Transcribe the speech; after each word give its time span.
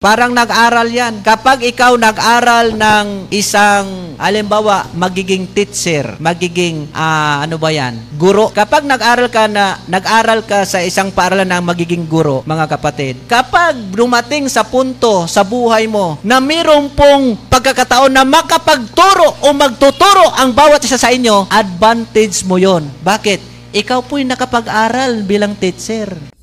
Parang 0.00 0.32
nag-aral 0.32 0.88
yan. 0.88 1.20
Kapag 1.20 1.60
ikaw 1.60 1.92
nag-aral 2.00 2.72
ng 2.72 3.28
isang, 3.36 4.16
alimbawa, 4.16 4.88
magiging 4.96 5.44
teacher, 5.52 6.16
magiging, 6.16 6.88
ah, 6.96 7.44
ano 7.44 7.60
ba 7.60 7.68
yan, 7.68 8.00
guro. 8.16 8.48
Kapag 8.48 8.88
nag-aral 8.88 9.28
ka 9.28 9.44
na, 9.44 9.76
nag-aral 9.92 10.40
ka 10.48 10.64
sa 10.64 10.80
isang 10.80 11.12
paaralan 11.12 11.44
ng 11.52 11.68
magiging 11.68 12.08
guro, 12.08 12.40
mga 12.48 12.64
kapatid, 12.72 13.20
kapag 13.28 13.76
dumating 13.92 14.48
sa 14.48 14.64
punto 14.64 15.28
sa 15.28 15.44
buhay 15.44 15.84
mo 15.84 16.16
na 16.24 16.40
mayroong 16.40 16.96
pong 16.96 17.36
pagkakataon 17.52 18.16
na 18.16 18.24
makapagturo 18.24 19.44
o 19.44 19.52
magtuturo 19.52 20.32
ang 20.32 20.56
bawat 20.56 20.80
isa 20.80 20.96
sa 20.96 21.12
inyo, 21.12 21.44
advantage 21.52 22.40
mo 22.48 22.56
yon. 22.56 22.88
Bakit? 23.04 23.68
Ikaw 23.76 24.00
po'y 24.08 24.24
nakapag-aral 24.24 25.28
bilang 25.28 25.52
teacher. 25.60 26.39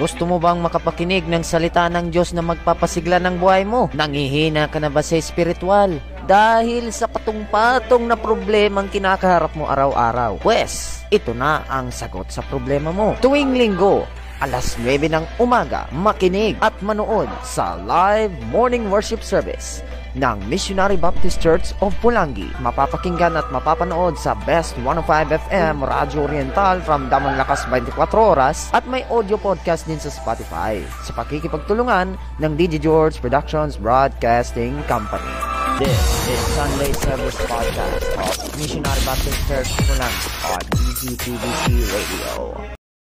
Gusto 0.00 0.24
mo 0.24 0.40
bang 0.40 0.56
makapakinig 0.64 1.28
ng 1.28 1.44
salita 1.44 1.84
ng 1.92 2.08
Diyos 2.08 2.32
na 2.32 2.40
magpapasigla 2.40 3.20
ng 3.20 3.36
buhay 3.36 3.68
mo? 3.68 3.92
Nangihina 3.92 4.64
ka 4.72 4.80
na 4.80 4.88
ba 4.88 5.04
sa 5.04 5.20
espiritual? 5.20 6.00
Dahil 6.24 6.88
sa 6.88 7.04
patong-patong 7.04 8.08
na 8.08 8.16
problemang 8.16 8.88
kinakaharap 8.88 9.52
mo 9.52 9.68
araw-araw. 9.68 10.40
Pwes, 10.40 11.04
ito 11.12 11.36
na 11.36 11.68
ang 11.68 11.92
sagot 11.92 12.32
sa 12.32 12.40
problema 12.48 12.96
mo. 12.96 13.12
Tuwing 13.20 13.52
linggo, 13.52 14.08
alas 14.40 14.80
9 14.80 15.04
ng 15.12 15.36
umaga, 15.36 15.84
makinig 15.92 16.56
at 16.64 16.72
manood 16.80 17.28
sa 17.44 17.76
live 17.84 18.32
morning 18.48 18.88
worship 18.88 19.20
service 19.20 19.84
ng 20.16 20.36
Missionary 20.50 20.98
Baptist 20.98 21.38
Church 21.38 21.70
of 21.84 21.94
Pulangi. 22.02 22.48
Mapapakinggan 22.58 23.38
at 23.38 23.46
mapapanood 23.54 24.18
sa 24.18 24.34
Best 24.42 24.74
105 24.82 25.06
FM 25.50 25.86
Radyo 25.86 26.26
Oriental 26.26 26.82
from 26.82 27.06
Damang 27.06 27.38
Lakas 27.38 27.62
24 27.68 27.94
Oras 28.16 28.72
at 28.74 28.86
may 28.90 29.06
audio 29.12 29.38
podcast 29.38 29.86
din 29.86 30.00
sa 30.02 30.10
Spotify 30.10 30.82
sa 31.06 31.14
pakikipagtulungan 31.14 32.18
ng 32.42 32.52
DJ 32.58 32.82
George 32.82 33.22
Productions 33.22 33.78
Broadcasting 33.78 34.74
Company. 34.90 35.30
This 35.78 36.02
is 36.28 36.40
Sunday 36.52 36.92
Service 36.92 37.38
Podcast 37.48 38.04
of 38.20 38.32
Missionary 38.60 39.02
Baptist 39.06 39.40
Church 39.48 39.70
Pulangi 39.86 40.28
on 40.50 40.62
DGTBC 40.76 41.64
Radio. 41.88 42.30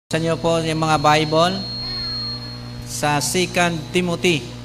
Sa 0.07 0.17
inyo 0.21 0.35
po 0.39 0.61
yung 0.63 0.79
mga 0.79 0.97
Bible 1.01 1.57
sa 2.87 3.19
2 3.19 3.91
Timothy 3.91 4.56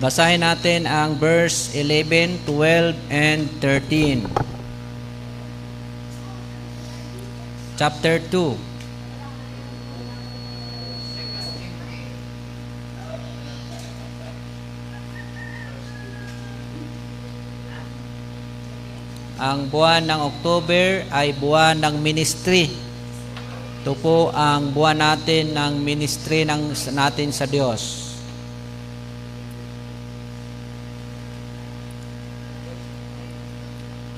Basahin 0.00 0.40
natin 0.40 0.88
ang 0.88 1.12
verse 1.12 1.76
11, 1.76 2.48
12, 2.48 2.96
and 3.12 3.44
13. 3.60 4.24
Chapter 7.76 8.16
2. 8.32 8.56
Ang 19.36 19.68
buwan 19.68 20.08
ng 20.08 20.20
October 20.32 21.04
ay 21.12 21.36
buwan 21.36 21.76
ng 21.76 22.00
ministry. 22.00 22.72
Ito 23.84 23.92
po 24.00 24.32
ang 24.32 24.72
buwan 24.72 24.96
natin 24.96 25.52
ng 25.52 25.76
ministry 25.76 26.48
ng, 26.48 26.72
natin 26.96 27.36
sa 27.36 27.44
Diyos. 27.44 28.09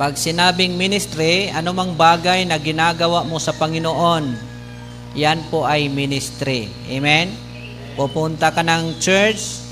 Pag 0.03 0.19
sinabing 0.19 0.75
ministry, 0.75 1.47
anumang 1.55 1.95
bagay 1.95 2.43
na 2.43 2.59
ginagawa 2.59 3.23
mo 3.23 3.39
sa 3.39 3.55
Panginoon, 3.55 4.35
yan 5.15 5.47
po 5.47 5.63
ay 5.63 5.87
ministry. 5.87 6.67
Amen? 6.91 7.31
Pupunta 7.95 8.51
ka 8.51 8.67
ng 8.67 8.99
church, 8.99 9.63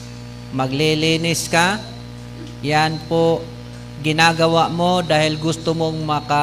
maglilinis 0.55 1.51
ka, 1.51 1.83
yan 2.63 3.03
po 3.11 3.43
ginagawa 4.07 4.71
mo 4.71 5.03
dahil 5.03 5.35
gusto 5.35 5.75
mong 5.75 5.99
maka, 5.99 6.43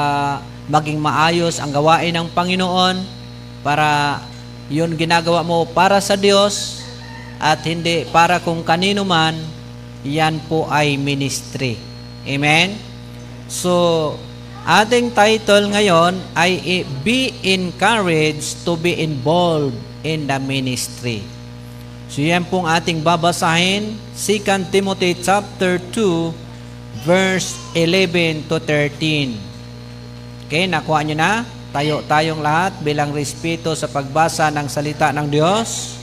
maging 0.68 1.00
maayos 1.00 1.56
ang 1.56 1.72
gawain 1.72 2.12
ng 2.12 2.28
Panginoon 2.36 3.00
para 3.64 4.20
yun 4.68 5.00
ginagawa 5.00 5.48
mo 5.48 5.64
para 5.64 6.04
sa 6.04 6.20
Diyos 6.20 6.84
at 7.40 7.64
hindi 7.64 8.04
para 8.12 8.44
kung 8.44 8.68
kanino 8.68 9.08
man, 9.08 9.40
yan 10.04 10.44
po 10.52 10.68
ay 10.68 11.00
ministry. 11.00 11.80
Amen? 12.28 12.87
So, 13.48 14.16
ating 14.68 15.16
title 15.16 15.72
ngayon 15.72 16.20
ay 16.36 16.84
Be 17.04 17.32
Encouraged 17.48 18.68
to 18.68 18.76
be 18.76 19.00
Involved 19.00 19.76
in 20.04 20.28
the 20.28 20.36
Ministry. 20.36 21.24
So, 22.12 22.20
yan 22.24 22.44
pong 22.48 22.68
ating 22.68 23.04
babasahin, 23.04 23.96
2 24.16 24.72
Timothy 24.72 25.16
chapter 25.20 25.80
2, 25.80 27.04
verse 27.08 27.56
11 27.72 28.52
to 28.52 28.60
13. 28.60 30.48
Okay, 30.48 30.68
nakuha 30.68 31.04
nyo 31.04 31.16
na? 31.16 31.44
Tayo 31.72 32.04
tayong 32.08 32.40
lahat 32.40 32.80
bilang 32.84 33.12
respeto 33.12 33.76
sa 33.76 33.92
pagbasa 33.92 34.48
ng 34.52 34.68
salita 34.72 35.12
ng 35.12 35.28
Diyos. 35.28 36.00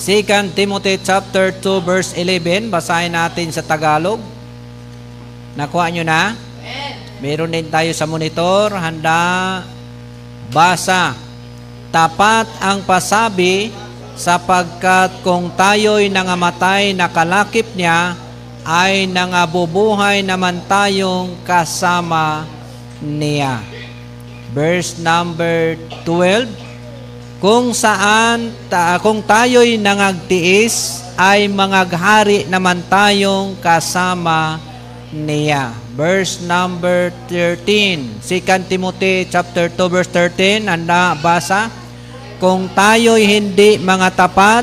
2 0.00 0.56
Timothy 0.56 0.96
chapter 1.00 1.52
2 1.52 1.84
verse 1.84 2.10
11, 2.16 2.72
basahin 2.72 3.12
natin 3.12 3.52
sa 3.52 3.60
Tagalog. 3.60 4.37
Nakuha 5.58 5.90
nyo 5.90 6.06
na? 6.06 6.38
Meron 7.18 7.50
din 7.50 7.66
tayo 7.66 7.90
sa 7.90 8.06
monitor. 8.06 8.70
Handa. 8.78 9.66
Basa. 10.54 11.18
Tapat 11.90 12.46
ang 12.62 12.86
pasabi 12.86 13.74
sapagkat 14.14 15.18
kung 15.26 15.50
tayo'y 15.50 16.14
nangamatay 16.14 16.94
na 16.94 17.10
kalakip 17.10 17.66
niya, 17.74 18.14
ay 18.62 19.10
nangabubuhay 19.10 20.22
naman 20.22 20.62
tayong 20.70 21.34
kasama 21.42 22.46
niya. 23.02 23.58
Verse 24.54 25.00
number 25.02 25.74
12. 26.06 26.46
Kung 27.42 27.74
saan, 27.74 28.54
ta, 28.70 28.98
kung 29.02 29.26
tayo'y 29.26 29.74
nangagtiis, 29.74 31.02
ay 31.18 31.50
mangaghari 31.50 32.46
naman 32.46 32.78
tayong 32.86 33.58
kasama 33.58 34.58
niya. 34.62 34.67
Verse 35.96 36.44
number 36.44 37.08
13. 37.32 38.20
2 38.20 38.68
Timothy 38.68 39.24
chapter 39.24 39.72
2 39.72 39.88
verse 39.88 40.10
13. 40.12 40.68
Handa 40.68 41.16
basa. 41.16 41.72
Kung 42.38 42.70
tayo'y 42.70 43.26
hindi 43.26 43.80
mga 43.82 44.14
tapat, 44.14 44.62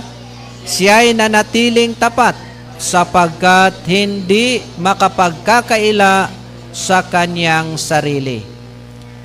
siya'y 0.63 1.11
nanatiling 1.11 1.91
tapat 1.97 2.37
sapagkat 2.79 3.75
hindi 3.83 4.63
makapagkakaila 4.79 6.31
sa 6.71 7.03
kanyang 7.03 7.75
sarili. 7.75 8.43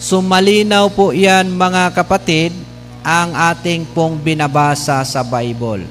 Sumalinaw 0.00 0.88
po 0.90 1.12
yan 1.12 1.52
mga 1.52 1.92
kapatid 1.92 2.50
ang 3.04 3.36
ating 3.36 3.84
pong 3.92 4.16
binabasa 4.18 5.04
sa 5.04 5.20
Bible. 5.20 5.84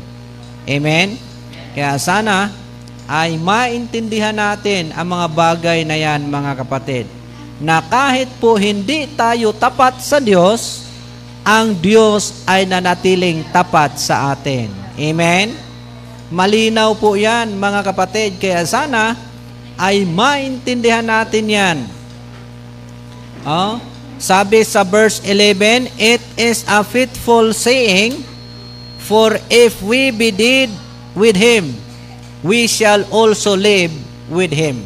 Amen? 0.66 1.16
Kaya 1.78 1.96
sana 2.02 2.50
ay 3.10 3.42
maintindihan 3.42 4.38
natin 4.38 4.94
ang 4.94 5.18
mga 5.18 5.28
bagay 5.34 5.80
na 5.82 5.98
yan, 5.98 6.30
mga 6.30 6.62
kapatid. 6.62 7.10
Na 7.58 7.82
kahit 7.82 8.30
po 8.38 8.54
hindi 8.54 9.10
tayo 9.18 9.50
tapat 9.50 9.98
sa 9.98 10.22
Diyos, 10.22 10.86
ang 11.42 11.74
Diyos 11.74 12.46
ay 12.46 12.70
nanatiling 12.70 13.50
tapat 13.50 13.98
sa 13.98 14.38
atin. 14.38 14.70
Amen? 14.94 15.58
Malinaw 16.30 16.94
po 17.02 17.18
yan, 17.18 17.58
mga 17.58 17.82
kapatid. 17.82 18.38
Kaya 18.38 18.62
sana 18.70 19.18
ay 19.74 20.06
maintindihan 20.06 21.02
natin 21.02 21.50
yan. 21.50 21.78
Oh, 23.42 23.82
sabi 24.22 24.62
sa 24.62 24.86
verse 24.86 25.18
11, 25.26 25.90
It 25.98 26.22
is 26.38 26.62
a 26.70 26.86
fitful 26.86 27.58
saying, 27.58 28.22
For 29.02 29.34
if 29.50 29.82
we 29.82 30.14
be 30.14 30.30
dead 30.30 30.70
with 31.18 31.34
Him, 31.34 31.89
we 32.44 32.68
shall 32.68 33.04
also 33.12 33.56
live 33.56 33.92
with 34.30 34.52
him. 34.52 34.84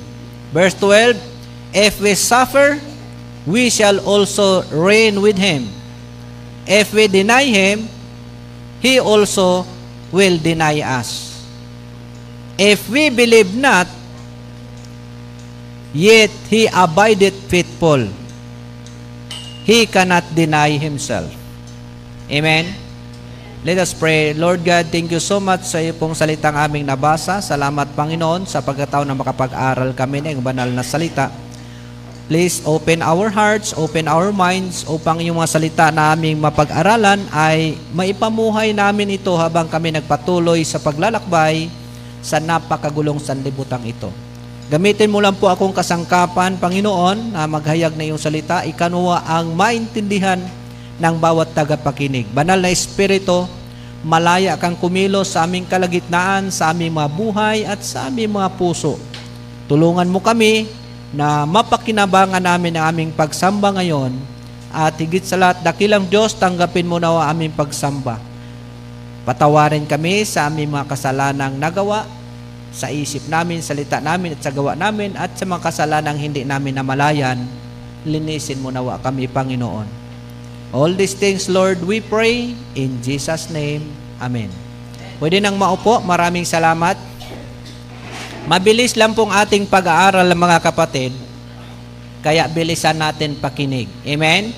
Verse 0.51 0.73
12, 0.75 1.17
If 1.73 2.01
we 2.01 2.15
suffer, 2.15 2.79
we 3.45 3.69
shall 3.69 3.99
also 4.05 4.63
reign 4.71 5.21
with 5.21 5.37
him. 5.37 5.67
If 6.65 6.93
we 6.93 7.07
deny 7.07 7.43
him, 7.43 7.89
he 8.79 8.99
also 8.99 9.65
will 10.11 10.37
deny 10.37 10.81
us. 10.81 11.33
If 12.57 12.87
we 12.89 13.09
believe 13.09 13.55
not, 13.55 13.87
yet 15.93 16.29
he 16.49 16.67
abideth 16.67 17.49
faithful. 17.49 18.07
He 19.65 19.85
cannot 19.85 20.23
deny 20.35 20.77
himself. 20.77 21.33
Amen? 22.29 22.75
Let 23.63 23.79
us 23.79 23.95
pray. 23.95 24.35
Lord 24.35 24.67
God, 24.67 24.91
thank 24.91 25.07
you 25.07 25.23
so 25.23 25.39
much 25.39 25.63
sa 25.63 25.79
iyo 25.79 25.95
pong 25.95 26.11
salitang 26.11 26.51
aming 26.51 26.83
nabasa. 26.83 27.39
Salamat, 27.39 27.95
Panginoon, 27.95 28.43
sa 28.43 28.59
pagkataon 28.59 29.07
na 29.07 29.15
makapag-aral 29.15 29.95
kami 29.95 30.19
ng 30.19 30.43
banal 30.43 30.67
na 30.67 30.83
salita. 30.83 31.31
Please 32.27 32.59
open 32.67 32.99
our 32.99 33.31
hearts, 33.31 33.71
open 33.79 34.11
our 34.11 34.35
minds 34.35 34.83
upang 34.83 35.23
yung 35.23 35.39
mga 35.39 35.47
salita 35.47 35.85
na 35.95 36.11
aming 36.11 36.43
mapag-aralan 36.43 37.23
ay 37.31 37.79
maipamuhay 37.95 38.75
namin 38.75 39.15
ito 39.15 39.31
habang 39.39 39.71
kami 39.71 39.95
nagpatuloy 39.95 40.59
sa 40.67 40.83
paglalakbay 40.83 41.71
sa 42.19 42.43
napakagulong 42.43 43.23
sanlibutan 43.23 43.79
ito. 43.87 44.11
Gamitin 44.67 45.07
mo 45.07 45.23
lang 45.23 45.39
po 45.39 45.47
akong 45.47 45.71
kasangkapan, 45.71 46.59
Panginoon, 46.59 47.31
na 47.31 47.47
maghayag 47.47 47.95
na 47.95 48.11
iyong 48.11 48.19
salita, 48.19 48.67
ikanuha 48.67 49.23
ang 49.23 49.55
maintindihan 49.55 50.43
ng 51.03 51.19
bawat 51.19 51.51
tagapakinig. 51.51 52.31
Banal 52.31 52.63
na 52.63 52.71
Espiritu, 52.71 53.43
malaya 54.07 54.55
kang 54.55 54.79
kumilos 54.79 55.35
sa 55.35 55.43
aming 55.43 55.67
kalagitnaan, 55.67 56.47
sa 56.47 56.71
aming 56.71 56.95
mga 56.95 57.09
buhay 57.11 57.57
at 57.67 57.83
sa 57.83 58.07
aming 58.07 58.31
mga 58.31 58.55
puso. 58.55 58.95
Tulungan 59.67 60.07
mo 60.07 60.23
kami 60.23 60.71
na 61.11 61.43
mapakinabangan 61.43 62.39
namin 62.39 62.79
ang 62.79 62.95
aming 62.95 63.11
pagsamba 63.11 63.75
ngayon 63.75 64.15
at 64.71 64.95
higit 64.95 65.27
sa 65.27 65.35
lahat, 65.35 65.59
dakilang 65.61 66.07
Diyos, 66.07 66.33
tanggapin 66.39 66.87
mo 66.87 66.97
na 66.97 67.11
ang 67.11 67.35
aming 67.35 67.53
pagsamba. 67.53 68.17
Patawarin 69.27 69.85
kami 69.85 70.23
sa 70.23 70.47
aming 70.47 70.71
mga 70.71 70.87
kasalanang 70.87 71.55
nagawa, 71.59 72.07
sa 72.73 72.89
isip 72.89 73.29
namin, 73.29 73.61
salita 73.61 74.01
namin 74.01 74.33
at 74.33 74.41
sa 74.41 74.49
gawa 74.49 74.73
namin 74.73 75.13
at 75.13 75.37
sa 75.37 75.45
mga 75.45 75.61
kasalanang 75.61 76.17
hindi 76.17 76.41
namin 76.41 76.73
namalayan, 76.73 77.37
linisin 78.01 78.59
mo 78.59 78.73
nawa 78.73 78.97
kami, 78.97 79.29
Panginoon. 79.29 80.02
All 80.73 80.89
these 80.89 81.13
things, 81.13 81.45
Lord, 81.45 81.85
we 81.85 82.01
pray 82.01 82.57
in 82.73 82.97
Jesus' 83.05 83.53
name. 83.53 83.93
Amen. 84.17 84.49
Pwede 85.21 85.37
nang 85.37 85.53
maupo. 85.53 86.01
Maraming 86.01 86.49
salamat. 86.49 86.97
Mabilis 88.49 88.97
lang 88.97 89.13
pong 89.13 89.29
ating 89.29 89.69
pag-aaral 89.69 90.25
mga 90.33 90.57
kapatid. 90.65 91.13
Kaya 92.25 92.49
bilisan 92.49 92.97
natin 92.97 93.37
pakinig. 93.37 93.85
Amen? 94.01 94.49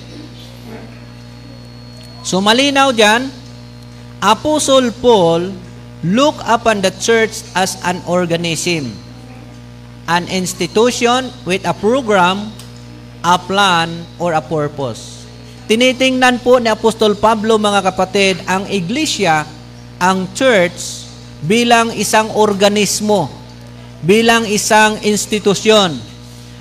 So 2.24 2.40
malinaw 2.40 2.96
dyan, 2.96 3.28
Apostle 4.18 4.90
Paul 4.98 5.52
look 6.00 6.40
upon 6.48 6.80
the 6.80 6.90
church 6.96 7.44
as 7.52 7.76
an 7.84 8.00
organism, 8.08 8.90
an 10.08 10.24
institution 10.32 11.28
with 11.44 11.62
a 11.68 11.76
program, 11.76 12.50
a 13.20 13.36
plan, 13.36 14.08
or 14.18 14.32
a 14.32 14.42
purpose. 14.42 15.15
Tinitingnan 15.66 16.38
po 16.46 16.62
ni 16.62 16.70
Apostol 16.70 17.18
Pablo 17.18 17.58
mga 17.58 17.90
kapatid 17.90 18.38
ang 18.46 18.70
iglesia, 18.70 19.42
ang 19.98 20.30
church 20.30 21.02
bilang 21.42 21.90
isang 21.90 22.30
organismo, 22.38 23.26
bilang 23.98 24.46
isang 24.46 24.94
institusyon 25.02 25.98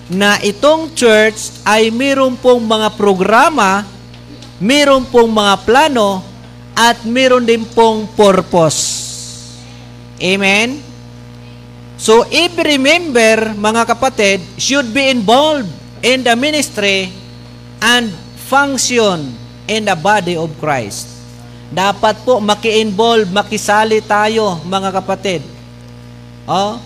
na 0.10 0.42
itong 0.42 0.90
church 0.98 1.54
ay 1.62 1.94
mayroon 1.94 2.34
pong 2.34 2.66
mga 2.66 2.98
programa, 2.98 3.86
mayroon 4.58 5.06
pong 5.06 5.30
mga 5.30 5.54
plano, 5.62 6.26
at 6.74 7.06
mayroon 7.06 7.46
din 7.46 7.62
pong 7.62 8.10
purpose. 8.18 9.06
Amen? 10.18 10.82
So, 11.96 12.26
every 12.28 12.82
member, 12.82 13.54
mga 13.54 13.86
kapatid, 13.86 14.42
should 14.58 14.90
be 14.92 15.14
involved 15.14 15.70
in 16.02 16.26
the 16.26 16.36
ministry 16.36 17.14
and 17.80 18.25
function 18.46 19.34
in 19.66 19.90
the 19.90 19.98
body 19.98 20.38
of 20.38 20.54
Christ. 20.62 21.10
Dapat 21.74 22.22
po 22.22 22.38
maki-involve, 22.38 23.28
makisali 23.34 24.00
tayo 24.06 24.62
mga 24.64 25.02
kapatid. 25.02 25.42
Oh, 26.46 26.78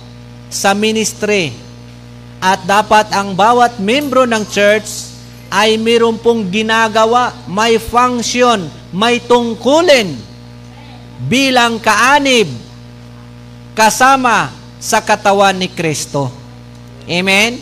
sa 0.47 0.71
ministry. 0.71 1.51
At 2.39 2.63
dapat 2.63 3.11
ang 3.11 3.35
bawat 3.35 3.83
membro 3.83 4.23
ng 4.23 4.47
church 4.47 5.11
ay 5.51 5.75
mayroon 5.75 6.15
pong 6.15 6.47
ginagawa, 6.47 7.35
may 7.43 7.75
function, 7.75 8.71
may 8.95 9.19
tungkulin 9.19 10.15
bilang 11.27 11.75
kaanib 11.83 12.47
kasama 13.75 14.55
sa 14.79 15.03
katawan 15.03 15.59
ni 15.59 15.67
Kristo. 15.67 16.31
Amen? 17.03 17.59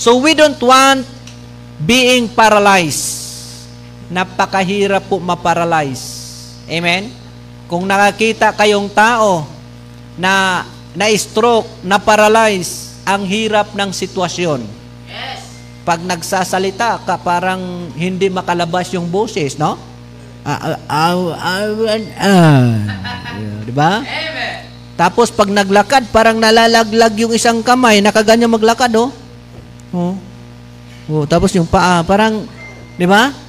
So 0.00 0.16
we 0.16 0.32
don't 0.32 0.56
want 0.64 1.04
being 1.76 2.32
paralyzed 2.32 3.25
napakahirap 4.10 5.06
po 5.10 5.18
maparalyze. 5.18 6.04
Amen? 6.66 7.10
Kung 7.66 7.86
nakakita 7.86 8.54
kayong 8.54 8.90
tao 8.90 9.46
na 10.18 10.64
na-stroke, 10.96 11.68
na-paralyze, 11.84 12.96
ang 13.06 13.22
hirap 13.28 13.76
ng 13.76 13.90
sitwasyon. 13.92 14.64
Yes. 15.06 15.40
Pag 15.86 16.02
nagsasalita 16.02 17.04
ka, 17.06 17.14
parang 17.22 17.92
hindi 17.94 18.26
makalabas 18.32 18.90
yung 18.96 19.06
boses, 19.06 19.54
no? 19.54 19.78
Ah, 20.42 20.78
ah, 20.90 21.14
ah, 21.38 21.66
ah, 22.22 22.74
Di 23.62 23.74
ba? 23.74 24.02
Amen. 24.02 24.56
Tapos 24.96 25.28
pag 25.28 25.52
naglakad, 25.52 26.08
parang 26.08 26.40
nalalaglag 26.40 27.14
yung 27.20 27.36
isang 27.36 27.60
kamay, 27.60 28.00
nakaganyan 28.00 28.50
maglakad, 28.50 28.90
oh. 28.96 29.12
Oh. 29.92 30.16
oh 31.12 31.24
tapos 31.28 31.52
yung 31.52 31.68
paa, 31.68 32.00
parang, 32.02 32.48
di 32.96 33.04
ba? 33.04 33.45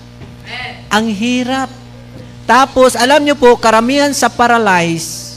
Ang 0.88 1.11
hirap. 1.11 1.69
Tapos, 2.47 2.95
alam 2.95 3.23
nyo 3.23 3.35
po, 3.35 3.59
karamihan 3.59 4.11
sa 4.15 4.31
paralyze 4.31 5.35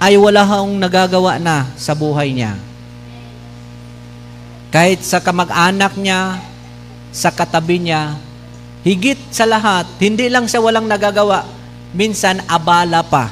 ay 0.00 0.16
wala 0.16 0.44
hong 0.44 0.80
nagagawa 0.80 1.36
na 1.36 1.68
sa 1.76 1.92
buhay 1.92 2.32
niya. 2.32 2.56
Kahit 4.72 5.04
sa 5.04 5.20
kamag-anak 5.20 5.96
niya, 5.98 6.40
sa 7.10 7.28
katabi 7.28 7.82
niya, 7.82 8.16
higit 8.86 9.18
sa 9.28 9.44
lahat, 9.44 9.84
hindi 10.00 10.30
lang 10.30 10.46
siya 10.46 10.62
walang 10.62 10.86
nagagawa, 10.86 11.44
minsan 11.92 12.40
abala 12.46 13.02
pa. 13.04 13.28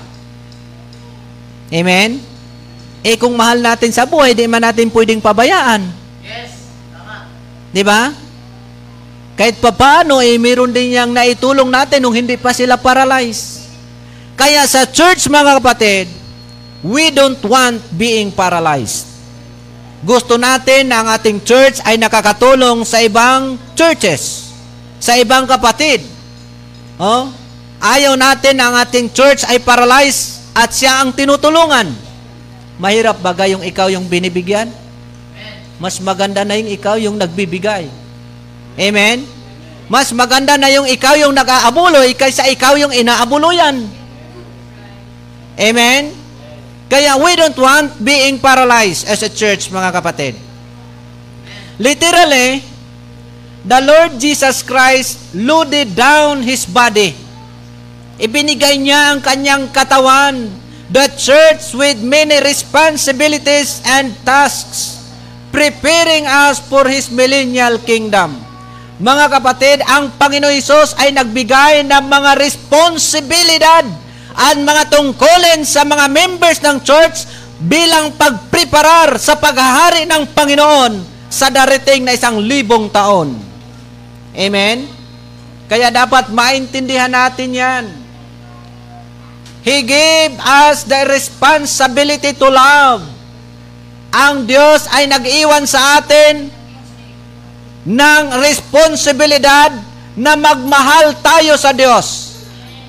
Amen? 1.68 2.20
Eh 3.06 3.14
kung 3.14 3.36
mahal 3.38 3.62
natin 3.62 3.94
sa 3.94 4.04
buhay, 4.08 4.34
di 4.34 4.48
man 4.50 4.64
natin 4.64 4.90
pwedeng 4.90 5.22
pabayaan. 5.22 5.86
Yes, 6.24 6.74
tama. 6.90 7.30
Di 7.70 7.82
ba? 7.86 8.10
Kahit 9.38 9.62
papaano, 9.62 10.18
eh, 10.18 10.34
meron 10.34 10.74
din 10.74 10.90
niyang 10.90 11.14
naitulong 11.14 11.70
natin 11.70 12.02
nung 12.02 12.10
hindi 12.10 12.34
pa 12.34 12.50
sila 12.50 12.74
paralyzed. 12.74 13.70
Kaya 14.34 14.66
sa 14.66 14.82
church, 14.82 15.30
mga 15.30 15.62
kapatid, 15.62 16.10
we 16.82 17.14
don't 17.14 17.38
want 17.46 17.78
being 17.94 18.34
paralyzed. 18.34 19.06
Gusto 20.02 20.34
natin 20.34 20.90
na 20.90 21.06
ang 21.06 21.08
ating 21.14 21.38
church 21.46 21.78
ay 21.86 21.94
nakakatulong 21.94 22.82
sa 22.82 22.98
ibang 22.98 23.54
churches, 23.78 24.50
sa 24.98 25.14
ibang 25.14 25.46
kapatid. 25.46 26.02
Oh? 26.98 27.30
Ayaw 27.78 28.18
natin 28.18 28.58
na 28.58 28.74
ang 28.74 28.76
ating 28.82 29.06
church 29.14 29.46
ay 29.46 29.62
paralyzed 29.62 30.50
at 30.50 30.74
siya 30.74 30.98
ang 30.98 31.14
tinutulungan. 31.14 31.94
Mahirap 32.78 33.22
bagay 33.22 33.54
yung 33.54 33.62
ikaw 33.62 33.86
yung 33.86 34.10
binibigyan? 34.10 34.70
Mas 35.78 36.02
maganda 36.02 36.42
na 36.42 36.58
yung 36.58 36.70
ikaw 36.74 36.98
yung 36.98 37.14
nagbibigay. 37.14 37.86
Amen? 38.78 39.26
Mas 39.90 40.14
maganda 40.14 40.54
na 40.54 40.70
yung 40.70 40.86
ikaw 40.86 41.18
yung 41.18 41.34
nag-aabuloy 41.34 42.14
kaysa 42.14 42.46
ikaw 42.46 42.78
yung 42.78 42.94
inaabuloyan. 42.94 43.82
Amen? 45.58 46.14
Kaya 46.86 47.18
we 47.20 47.34
don't 47.34 47.58
want 47.58 47.98
being 48.00 48.38
paralyzed 48.38 49.04
as 49.10 49.20
a 49.26 49.28
church, 49.28 49.68
mga 49.68 49.90
kapatid. 49.92 50.38
Literally, 51.76 52.64
the 53.66 53.80
Lord 53.84 54.16
Jesus 54.16 54.64
Christ 54.64 55.34
loaded 55.36 55.92
down 55.92 56.40
His 56.40 56.64
body. 56.64 57.12
Ibinigay 58.18 58.80
niya 58.80 59.14
ang 59.14 59.20
kanyang 59.20 59.68
katawan, 59.74 60.48
the 60.88 61.06
church 61.20 61.76
with 61.76 62.00
many 62.00 62.40
responsibilities 62.40 63.84
and 63.84 64.16
tasks, 64.24 65.10
preparing 65.52 66.24
us 66.24 66.56
for 66.62 66.88
His 66.88 67.12
millennial 67.12 67.76
kingdom. 67.84 68.47
Mga 68.98 69.26
kapatid, 69.30 69.78
ang 69.86 70.10
Panginoon 70.18 70.58
Isos 70.58 70.90
ay 70.98 71.14
nagbigay 71.14 71.86
ng 71.86 72.04
mga 72.10 72.34
responsibilidad 72.34 73.86
at 74.34 74.58
mga 74.58 74.90
tungkulin 74.90 75.62
sa 75.62 75.86
mga 75.86 76.10
members 76.10 76.58
ng 76.58 76.82
church 76.82 77.30
bilang 77.62 78.10
pagpreparar 78.18 79.14
sa 79.22 79.38
paghahari 79.38 80.02
ng 80.02 80.34
Panginoon 80.34 80.92
sa 81.30 81.46
darating 81.46 82.02
na 82.02 82.18
isang 82.18 82.42
libong 82.42 82.90
taon. 82.90 83.38
Amen? 84.34 84.90
Kaya 85.70 85.94
dapat 85.94 86.34
maintindihan 86.34 87.10
natin 87.10 87.54
yan. 87.54 87.84
He 89.62 89.86
gave 89.86 90.34
us 90.42 90.82
the 90.82 91.06
responsibility 91.06 92.34
to 92.34 92.50
love. 92.50 93.06
Ang 94.10 94.42
Diyos 94.42 94.90
ay 94.90 95.06
nag-iwan 95.06 95.70
sa 95.70 96.02
atin 96.02 96.57
ng 97.86 98.22
responsibilidad 98.42 99.70
na 100.18 100.34
magmahal 100.34 101.14
tayo 101.22 101.54
sa 101.54 101.70
Diyos. 101.70 102.34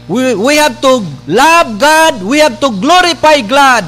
We, 0.10 0.34
we 0.34 0.58
have 0.58 0.82
to 0.82 1.06
love 1.30 1.78
God, 1.78 2.26
we 2.26 2.42
have 2.42 2.58
to 2.58 2.74
glorify 2.74 3.46
God. 3.46 3.86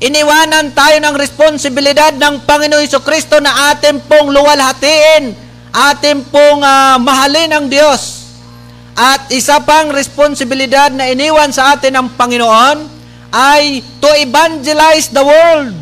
Iniwanan 0.00 0.74
tayo 0.74 0.96
ng 0.98 1.14
responsibilidad 1.14 2.10
ng 2.16 2.42
Panginoon 2.42 2.82
Iso 2.82 2.98
Kristo 3.04 3.38
na 3.38 3.70
atin 3.70 4.00
pong 4.02 4.32
luwalhatiin, 4.32 5.30
atin 5.70 6.24
pong 6.26 6.64
uh, 6.64 6.98
mahalin 6.98 7.52
ang 7.52 7.66
Diyos. 7.70 8.32
At 8.98 9.30
isa 9.30 9.62
pang 9.62 9.94
responsibilidad 9.94 10.90
na 10.90 11.06
iniwan 11.08 11.54
sa 11.54 11.78
atin 11.78 11.94
ng 11.94 12.08
Panginoon 12.18 12.78
ay 13.30 13.84
to 14.02 14.10
evangelize 14.18 15.14
the 15.14 15.22
world. 15.22 15.79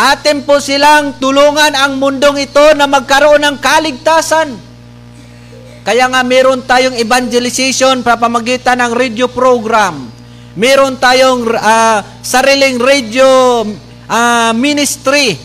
Atin 0.00 0.48
po 0.48 0.56
silang 0.64 1.20
tulungan 1.20 1.76
ang 1.76 2.00
mundong 2.00 2.40
ito 2.40 2.64
na 2.72 2.88
magkaroon 2.88 3.44
ng 3.44 3.56
kaligtasan. 3.60 4.48
Kaya 5.84 6.08
nga 6.08 6.24
meron 6.24 6.64
tayong 6.64 6.96
evangelization 6.96 8.00
sa 8.00 8.16
pamagitan 8.16 8.80
ng 8.80 8.92
radio 8.96 9.28
program 9.28 10.08
Meron 10.58 10.98
tayong 10.98 11.46
uh, 11.46 12.02
sariling 12.26 12.82
radio 12.82 13.62
uh, 14.10 14.50
ministry, 14.50 15.38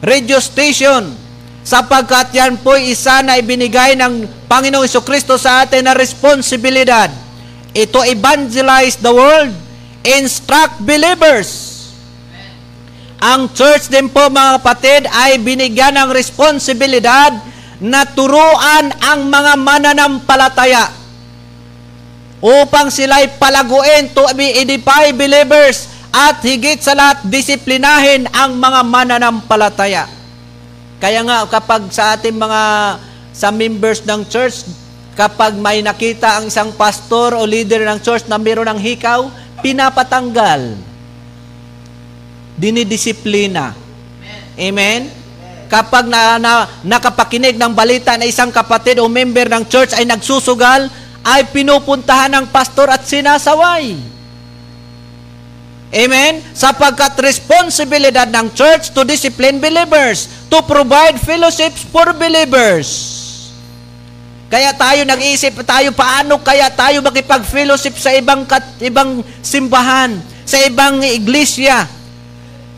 radio 0.00 0.40
station, 0.40 1.12
sapagkat 1.60 2.32
yan 2.32 2.56
po 2.56 2.72
isa 2.72 3.20
na 3.20 3.36
ibinigay 3.36 3.92
ng 4.00 4.24
Panginoong 4.48 4.88
Kristo 5.04 5.36
sa 5.36 5.68
atin 5.68 5.84
na 5.84 5.92
responsibilidad. 5.92 7.12
Ito 7.76 8.00
evangelize 8.08 8.96
the 8.96 9.12
world, 9.12 9.52
instruct 10.08 10.80
believers. 10.80 11.73
Ang 13.22 13.50
church 13.54 13.88
din 13.88 14.10
po 14.10 14.26
mga 14.30 14.60
kapatid 14.60 15.06
ay 15.10 15.38
binigyan 15.38 15.94
ng 15.94 16.10
responsibilidad 16.10 17.34
na 17.78 18.06
turuan 18.06 18.90
ang 19.02 19.26
mga 19.28 19.52
mananampalataya 19.58 21.04
upang 22.44 22.92
sila'y 22.92 23.40
palaguin 23.40 24.12
to 24.12 24.20
be 24.36 24.52
edify 24.60 25.08
believers 25.16 25.88
at 26.12 26.44
higit 26.44 26.78
sa 26.78 26.92
lahat 26.92 27.24
disiplinahin 27.26 28.28
ang 28.30 28.54
mga 28.60 28.80
mananampalataya. 28.84 30.04
Kaya 31.00 31.24
nga 31.26 31.48
kapag 31.48 31.88
sa 31.90 32.14
ating 32.14 32.36
mga 32.36 32.62
sa 33.34 33.50
members 33.50 34.04
ng 34.06 34.22
church, 34.30 34.68
kapag 35.18 35.58
may 35.58 35.82
nakita 35.82 36.38
ang 36.38 36.52
isang 36.52 36.70
pastor 36.76 37.34
o 37.34 37.42
leader 37.42 37.82
ng 37.82 37.98
church 37.98 38.30
na 38.30 38.38
mayroon 38.38 38.70
ng 38.70 38.78
hikaw, 38.78 39.26
pinapatanggal. 39.58 40.93
Dinidisiplina. 42.54 43.74
Amen? 44.54 45.10
Kapag 45.66 46.06
na, 46.06 46.38
na, 46.38 46.70
nakapakinig 46.86 47.58
ng 47.58 47.72
balita 47.74 48.14
na 48.14 48.28
isang 48.28 48.54
kapatid 48.54 49.02
o 49.02 49.10
member 49.10 49.50
ng 49.50 49.66
church 49.66 49.90
ay 49.96 50.06
nagsusugal, 50.06 50.86
ay 51.24 51.48
pinupuntahan 51.50 52.30
ng 52.30 52.46
pastor 52.52 52.86
at 52.92 53.02
sinasaway. 53.02 53.96
Amen? 55.94 56.42
Sapagkat 56.52 57.14
responsibilidad 57.22 58.26
ng 58.26 58.50
church 58.50 58.90
to 58.90 59.06
discipline 59.06 59.62
believers, 59.62 60.26
to 60.50 60.58
provide 60.66 61.18
fellowships 61.22 61.86
for 61.90 62.10
believers. 62.14 63.22
Kaya 64.50 64.70
tayo 64.74 65.02
nag-iisip 65.02 65.66
tayo 65.66 65.90
paano 65.90 66.38
kaya 66.38 66.70
tayo 66.70 67.02
makipag-fellowship 67.02 67.98
sa 67.98 68.14
ibang 68.14 68.46
kat, 68.46 68.62
ibang 68.78 69.22
simbahan, 69.42 70.14
sa 70.46 70.60
ibang 70.62 71.02
iglesia. 71.02 71.86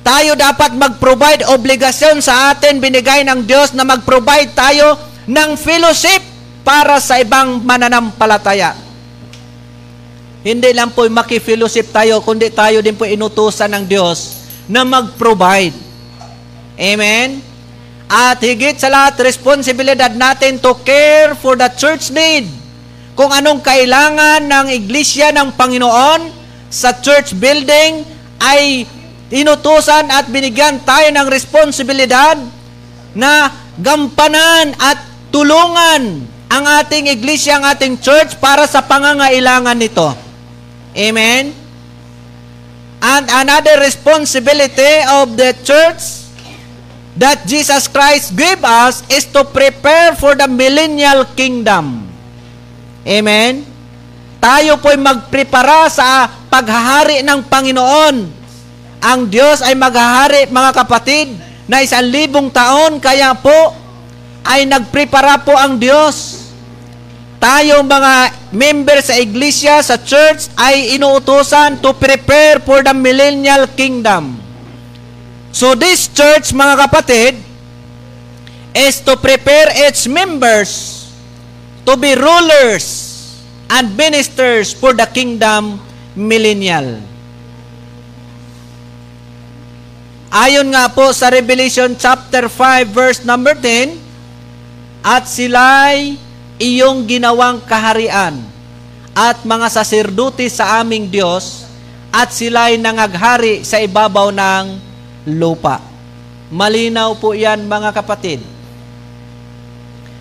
Tayo 0.06 0.38
dapat 0.38 0.70
mag-provide 0.78 1.50
obligasyon 1.50 2.22
sa 2.22 2.54
atin 2.54 2.78
binigay 2.78 3.26
ng 3.26 3.42
Diyos 3.42 3.74
na 3.74 3.82
mag-provide 3.82 4.54
tayo 4.54 4.94
ng 5.26 5.58
fellowship 5.58 6.22
para 6.62 7.02
sa 7.02 7.18
ibang 7.18 7.58
mananampalataya. 7.66 8.78
Hindi 10.46 10.70
lang 10.70 10.94
po 10.94 11.10
makifellowship 11.10 11.90
tayo, 11.90 12.22
kundi 12.22 12.54
tayo 12.54 12.78
din 12.86 12.94
po 12.94 13.02
inutusan 13.02 13.66
ng 13.66 13.84
Diyos 13.90 14.46
na 14.70 14.86
mag-provide. 14.86 15.74
Amen? 16.78 17.42
At 18.06 18.38
higit 18.38 18.78
sa 18.78 18.86
lahat, 18.86 19.18
responsibilidad 19.26 20.14
natin 20.14 20.62
to 20.62 20.70
care 20.86 21.34
for 21.34 21.58
the 21.58 21.66
church 21.74 22.14
need. 22.14 22.46
Kung 23.18 23.34
anong 23.34 23.58
kailangan 23.58 24.46
ng 24.46 24.66
iglesia 24.70 25.34
ng 25.34 25.50
Panginoon 25.58 26.30
sa 26.70 26.94
church 26.94 27.34
building 27.34 28.06
ay 28.38 28.86
inutusan 29.30 30.06
at 30.10 30.30
binigyan 30.30 30.78
tayo 30.86 31.10
ng 31.10 31.26
responsibilidad 31.26 32.38
na 33.16 33.50
gampanan 33.80 34.76
at 34.78 35.02
tulungan 35.34 36.24
ang 36.46 36.64
ating 36.82 37.10
iglesia, 37.10 37.58
ang 37.58 37.66
ating 37.66 37.98
church 37.98 38.38
para 38.38 38.64
sa 38.70 38.86
pangangailangan 38.86 39.74
nito. 39.74 40.14
Amen? 40.94 41.50
And 43.02 43.24
another 43.28 43.82
responsibility 43.82 45.04
of 45.10 45.36
the 45.36 45.52
church 45.60 46.26
that 47.18 47.44
Jesus 47.44 47.88
Christ 47.88 48.32
gave 48.36 48.60
us 48.62 49.04
is 49.12 49.28
to 49.32 49.44
prepare 49.44 50.16
for 50.16 50.36
the 50.36 50.48
millennial 50.48 51.28
kingdom. 51.36 52.08
Amen? 53.02 53.64
Tayo 54.40 54.78
po'y 54.78 55.00
magprepara 55.00 55.88
sa 55.90 56.28
paghahari 56.48 57.24
ng 57.24 57.40
Panginoon. 57.44 58.45
Ang 59.00 59.28
Diyos 59.28 59.60
ay 59.60 59.76
maghahari, 59.76 60.48
mga 60.48 60.72
kapatid, 60.72 61.36
na 61.66 61.82
isang 61.82 62.06
libong 62.06 62.48
taon, 62.48 63.02
kaya 63.02 63.34
po, 63.36 63.74
ay 64.46 64.62
nagprepara 64.64 65.42
po 65.42 65.52
ang 65.58 65.76
Diyos. 65.76 66.46
Tayo 67.36 67.84
mga 67.84 68.32
member 68.54 68.98
sa 69.02 69.18
iglesia, 69.18 69.82
sa 69.82 69.98
church, 70.00 70.48
ay 70.56 70.96
inuutosan 70.96 71.82
to 71.82 71.92
prepare 71.98 72.62
for 72.62 72.80
the 72.80 72.94
millennial 72.94 73.68
kingdom. 73.74 74.38
So 75.52 75.74
this 75.74 76.08
church, 76.08 76.54
mga 76.54 76.88
kapatid, 76.88 77.34
is 78.76 79.00
to 79.04 79.16
prepare 79.16 79.72
its 79.88 80.04
members 80.04 81.04
to 81.88 81.96
be 81.96 82.12
rulers 82.12 82.84
and 83.72 83.96
ministers 83.96 84.76
for 84.76 84.92
the 84.92 85.08
kingdom 85.08 85.80
millennial. 86.12 87.00
Ayon 90.36 90.68
nga 90.68 90.92
po 90.92 91.16
sa 91.16 91.32
Revelation 91.32 91.96
chapter 91.96 92.52
5 92.52 92.92
verse 92.92 93.24
number 93.24 93.56
10, 93.56 93.96
at 95.00 95.24
sila'y 95.24 96.20
iyong 96.60 97.08
ginawang 97.08 97.56
kaharian 97.64 98.36
at 99.16 99.40
mga 99.48 99.72
saserdote 99.72 100.44
sa 100.52 100.84
aming 100.84 101.08
Diyos 101.08 101.64
at 102.12 102.36
sila'y 102.36 102.76
nangaghari 102.76 103.64
sa 103.64 103.80
ibabaw 103.80 104.28
ng 104.28 104.76
lupa. 105.40 105.80
Malinaw 106.52 107.16
po 107.16 107.32
yan 107.32 107.64
mga 107.64 107.96
kapatid 107.96 108.44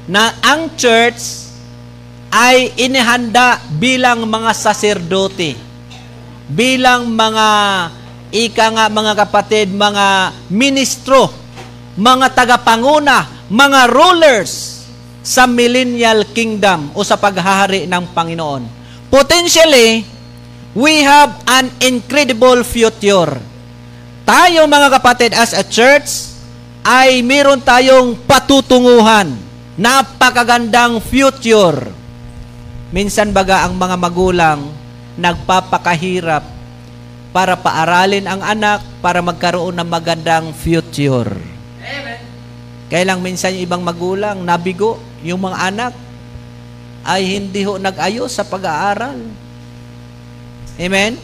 na 0.08 0.32
ang 0.40 0.72
church 0.80 1.52
ay 2.32 2.72
inihanda 2.80 3.60
bilang 3.68 4.24
mga 4.24 4.56
saserdote, 4.56 5.60
bilang 6.48 7.04
mga 7.12 7.48
ika 8.36 8.68
nga 8.76 8.86
mga 8.92 9.14
kapatid, 9.16 9.72
mga 9.72 10.36
ministro, 10.52 11.32
mga 11.96 12.36
tagapanguna, 12.36 13.48
mga 13.48 13.88
rulers, 13.88 14.84
sa 15.26 15.50
millennial 15.50 16.22
kingdom 16.38 16.94
o 16.94 17.02
sa 17.02 17.18
paghahari 17.18 17.90
ng 17.90 18.14
Panginoon. 18.14 18.62
Potentially, 19.10 20.06
we 20.78 21.02
have 21.02 21.42
an 21.50 21.74
incredible 21.82 22.62
future. 22.62 23.34
Tayo 24.22 24.70
mga 24.70 25.02
kapatid 25.02 25.34
as 25.34 25.58
a 25.58 25.66
church 25.66 26.38
ay 26.86 27.26
meron 27.26 27.58
tayong 27.58 28.14
patutunguhan. 28.30 29.34
Napakagandang 29.82 31.02
future. 31.02 31.90
Minsan 32.94 33.34
baga 33.34 33.66
ang 33.66 33.74
mga 33.82 33.98
magulang 33.98 34.70
nagpapakahirap 35.18 36.55
para 37.36 37.60
paaralin 37.60 38.24
ang 38.24 38.40
anak 38.40 38.80
para 39.04 39.20
magkaroon 39.20 39.76
ng 39.76 39.90
magandang 39.92 40.56
future. 40.56 41.36
Amen. 41.84 42.24
Kaya 42.88 43.12
lang 43.12 43.20
minsan 43.20 43.52
yung 43.60 43.68
ibang 43.68 43.84
magulang 43.84 44.40
nabigo 44.40 45.04
yung 45.20 45.44
mga 45.44 45.58
anak 45.68 45.94
ay 47.04 47.36
hindi 47.36 47.68
ho 47.68 47.76
nag-ayos 47.76 48.32
sa 48.32 48.48
pag-aaral. 48.48 49.20
Amen? 50.80 51.20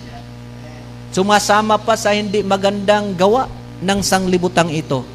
Sumasama 1.15 1.79
pa 1.79 1.95
sa 1.95 2.11
hindi 2.11 2.43
magandang 2.43 3.15
gawa 3.15 3.47
ng 3.79 3.99
sanglibutang 4.03 4.67
ito. 4.67 5.07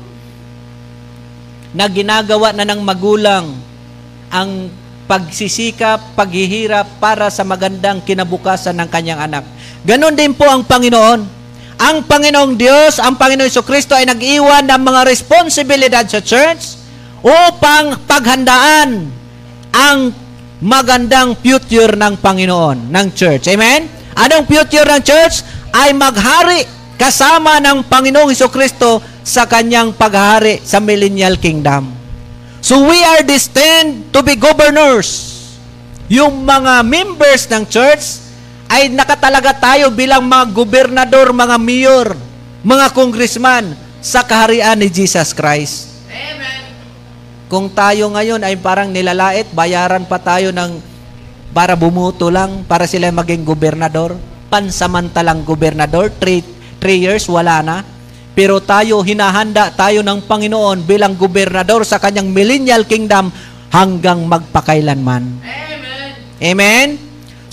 Na 1.76 1.92
ginagawa 1.92 2.56
na 2.56 2.64
ng 2.64 2.80
magulang 2.80 3.52
ang 4.32 4.72
pagsisikap, 5.04 6.16
paghihirap 6.16 6.88
para 7.04 7.28
sa 7.28 7.44
magandang 7.44 8.00
kinabukasan 8.00 8.80
ng 8.80 8.88
kanyang 8.88 9.20
anak. 9.20 9.44
Ganon 9.86 10.18
din 10.18 10.34
po 10.34 10.42
ang 10.50 10.66
Panginoon. 10.66 11.38
Ang 11.78 11.96
Panginoong 12.10 12.58
Diyos, 12.58 12.98
ang 12.98 13.14
Panginoong 13.14 13.62
Kristo 13.62 13.94
ay 13.94 14.02
nag-iwan 14.02 14.66
ng 14.66 14.82
mga 14.82 15.06
responsibilidad 15.06 16.02
sa 16.02 16.18
church 16.18 16.74
upang 17.22 17.94
paghandaan 18.02 19.06
ang 19.70 20.10
magandang 20.58 21.38
future 21.38 21.94
ng 21.94 22.18
Panginoon, 22.18 22.90
ng 22.90 23.06
church. 23.14 23.46
Amen? 23.54 23.86
Anong 24.18 24.50
future 24.50 24.90
ng 24.90 25.02
church? 25.06 25.46
Ay 25.70 25.94
maghari 25.94 26.66
kasama 26.98 27.62
ng 27.62 27.86
Panginoong 27.86 28.34
Kristo 28.50 28.98
sa 29.22 29.46
kanyang 29.46 29.94
paghari 29.94 30.66
sa 30.66 30.82
millennial 30.82 31.38
kingdom. 31.38 31.94
So 32.58 32.82
we 32.82 32.98
are 33.06 33.22
destined 33.22 34.10
to 34.10 34.18
be 34.26 34.34
governors. 34.34 35.38
Yung 36.10 36.42
mga 36.42 36.82
members 36.82 37.46
ng 37.46 37.62
church 37.70 38.25
ay 38.66 38.90
nakatalaga 38.90 39.54
tayo 39.54 39.90
bilang 39.94 40.26
mga 40.26 40.46
gobernador, 40.50 41.30
mga 41.30 41.56
mayor, 41.58 42.06
mga 42.66 42.86
congressman 42.90 43.74
sa 44.02 44.26
kaharian 44.26 44.78
ni 44.78 44.90
Jesus 44.90 45.30
Christ. 45.34 45.96
Kung 47.46 47.70
tayo 47.70 48.10
ngayon 48.10 48.42
ay 48.42 48.58
parang 48.58 48.90
nilalait, 48.90 49.46
bayaran 49.54 50.02
pa 50.02 50.18
tayo 50.18 50.50
ng 50.50 50.82
para 51.54 51.78
bumuto 51.78 52.26
lang, 52.26 52.66
para 52.66 52.90
sila 52.90 53.06
maging 53.14 53.46
gobernador, 53.46 54.18
pansamantalang 54.50 55.46
gobernador, 55.46 56.10
three, 56.18 56.42
three 56.82 57.06
years, 57.06 57.24
wala 57.30 57.62
na. 57.62 57.76
Pero 58.36 58.60
tayo, 58.60 59.00
hinahanda 59.00 59.72
tayo 59.72 60.04
ng 60.04 60.26
Panginoon 60.26 60.84
bilang 60.84 61.16
gobernador 61.16 61.86
sa 61.86 61.96
kanyang 61.96 62.28
millennial 62.28 62.84
kingdom 62.84 63.32
hanggang 63.72 64.26
magpakailanman. 64.28 65.24
Amen. 65.40 66.10
Amen? 66.42 67.05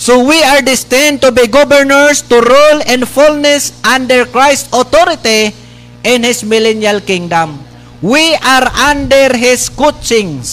So 0.04 0.20
we 0.20 0.36
are 0.44 0.60
destined 0.60 1.24
to 1.24 1.32
be 1.32 1.48
governors 1.48 2.20
to 2.28 2.36
rule 2.36 2.80
in 2.92 3.08
fullness 3.08 3.72
under 3.80 4.28
Christ's 4.28 4.68
authority 4.68 5.56
in 6.04 6.28
His 6.28 6.44
millennial 6.44 7.00
kingdom. 7.00 7.56
We 8.04 8.36
are 8.36 8.68
under 8.92 9.32
His 9.32 9.72
coachings. 9.72 10.44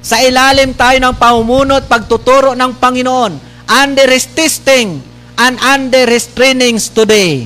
Sa 0.00 0.16
ilalim 0.16 0.72
tayo 0.72 0.96
ng 0.96 1.20
pamumuno 1.20 1.76
at 1.76 1.84
pagtuturo 1.84 2.56
ng 2.56 2.72
Panginoon. 2.80 3.36
Under 3.68 4.08
His 4.08 4.24
testing 4.32 5.04
and 5.36 5.60
under 5.60 6.08
His 6.08 6.24
trainings 6.24 6.88
today. 6.88 7.44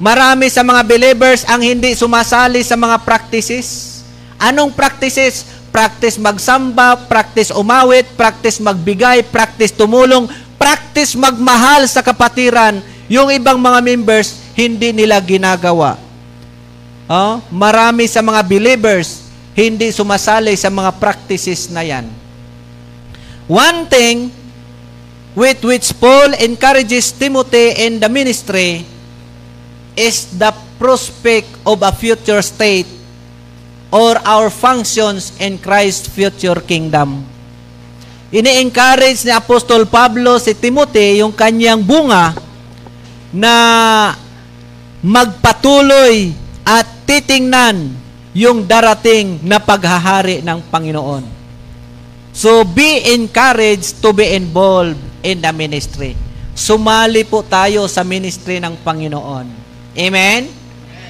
Marami 0.00 0.48
sa 0.48 0.64
mga 0.64 0.80
believers 0.88 1.44
ang 1.44 1.60
hindi 1.60 1.92
sumasali 1.92 2.64
sa 2.64 2.80
mga 2.80 3.04
practices. 3.04 4.00
Anong 4.40 4.72
practices? 4.72 5.55
Practice 5.76 6.16
magsamba, 6.16 6.96
practice 7.04 7.52
umawit, 7.52 8.08
practice 8.16 8.56
magbigay, 8.64 9.28
practice 9.28 9.76
tumulong, 9.76 10.24
practice 10.56 11.12
magmahal 11.12 11.84
sa 11.84 12.00
kapatiran. 12.00 12.80
Yung 13.12 13.28
ibang 13.28 13.60
mga 13.60 13.84
members, 13.84 14.40
hindi 14.56 14.96
nila 14.96 15.20
ginagawa. 15.20 16.00
Oh, 17.04 17.44
marami 17.52 18.08
sa 18.08 18.24
mga 18.24 18.40
believers 18.40 19.26
hindi 19.56 19.88
sumasali 19.88 20.52
sa 20.52 20.68
mga 20.68 21.00
practices 21.00 21.72
na 21.72 21.80
yan. 21.80 22.04
One 23.48 23.88
thing 23.88 24.28
with 25.32 25.64
which 25.64 25.96
Paul 25.96 26.36
encourages 26.36 27.08
Timothy 27.16 27.88
in 27.88 27.96
the 27.96 28.08
ministry 28.12 28.84
is 29.96 30.28
the 30.36 30.52
prospect 30.76 31.48
of 31.64 31.80
a 31.80 31.88
future 31.96 32.44
state 32.44 32.95
or 33.96 34.20
our 34.28 34.52
functions 34.52 35.32
in 35.40 35.56
Christ's 35.56 36.12
future 36.12 36.60
kingdom. 36.60 37.24
Ini-encourage 38.28 39.24
ni 39.24 39.32
Apostol 39.32 39.88
Pablo 39.88 40.36
si 40.36 40.52
Timothy 40.52 41.24
yung 41.24 41.32
kanyang 41.32 41.80
bunga 41.80 42.36
na 43.32 43.54
magpatuloy 45.00 46.36
at 46.60 46.84
titingnan 47.08 47.96
yung 48.36 48.68
darating 48.68 49.40
na 49.40 49.56
paghahari 49.56 50.44
ng 50.44 50.60
Panginoon. 50.68 51.24
So 52.36 52.68
be 52.68 53.16
encouraged 53.16 54.04
to 54.04 54.12
be 54.12 54.36
involved 54.36 55.00
in 55.24 55.40
the 55.40 55.48
ministry. 55.56 56.12
Sumali 56.52 57.24
po 57.24 57.40
tayo 57.40 57.88
sa 57.88 58.04
ministry 58.04 58.60
ng 58.60 58.76
Panginoon. 58.84 59.46
Amen? 59.96 60.52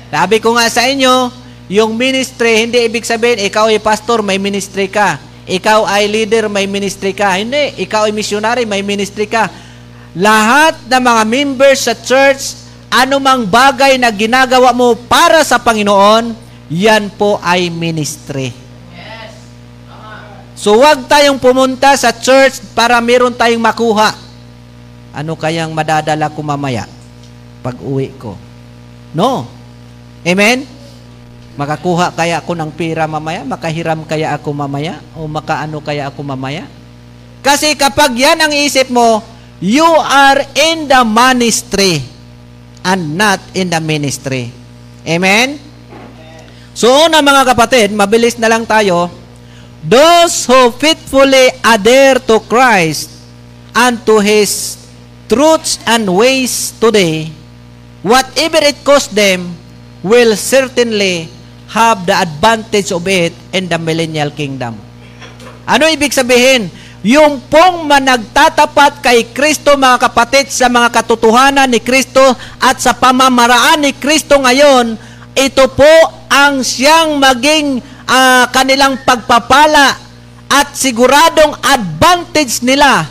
Sabi 0.06 0.38
ko 0.38 0.54
nga 0.54 0.70
sa 0.70 0.86
inyo, 0.86 1.45
yung 1.66 1.98
ministry, 1.98 2.62
hindi 2.62 2.86
ibig 2.86 3.02
sabihin, 3.02 3.42
ikaw 3.42 3.66
ay 3.66 3.82
pastor, 3.82 4.22
may 4.22 4.38
ministry 4.38 4.86
ka. 4.86 5.18
Ikaw 5.46 5.86
ay 5.86 6.06
leader, 6.06 6.46
may 6.46 6.70
ministry 6.70 7.10
ka. 7.10 7.34
Hindi, 7.38 7.74
ikaw 7.82 8.06
ay 8.06 8.14
missionary, 8.14 8.62
may 8.62 8.86
ministry 8.86 9.26
ka. 9.26 9.50
Lahat 10.14 10.78
ng 10.86 11.02
mga 11.02 11.22
members 11.26 11.90
sa 11.90 11.94
church 11.98 12.66
anumang 12.86 13.44
bagay 13.46 13.98
na 13.98 14.14
ginagawa 14.14 14.70
mo 14.70 14.94
para 14.94 15.42
sa 15.42 15.58
Panginoon, 15.58 16.34
yan 16.70 17.10
po 17.14 17.38
ay 17.42 17.70
ministry. 17.70 18.54
So 20.56 20.80
wag 20.80 21.04
tayong 21.04 21.36
pumunta 21.36 21.92
sa 22.00 22.10
church 22.16 22.64
para 22.72 22.96
meron 22.98 23.34
tayong 23.34 23.60
makuha. 23.60 24.16
Ano 25.12 25.36
kayang 25.36 25.70
madadala 25.76 26.32
ko 26.32 26.40
mamaya 26.40 26.88
pag 27.60 27.76
uwi 27.76 28.08
ko? 28.16 28.34
No. 29.12 29.44
Amen? 30.24 30.75
Makakuha 31.56 32.12
kaya 32.12 32.44
ako 32.44 32.52
ng 32.52 32.70
pira 32.76 33.08
mamaya? 33.08 33.40
Makahiram 33.40 34.04
kaya 34.04 34.36
ako 34.36 34.52
mamaya? 34.52 35.00
O 35.16 35.24
makaano 35.24 35.80
kaya 35.80 36.04
ako 36.12 36.20
mamaya? 36.20 36.68
Kasi 37.40 37.72
kapag 37.72 38.12
yan 38.12 38.36
ang 38.36 38.52
isip 38.52 38.92
mo, 38.92 39.24
you 39.56 39.88
are 40.04 40.44
in 40.52 40.84
the 40.84 41.00
ministry 41.00 42.04
and 42.84 43.16
not 43.16 43.40
in 43.56 43.72
the 43.72 43.80
ministry. 43.80 44.52
Amen? 45.08 45.56
So, 46.76 46.92
una 47.08 47.24
mga 47.24 47.56
kapatid, 47.56 47.88
mabilis 47.96 48.36
na 48.36 48.52
lang 48.52 48.68
tayo. 48.68 49.08
Those 49.80 50.44
who 50.44 50.76
faithfully 50.76 51.56
adhere 51.64 52.20
to 52.28 52.36
Christ 52.44 53.08
and 53.72 53.96
to 54.04 54.20
His 54.20 54.76
truths 55.24 55.80
and 55.88 56.04
ways 56.04 56.76
today, 56.76 57.32
whatever 58.04 58.60
it 58.60 58.76
costs 58.84 59.08
them, 59.08 59.56
will 60.04 60.36
certainly 60.36 61.32
have 61.70 62.06
the 62.06 62.14
advantage 62.14 62.94
of 62.94 63.02
it 63.10 63.34
in 63.50 63.66
the 63.66 63.78
millennial 63.78 64.30
kingdom. 64.30 64.78
Ano 65.66 65.90
ibig 65.90 66.14
sabihin? 66.14 66.70
Yung 67.06 67.38
pong 67.46 67.86
managtatapat 67.86 68.98
kay 68.98 69.30
Kristo 69.30 69.78
mga 69.78 70.10
kapatid 70.10 70.50
sa 70.50 70.66
mga 70.66 70.90
katotohanan 70.90 71.70
ni 71.70 71.78
Kristo 71.78 72.22
at 72.58 72.82
sa 72.82 72.98
pamamaraan 72.98 73.82
ni 73.82 73.94
Kristo 73.94 74.42
ngayon, 74.42 74.98
ito 75.36 75.64
po 75.70 75.92
ang 76.26 76.66
siyang 76.66 77.18
maging 77.22 77.78
uh, 78.08 78.50
kanilang 78.50 78.98
pagpapala 79.06 79.94
at 80.50 80.74
siguradong 80.74 81.54
advantage 81.62 82.62
nila 82.62 83.06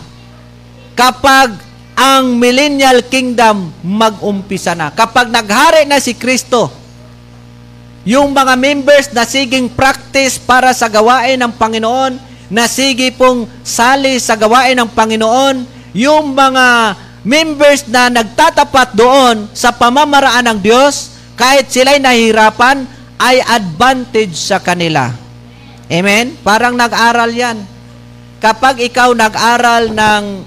kapag 0.95 1.55
ang 1.95 2.35
millennial 2.35 2.99
kingdom 3.07 3.71
mag-umpisa 3.79 4.75
na. 4.75 4.91
Kapag 4.91 5.31
naghari 5.31 5.87
na 5.87 6.03
si 6.03 6.15
Kristo, 6.19 6.67
yung 8.05 8.31
mga 8.31 8.53
members 8.53 9.09
na 9.09 9.25
siging 9.25 9.65
practice 9.65 10.37
para 10.37 10.69
sa 10.77 10.85
gawain 10.85 11.41
ng 11.41 11.49
Panginoon, 11.57 12.21
na 12.53 12.69
sige 12.69 13.09
pong 13.09 13.49
sali 13.65 14.21
sa 14.21 14.37
gawain 14.37 14.77
ng 14.77 14.89
Panginoon, 14.93 15.65
yung 15.97 16.37
mga 16.37 16.93
members 17.25 17.89
na 17.89 18.13
nagtatapat 18.13 18.93
doon 18.93 19.49
sa 19.57 19.73
pamamaraan 19.73 20.45
ng 20.53 20.59
Diyos, 20.61 21.17
kahit 21.33 21.65
sila'y 21.73 21.97
nahihirapan, 21.97 22.85
ay 23.17 23.41
advantage 23.41 24.37
sa 24.37 24.61
kanila. 24.61 25.09
Amen? 25.89 26.37
Parang 26.45 26.77
nag-aral 26.77 27.33
yan. 27.33 27.57
Kapag 28.37 28.85
ikaw 28.85 29.17
nag-aral 29.17 29.89
ng 29.89 30.45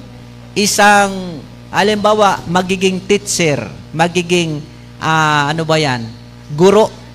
isang, 0.55 1.43
alimbawa, 1.75 2.39
magiging 2.47 3.03
teacher, 3.03 3.67
magiging, 3.91 4.63
uh, 5.03 5.51
ano 5.51 5.67
ba 5.67 5.75
yan, 5.83 6.07
guro, 6.55 7.08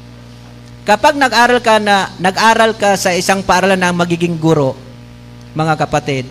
Kapag 0.83 1.15
nag-aral 1.15 1.63
ka 1.63 1.79
na 1.79 2.11
nag-aral 2.19 2.75
ka 2.75 2.99
sa 2.99 3.15
isang 3.15 3.39
paaralan 3.39 3.79
na 3.79 3.95
magiging 3.95 4.35
guro, 4.35 4.75
mga 5.55 5.79
kapatid, 5.79 6.27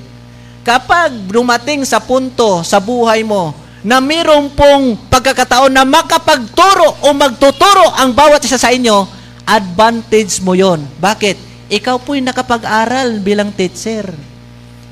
kapag 0.61 1.09
dumating 1.33 1.89
sa 1.89 2.05
punto 2.05 2.61
sa 2.61 2.77
buhay 2.77 3.25
mo 3.25 3.57
na 3.81 3.97
mayroon 3.99 4.53
pong 4.53 5.01
pagkakataon 5.09 5.73
na 5.73 5.89
makapagturo 5.89 7.01
o 7.01 7.17
magtuturo 7.17 7.97
ang 7.97 8.13
bawat 8.13 8.45
isa 8.45 8.61
sa 8.61 8.69
inyo, 8.69 9.09
advantage 9.49 10.45
mo 10.45 10.53
yon. 10.53 10.85
Bakit? 11.01 11.37
Ikaw 11.73 11.97
po'y 12.05 12.21
nakapag-aral 12.21 13.25
bilang 13.25 13.57
teacher. 13.57 14.13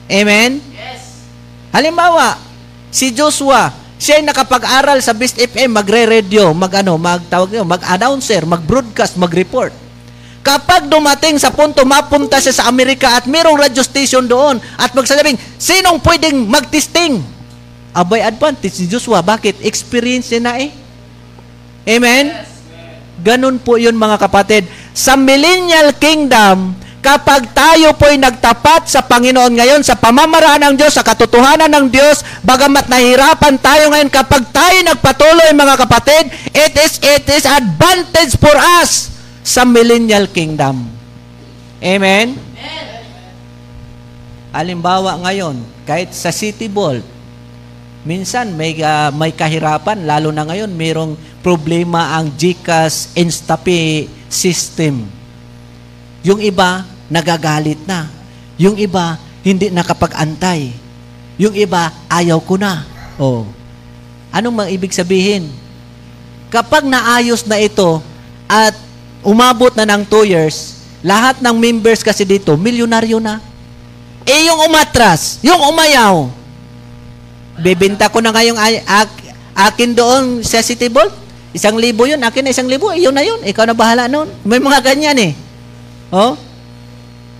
Amen? 0.09 0.59
Yes. 0.73 1.29
Halimbawa, 1.69 2.41
si 2.89 3.13
Joshua, 3.13 3.71
siya 4.01 4.17
ay 4.17 4.25
nakapag-aral 4.25 4.97
sa 5.05 5.13
Best 5.13 5.37
FM, 5.37 5.77
magre-radio, 5.77 6.57
mag-ano, 6.57 6.97
magtawag 6.97 7.53
niyo, 7.53 7.69
mag-announcer, 7.69 8.49
mag-broadcast, 8.49 9.21
mag-report. 9.21 9.77
Kapag 10.41 10.89
dumating 10.89 11.37
sa 11.37 11.53
punto, 11.53 11.85
mapunta 11.85 12.41
siya 12.41 12.57
sa 12.57 12.73
Amerika 12.73 13.21
at 13.21 13.29
mayroong 13.29 13.61
radio 13.61 13.85
station 13.85 14.25
doon 14.25 14.57
at 14.81 14.97
magsasabing, 14.97 15.37
sinong 15.61 16.01
pwedeng 16.01 16.49
mag-testing? 16.49 17.21
Abay 17.93 18.25
advantage 18.25 18.81
si 18.81 18.89
Joshua. 18.89 19.21
Bakit? 19.21 19.61
Experience 19.69 20.33
niya 20.33 20.41
na 20.49 20.53
eh. 20.57 20.73
Amen? 21.85 22.33
Yes, 22.33 22.49
Ganun 23.21 23.61
po 23.61 23.77
yun 23.77 24.01
mga 24.01 24.17
kapatid. 24.17 24.65
Sa 24.97 25.13
millennial 25.13 25.93
kingdom, 26.01 26.73
kapag 27.01 27.49
tayo 27.57 27.97
po'y 27.97 28.21
nagtapat 28.21 28.87
sa 28.87 29.01
Panginoon 29.01 29.57
ngayon, 29.57 29.81
sa 29.81 29.97
pamamaraan 29.97 30.71
ng 30.71 30.75
Diyos, 30.77 30.95
sa 30.97 31.05
katotohanan 31.05 31.73
ng 31.73 31.87
Diyos, 31.89 32.21
bagamat 32.45 32.87
nahirapan 32.87 33.57
tayo 33.57 33.89
ngayon, 33.93 34.13
kapag 34.13 34.45
tayo 34.53 34.79
nagpatuloy 34.85 35.51
mga 35.57 35.77
kapatid, 35.81 36.25
it 36.53 36.75
is, 36.77 37.01
it 37.01 37.25
is 37.33 37.45
advantage 37.49 38.37
for 38.37 38.53
us 38.81 39.11
sa 39.41 39.65
millennial 39.65 40.29
kingdom. 40.29 40.87
Amen? 41.81 42.37
Alimbawa 44.51 45.17
ngayon, 45.25 45.63
kahit 45.87 46.13
sa 46.13 46.35
City 46.35 46.69
Vault, 46.69 47.07
minsan 48.03 48.53
may, 48.59 48.75
uh, 48.83 49.09
may 49.15 49.31
kahirapan, 49.31 50.05
lalo 50.05 50.35
na 50.35 50.43
ngayon, 50.43 50.75
mayroong 50.75 51.15
problema 51.41 52.19
ang 52.19 52.35
GCash 52.35 53.15
Instapay 53.15 54.11
system. 54.27 55.20
Yung 56.21 56.41
iba, 56.41 56.85
nagagalit 57.09 57.81
na. 57.89 58.07
Yung 58.61 58.77
iba, 58.77 59.17
hindi 59.41 59.73
nakapag-antay. 59.73 60.73
Yung 61.41 61.57
iba, 61.57 61.89
ayaw 62.13 62.37
ko 62.45 62.61
na. 62.61 62.85
Oh. 63.17 63.49
Anong 64.29 64.55
mang 64.55 64.71
ibig 64.71 64.93
sabihin? 64.93 65.49
Kapag 66.53 66.85
naayos 66.85 67.47
na 67.49 67.57
ito 67.57 68.05
at 68.45 68.77
umabot 69.25 69.73
na 69.73 69.89
ng 69.89 70.05
2 70.05 70.29
years, 70.29 70.85
lahat 71.01 71.41
ng 71.41 71.57
members 71.57 72.05
kasi 72.05 72.29
dito, 72.29 72.53
milyonaryo 72.61 73.17
na. 73.17 73.41
Eh 74.29 74.53
yung 74.53 74.69
umatras, 74.69 75.41
yung 75.41 75.57
umayaw, 75.57 76.29
bebenta 77.57 78.13
ko 78.13 78.21
na 78.21 78.31
ngayong 78.37 78.61
ak, 78.85 79.11
akin 79.73 79.91
doon 79.97 80.25
sa 80.45 80.61
City. 80.61 80.93
Isang 81.51 81.81
libo 81.81 82.07
yun, 82.07 82.21
akin 82.23 82.47
na 82.47 82.55
isang 82.55 82.69
libo, 82.71 82.93
eh, 82.95 83.03
na 83.11 83.25
yun. 83.25 83.43
Ikaw 83.43 83.65
na 83.67 83.75
bahala 83.75 84.07
noon. 84.07 84.31
May 84.47 84.63
mga 84.63 84.79
ganyan 84.85 85.19
eh. 85.19 85.33
Oh? 86.11 86.35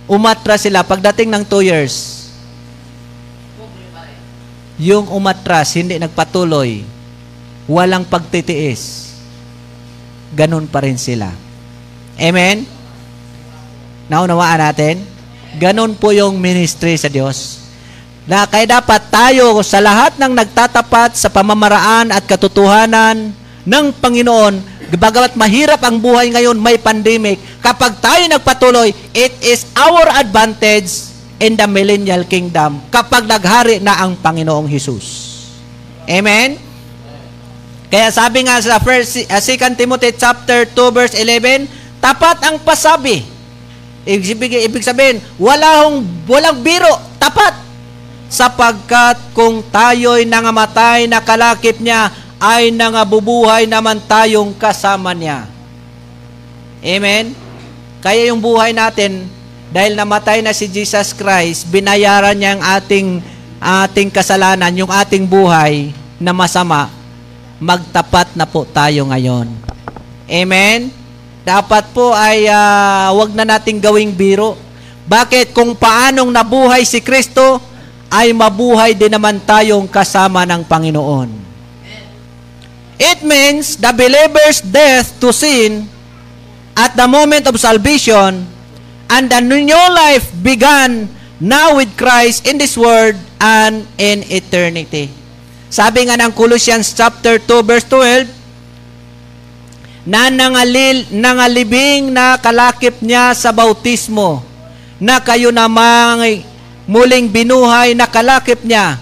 Umatras 0.07 0.63
sila 0.63 0.83
pagdating 0.83 1.27
ng 1.27 1.43
2 1.43 1.69
years. 1.71 1.95
Yung 4.81 5.05
umatras, 5.13 5.77
hindi 5.77 6.01
nagpatuloy, 6.01 6.81
walang 7.69 8.01
pagtitiis. 8.01 9.13
Ganun 10.33 10.65
pa 10.65 10.81
rin 10.81 10.97
sila. 10.97 11.29
Amen? 12.17 12.65
Naunawaan 14.09 14.57
natin? 14.57 15.05
Ganon 15.59 15.93
po 15.99 16.15
yung 16.15 16.39
ministry 16.41 16.97
sa 16.97 17.11
Diyos. 17.11 17.61
Na 18.25 18.49
kaya 18.49 18.79
dapat 18.79 19.05
tayo 19.11 19.59
sa 19.61 19.83
lahat 19.83 20.17
ng 20.17 20.33
nagtatapat 20.33 21.13
sa 21.19 21.27
pamamaraan 21.29 22.09
at 22.09 22.23
katotohanan 22.25 23.35
ng 23.67 23.85
Panginoon, 24.01 24.80
bagamat 24.97 25.37
mahirap 25.39 25.79
ang 25.83 25.99
buhay 25.99 26.31
ngayon, 26.31 26.57
may 26.57 26.79
pandemic, 26.81 27.39
kapag 27.63 27.99
tayo 27.99 28.23
nagpatuloy, 28.27 28.91
it 29.15 29.33
is 29.43 29.69
our 29.77 30.07
advantage 30.17 31.11
in 31.41 31.57
the 31.57 31.65
millennial 31.65 32.21
kingdom 32.25 32.81
kapag 32.93 33.25
naghari 33.25 33.81
na 33.81 34.01
ang 34.01 34.17
Panginoong 34.17 34.69
Hesus. 34.69 35.31
Amen? 36.09 36.57
Kaya 37.91 38.07
sabi 38.07 38.47
nga 38.47 38.61
sa 38.63 38.79
1 38.79 39.27
uh, 39.27 39.41
2 39.75 39.79
Timothy 39.79 40.15
chapter 40.15 40.63
2 40.63 40.95
verse 40.95 41.15
11, 41.19 41.67
tapat 41.99 42.37
ang 42.47 42.55
pasabi 42.63 43.41
Ibig, 44.01 44.65
ibig 44.65 44.81
sabihin, 44.81 45.21
wala 45.37 45.85
hong, 45.85 46.25
walang 46.25 46.65
biro, 46.65 46.89
tapat. 47.21 47.53
Sapagkat 48.31 49.35
kung 49.37 49.61
tayo'y 49.69 50.25
nangamatay 50.25 51.05
na 51.05 51.21
kalakip 51.21 51.77
niya, 51.77 52.09
ay 52.41 52.73
nangabubuhay 52.73 53.69
naman 53.69 54.01
tayong 54.01 54.49
kasama 54.57 55.13
niya. 55.13 55.45
Amen? 56.81 57.37
Kaya 58.01 58.33
yung 58.33 58.41
buhay 58.41 58.73
natin, 58.73 59.29
dahil 59.69 59.93
namatay 59.93 60.41
na 60.41 60.49
si 60.49 60.65
Jesus 60.65 61.13
Christ, 61.13 61.69
binayaran 61.69 62.33
niya 62.33 62.57
ang 62.57 62.61
ating, 62.81 63.21
ating 63.61 64.09
kasalanan, 64.09 64.73
yung 64.73 64.89
ating 64.89 65.29
buhay 65.29 65.93
na 66.17 66.33
masama, 66.33 66.89
magtapat 67.61 68.33
na 68.33 68.49
po 68.49 68.65
tayo 68.65 69.05
ngayon. 69.13 69.45
Amen? 70.25 71.01
dapat 71.41 71.89
po 71.91 72.13
ay 72.13 72.45
uh, 72.45 73.09
wag 73.17 73.33
na 73.33 73.45
nating 73.45 73.81
gawing 73.81 74.13
biro. 74.13 74.57
Bakit? 75.09 75.51
Kung 75.51 75.73
paanong 75.73 76.29
nabuhay 76.29 76.85
si 76.85 77.01
Kristo, 77.01 77.57
ay 78.11 78.31
mabuhay 78.31 78.93
din 78.93 79.11
naman 79.11 79.41
tayong 79.41 79.89
kasama 79.89 80.45
ng 80.45 80.61
Panginoon. 80.67 81.50
It 83.01 83.25
means 83.25 83.81
the 83.81 83.89
believer's 83.89 84.61
death 84.61 85.17
to 85.25 85.33
sin 85.33 85.89
at 86.77 86.93
the 86.93 87.09
moment 87.09 87.49
of 87.49 87.57
salvation 87.57 88.45
and 89.09 89.25
the 89.25 89.41
new 89.41 89.73
life 89.73 90.29
began 90.45 91.09
now 91.41 91.81
with 91.81 91.89
Christ 91.97 92.45
in 92.45 92.61
this 92.61 92.77
world 92.77 93.17
and 93.41 93.89
in 93.97 94.21
eternity. 94.29 95.09
Sabi 95.73 96.05
nga 96.05 96.13
ng 96.13 96.29
Colossians 96.29 96.93
chapter 96.93 97.41
2 97.41 97.65
verse 97.65 97.89
12, 97.89 98.29
na 100.05 100.29
nangalil, 100.29 101.09
nangalibing 101.09 102.13
na 102.13 102.37
kalakip 102.37 103.01
niya 103.01 103.33
sa 103.33 103.49
bautismo, 103.49 104.45
na 105.01 105.17
kayo 105.17 105.49
namang 105.49 106.45
muling 106.85 107.25
binuhay 107.33 107.97
na 107.97 108.05
kalakip 108.05 108.61
niya 108.61 109.01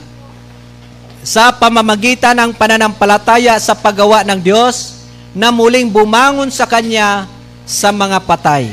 sa 1.24 1.52
pamamagitan 1.52 2.36
ng 2.36 2.52
pananampalataya 2.56 3.56
sa 3.60 3.76
paggawa 3.76 4.24
ng 4.24 4.40
Diyos 4.40 5.06
na 5.36 5.52
muling 5.52 5.92
bumangon 5.92 6.50
sa 6.50 6.66
Kanya 6.66 7.28
sa 7.68 7.94
mga 7.94 8.24
patay. 8.24 8.66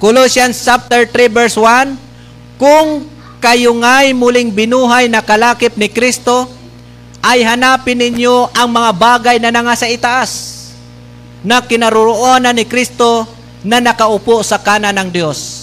Colossians 0.00 0.56
chapter 0.56 1.04
3 1.04 1.28
verse 1.28 1.56
1, 1.60 1.92
Kung 2.56 3.04
kayo 3.36 3.76
nga'y 3.76 4.16
muling 4.16 4.48
binuhay 4.48 5.12
na 5.12 5.20
kalakip 5.20 5.76
ni 5.76 5.92
Kristo, 5.92 6.48
ay 7.20 7.44
hanapin 7.44 8.00
ninyo 8.00 8.48
ang 8.56 8.68
mga 8.72 8.90
bagay 8.96 9.36
na 9.36 9.52
nangasa 9.52 9.84
itaas 9.92 10.72
na 11.44 11.60
kinaroroonan 11.60 12.56
ni 12.56 12.64
Kristo 12.64 13.28
na 13.60 13.76
nakaupo 13.76 14.40
sa 14.40 14.56
kanan 14.56 14.96
ng 14.96 15.08
Diyos. 15.12 15.59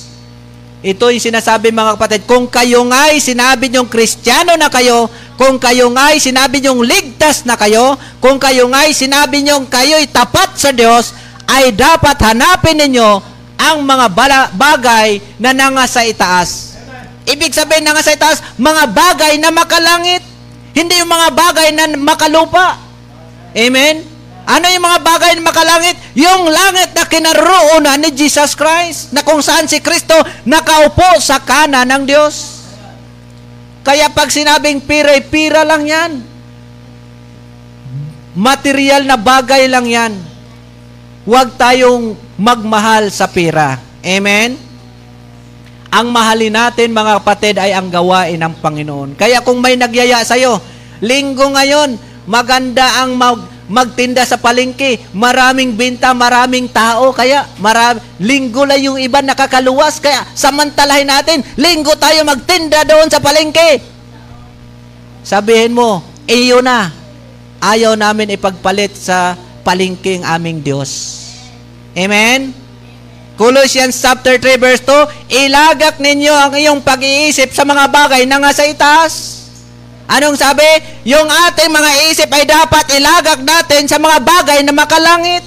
Ito 0.86 1.10
yung 1.10 1.24
sinasabi 1.24 1.74
mga 1.74 1.98
kapatid, 1.98 2.22
kung 2.30 2.46
kayo 2.46 2.86
nga'y 2.86 3.18
sinabi 3.18 3.74
nyong 3.74 3.90
kristyano 3.90 4.54
na 4.54 4.70
kayo, 4.70 5.10
kung 5.34 5.58
kayo 5.58 5.90
nga'y 5.90 6.22
sinabi 6.22 6.62
nyong 6.62 6.86
ligtas 6.86 7.50
na 7.50 7.58
kayo, 7.58 7.98
kung 8.22 8.38
kayo 8.38 8.70
nga'y 8.70 8.94
sinabi 8.94 9.42
nyong 9.42 9.66
kayo'y 9.66 10.06
tapat 10.13 10.54
sa 10.54 10.70
Diyos, 10.70 11.18
ay 11.50 11.74
dapat 11.74 12.22
hanapin 12.22 12.78
ninyo 12.78 13.10
ang 13.58 13.82
mga 13.82 14.08
bala, 14.13 14.40
bagay 14.54 15.18
na 15.42 15.50
nangasa 15.50 16.06
itaas. 16.06 16.78
Ibig 17.26 17.58
sabihin 17.58 17.82
nangasa 17.82 18.13
itaas, 18.13 18.40
mga 18.62 18.84
bagay 18.94 19.34
na 19.42 19.50
makalangit. 19.50 20.22
Hindi 20.78 21.02
yung 21.02 21.10
mga 21.10 21.34
bagay 21.34 21.70
na 21.74 21.84
makalupa. 21.98 22.78
Amen? 23.58 24.16
Ano 24.48 24.64
yung 24.72 24.86
mga 24.88 25.00
bagay 25.04 25.32
na 25.36 25.44
makalangit? 25.44 26.00
Yung 26.16 26.48
langit 26.48 26.96
na 26.96 27.04
kinaroonan 27.04 28.00
ni 28.00 28.16
Jesus 28.16 28.56
Christ, 28.56 29.12
na 29.12 29.20
kung 29.20 29.44
saan 29.44 29.68
si 29.68 29.84
Kristo 29.84 30.16
nakaupo 30.48 31.20
sa 31.20 31.44
kanan 31.44 31.84
ng 31.84 32.04
Diyos. 32.08 32.64
Kaya 33.84 34.08
pag 34.08 34.32
sinabing 34.32 34.80
pira, 34.80 35.20
pira 35.20 35.68
lang 35.68 35.84
yan. 35.84 36.12
Material 38.40 39.04
na 39.04 39.20
bagay 39.20 39.68
lang 39.68 39.84
yan. 39.84 40.14
Huwag 41.28 41.60
tayong 41.60 42.16
magmahal 42.40 43.12
sa 43.12 43.28
pira. 43.28 43.84
Amen? 44.00 44.56
Ang 45.92 46.08
mahalin 46.08 46.56
natin, 46.56 46.96
mga 46.96 47.20
kapatid, 47.20 47.56
ay 47.60 47.76
ang 47.76 47.92
gawain 47.92 48.40
ng 48.40 48.56
Panginoon. 48.64 49.20
Kaya 49.20 49.44
kung 49.44 49.60
may 49.60 49.76
nagyaya 49.76 50.24
sa'yo, 50.24 50.60
linggo 51.04 51.52
ngayon, 51.52 52.00
maganda 52.28 53.04
ang 53.04 53.16
mag, 53.16 53.40
magtinda 53.67 54.23
sa 54.23 54.39
palengke, 54.39 55.03
maraming 55.12 55.75
binta, 55.75 56.15
maraming 56.15 56.71
tao, 56.71 57.12
kaya 57.12 57.45
marami, 57.60 57.99
linggo 58.17 58.63
lang 58.63 58.80
yung 58.80 58.97
iba 58.97 59.19
nakakaluwas, 59.19 59.99
kaya 59.99 60.23
samantalahin 60.34 61.08
natin, 61.08 61.43
linggo 61.60 61.93
tayo 61.99 62.23
magtinda 62.23 62.88
doon 62.88 63.12
sa 63.12 63.19
palengke. 63.19 63.84
Sabihin 65.21 65.75
mo, 65.75 65.99
iyo 66.23 66.63
na, 66.63 66.91
ayaw 67.60 67.99
namin 67.99 68.39
ipagpalit 68.39 68.95
sa 68.95 69.36
palengke 69.67 70.23
ang 70.23 70.39
aming 70.39 70.63
Diyos. 70.63 70.91
Amen? 71.91 72.56
Colossians 73.38 73.93
chapter 74.01 74.41
3 74.41 74.58
verse 74.58 74.82
2, 74.82 75.45
ilagak 75.45 76.01
ninyo 76.01 76.34
ang 76.34 76.53
iyong 76.58 76.82
pag-iisip 76.82 77.53
sa 77.53 77.62
mga 77.62 77.86
bagay 77.86 78.25
na 78.25 78.41
nga 78.41 78.49
sa 78.49 78.65
itaas. 78.65 79.37
Anong 80.08 80.39
sabi? 80.39 80.63
Yung 81.04 81.28
ating 81.28 81.67
mga 81.67 81.91
isip 82.08 82.32
ay 82.32 82.48
dapat 82.48 82.96
ilagak 82.96 83.43
natin 83.43 83.91
sa 83.91 84.00
mga 84.00 84.24
bagay 84.24 84.60
na 84.63 84.72
makalangit. 84.72 85.43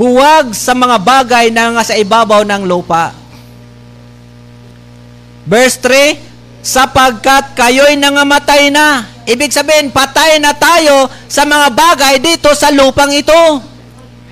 Huwag 0.00 0.56
sa 0.56 0.72
mga 0.72 0.96
bagay 0.96 1.52
na 1.52 1.76
nga 1.76 1.84
sa 1.84 1.98
ibabaw 1.98 2.40
ng 2.48 2.64
lupa. 2.64 3.12
Verse 5.44 5.76
3, 5.80 6.64
sapagkat 6.64 7.52
kayo'y 7.52 8.00
nangamatay 8.00 8.72
na. 8.72 9.04
Ibig 9.28 9.52
sabihin, 9.52 9.92
patay 9.92 10.40
na 10.40 10.56
tayo 10.56 11.08
sa 11.28 11.44
mga 11.44 11.68
bagay 11.72 12.14
dito 12.20 12.48
sa 12.56 12.72
lupang 12.72 13.12
ito. 13.12 13.60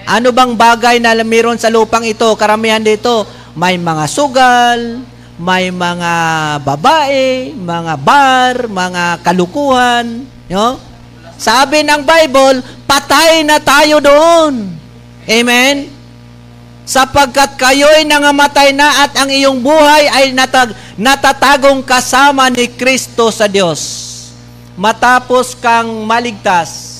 Ano 0.06 0.28
bang 0.32 0.56
bagay 0.56 0.96
na 1.02 1.12
meron 1.20 1.60
sa 1.60 1.68
lupang 1.68 2.04
ito? 2.06 2.32
Karamihan 2.38 2.80
dito, 2.80 3.28
may 3.52 3.76
mga 3.76 4.04
sugal, 4.08 5.02
may 5.36 5.68
mga 5.68 6.14
babae, 6.64 7.52
mga 7.52 7.94
bar, 8.00 8.54
mga 8.72 9.20
kalukuhan. 9.20 10.24
No? 10.48 10.80
Sabi 11.36 11.84
ng 11.84 12.00
Bible, 12.00 12.64
patay 12.88 13.44
na 13.44 13.60
tayo 13.60 14.00
doon. 14.00 14.72
Amen? 15.28 15.92
Sapagkat 16.86 17.60
kayo'y 17.60 18.08
nangamatay 18.08 18.72
na 18.72 19.04
at 19.04 19.12
ang 19.20 19.28
iyong 19.28 19.60
buhay 19.60 20.08
ay 20.08 20.26
natag, 20.32 20.72
natatagong 20.96 21.84
kasama 21.84 22.48
ni 22.48 22.70
Kristo 22.72 23.28
sa 23.28 23.44
Diyos. 23.44 24.06
Matapos 24.78 25.52
kang 25.58 26.06
maligtas, 26.06 26.94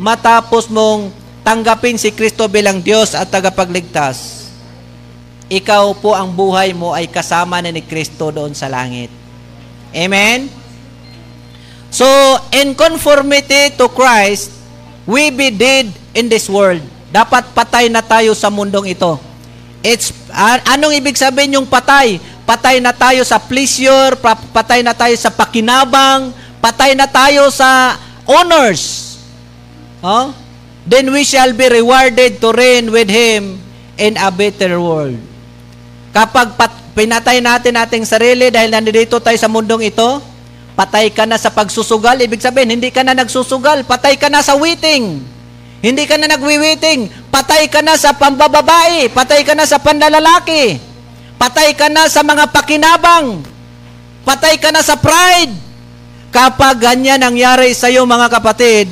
matapos 0.00 0.66
mong 0.66 1.12
tanggapin 1.44 2.00
si 2.00 2.08
Kristo 2.10 2.48
bilang 2.48 2.80
Diyos 2.80 3.12
at 3.12 3.28
tagapagligtas, 3.28 4.47
ikaw 5.48 5.96
po 5.96 6.12
ang 6.12 6.28
buhay 6.28 6.76
mo 6.76 6.92
ay 6.92 7.08
kasama 7.08 7.64
na 7.64 7.72
ni 7.72 7.80
Kristo 7.80 8.28
doon 8.28 8.52
sa 8.52 8.68
langit. 8.68 9.08
Amen? 9.96 10.52
So, 11.88 12.04
in 12.52 12.76
conformity 12.76 13.72
to 13.80 13.88
Christ, 13.88 14.52
we 15.08 15.32
be 15.32 15.48
dead 15.48 15.88
in 16.12 16.28
this 16.28 16.52
world. 16.52 16.84
Dapat 17.08 17.56
patay 17.56 17.88
na 17.88 18.04
tayo 18.04 18.36
sa 18.36 18.52
mundong 18.52 18.92
ito. 18.92 19.16
It's, 19.80 20.12
uh, 20.28 20.60
anong 20.76 21.00
ibig 21.00 21.16
sabihin 21.16 21.56
yung 21.56 21.64
patay? 21.64 22.20
Patay 22.44 22.80
na 22.84 22.92
tayo 22.92 23.24
sa 23.24 23.40
pleasure, 23.40 24.20
patay 24.52 24.84
na 24.84 24.92
tayo 24.92 25.16
sa 25.16 25.32
pakinabang, 25.32 26.32
patay 26.60 26.92
na 26.92 27.08
tayo 27.08 27.48
sa 27.48 27.96
honors. 28.28 29.16
Oh? 30.04 30.36
Then 30.84 31.08
we 31.08 31.24
shall 31.24 31.56
be 31.56 31.68
rewarded 31.72 32.40
to 32.40 32.52
reign 32.52 32.92
with 32.92 33.08
Him 33.08 33.60
in 33.96 34.16
a 34.20 34.28
better 34.28 34.76
world. 34.76 35.27
Kapag 36.12 36.56
pat- 36.56 36.96
pinatay 36.96 37.38
natin 37.38 37.78
ating 37.78 38.04
sarili 38.08 38.48
dahil 38.48 38.72
nandito 38.72 39.20
tayo 39.20 39.36
sa 39.36 39.46
mundong 39.46 39.86
ito, 39.86 40.18
patay 40.78 41.10
ka 41.10 41.26
na 41.26 41.36
sa 41.36 41.50
pagsusugal, 41.50 42.18
ibig 42.22 42.42
sabihin, 42.42 42.78
hindi 42.78 42.88
ka 42.94 43.02
na 43.02 43.14
nagsusugal, 43.14 43.82
patay 43.82 44.14
ka 44.14 44.30
na 44.30 44.40
sa 44.40 44.54
waiting. 44.54 45.20
Hindi 45.78 46.10
ka 46.10 46.18
na 46.18 46.26
nagwi-waiting, 46.26 47.30
patay 47.30 47.70
ka 47.70 47.78
na 47.86 47.94
sa 47.94 48.10
pambababae, 48.10 49.14
patay 49.14 49.46
ka 49.46 49.54
na 49.54 49.62
sa 49.62 49.78
panlalalaki, 49.78 50.74
patay 51.38 51.70
ka 51.78 51.86
na 51.86 52.10
sa 52.10 52.26
mga 52.26 52.50
pakinabang, 52.50 53.46
patay 54.26 54.58
ka 54.58 54.74
na 54.74 54.82
sa 54.82 54.98
pride. 54.98 55.54
Kapag 56.34 56.82
ganyan 56.82 57.22
nangyari 57.22 57.70
sa 57.78 57.86
iyo 57.86 58.02
mga 58.02 58.26
kapatid, 58.26 58.90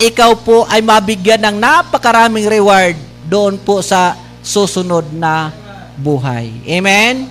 ikaw 0.00 0.32
po 0.40 0.64
ay 0.64 0.80
mabigyan 0.80 1.44
ng 1.44 1.56
napakaraming 1.60 2.48
reward 2.48 2.96
doon 3.28 3.60
po 3.60 3.84
sa 3.84 4.16
susunod 4.40 5.12
na 5.12 5.52
buhay. 5.98 6.54
Amen? 6.70 7.26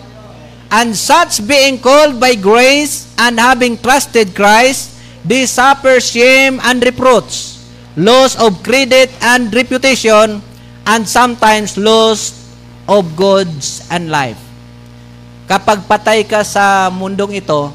And 0.67 0.91
such 0.91 1.39
being 1.47 1.79
called 1.79 2.19
by 2.19 2.35
grace 2.35 3.07
and 3.15 3.39
having 3.39 3.79
trusted 3.79 4.35
Christ, 4.35 4.99
they 5.23 5.47
suffer 5.47 6.03
shame 6.03 6.59
and 6.59 6.83
reproach, 6.83 7.55
loss 7.95 8.35
of 8.35 8.59
credit 8.67 9.07
and 9.23 9.47
reputation, 9.55 10.43
and 10.83 11.01
sometimes 11.07 11.79
loss 11.79 12.35
of 12.83 13.15
goods 13.15 13.87
and 13.87 14.11
life. 14.11 14.39
Kapag 15.47 15.87
patay 15.87 16.27
ka 16.27 16.43
sa 16.43 16.91
mundong 16.91 17.39
ito, 17.39 17.71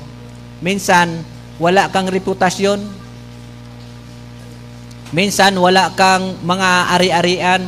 minsan 0.60 1.24
wala 1.56 1.88
kang 1.88 2.12
reputasyon, 2.12 2.84
minsan 5.16 5.56
wala 5.56 5.88
kang 5.96 6.36
mga 6.44 6.68
ari-arian, 6.92 7.62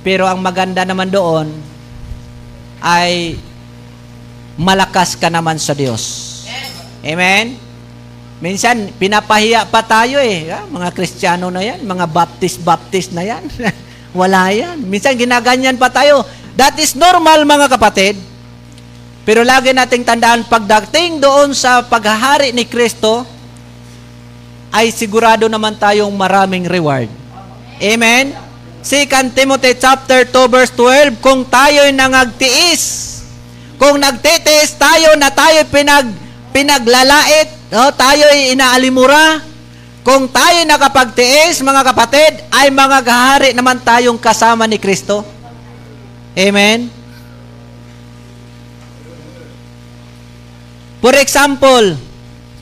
pero 0.00 0.24
ang 0.24 0.40
maganda 0.40 0.88
naman 0.88 1.12
doon 1.12 1.48
ay 2.82 3.38
malakas 4.58 5.14
ka 5.14 5.30
naman 5.30 5.56
sa 5.56 5.74
Diyos. 5.74 6.26
Amen? 7.02 7.54
Minsan, 8.38 8.94
pinapahiya 8.94 9.66
pa 9.66 9.82
tayo 9.82 10.22
eh. 10.22 10.50
Ah, 10.50 10.62
mga 10.66 10.94
Kristiyano 10.94 11.50
na 11.50 11.62
yan, 11.62 11.82
mga 11.82 12.06
Baptist-Baptist 12.06 13.10
na 13.14 13.26
yan. 13.26 13.42
Wala 14.20 14.50
yan. 14.54 14.78
Minsan, 14.86 15.18
ginaganyan 15.18 15.74
pa 15.74 15.90
tayo. 15.90 16.22
That 16.54 16.74
is 16.78 16.94
normal 16.94 17.46
mga 17.46 17.66
kapatid. 17.70 18.18
Pero 19.22 19.42
lagi 19.44 19.74
nating 19.74 20.06
tandaan, 20.06 20.46
pagdating 20.46 21.20
doon 21.22 21.54
sa 21.54 21.84
paghahari 21.84 22.54
ni 22.54 22.64
Kristo, 22.64 23.26
ay 24.72 24.90
sigurado 24.94 25.46
naman 25.50 25.76
tayong 25.76 26.10
maraming 26.14 26.64
reward. 26.64 27.10
Amen? 27.78 28.47
2 28.86 29.34
Timothy 29.34 29.74
chapter 29.74 30.22
2 30.22 30.54
verse 30.54 30.72
12, 30.72 31.18
kung 31.18 31.42
tayo'y 31.42 31.90
nangagtiis, 31.90 32.82
kung 33.74 33.98
nagtitiis 33.98 34.78
tayo 34.78 35.18
na 35.18 35.34
tayo 35.34 35.66
pinag, 35.66 36.06
pinaglalait, 36.54 37.50
no, 37.74 37.90
tayo'y 37.90 38.54
inaalimura, 38.54 39.42
kung 40.06 40.30
tayo 40.30 40.62
nakapagtiis, 40.64 41.60
mga 41.60 41.82
kapatid, 41.90 42.32
ay 42.54 42.70
mga 42.70 42.98
gahari 43.02 43.50
naman 43.52 43.82
tayong 43.82 44.16
kasama 44.16 44.64
ni 44.64 44.78
Kristo. 44.78 45.26
Amen? 46.38 46.88
For 51.02 51.14
example, 51.18 51.98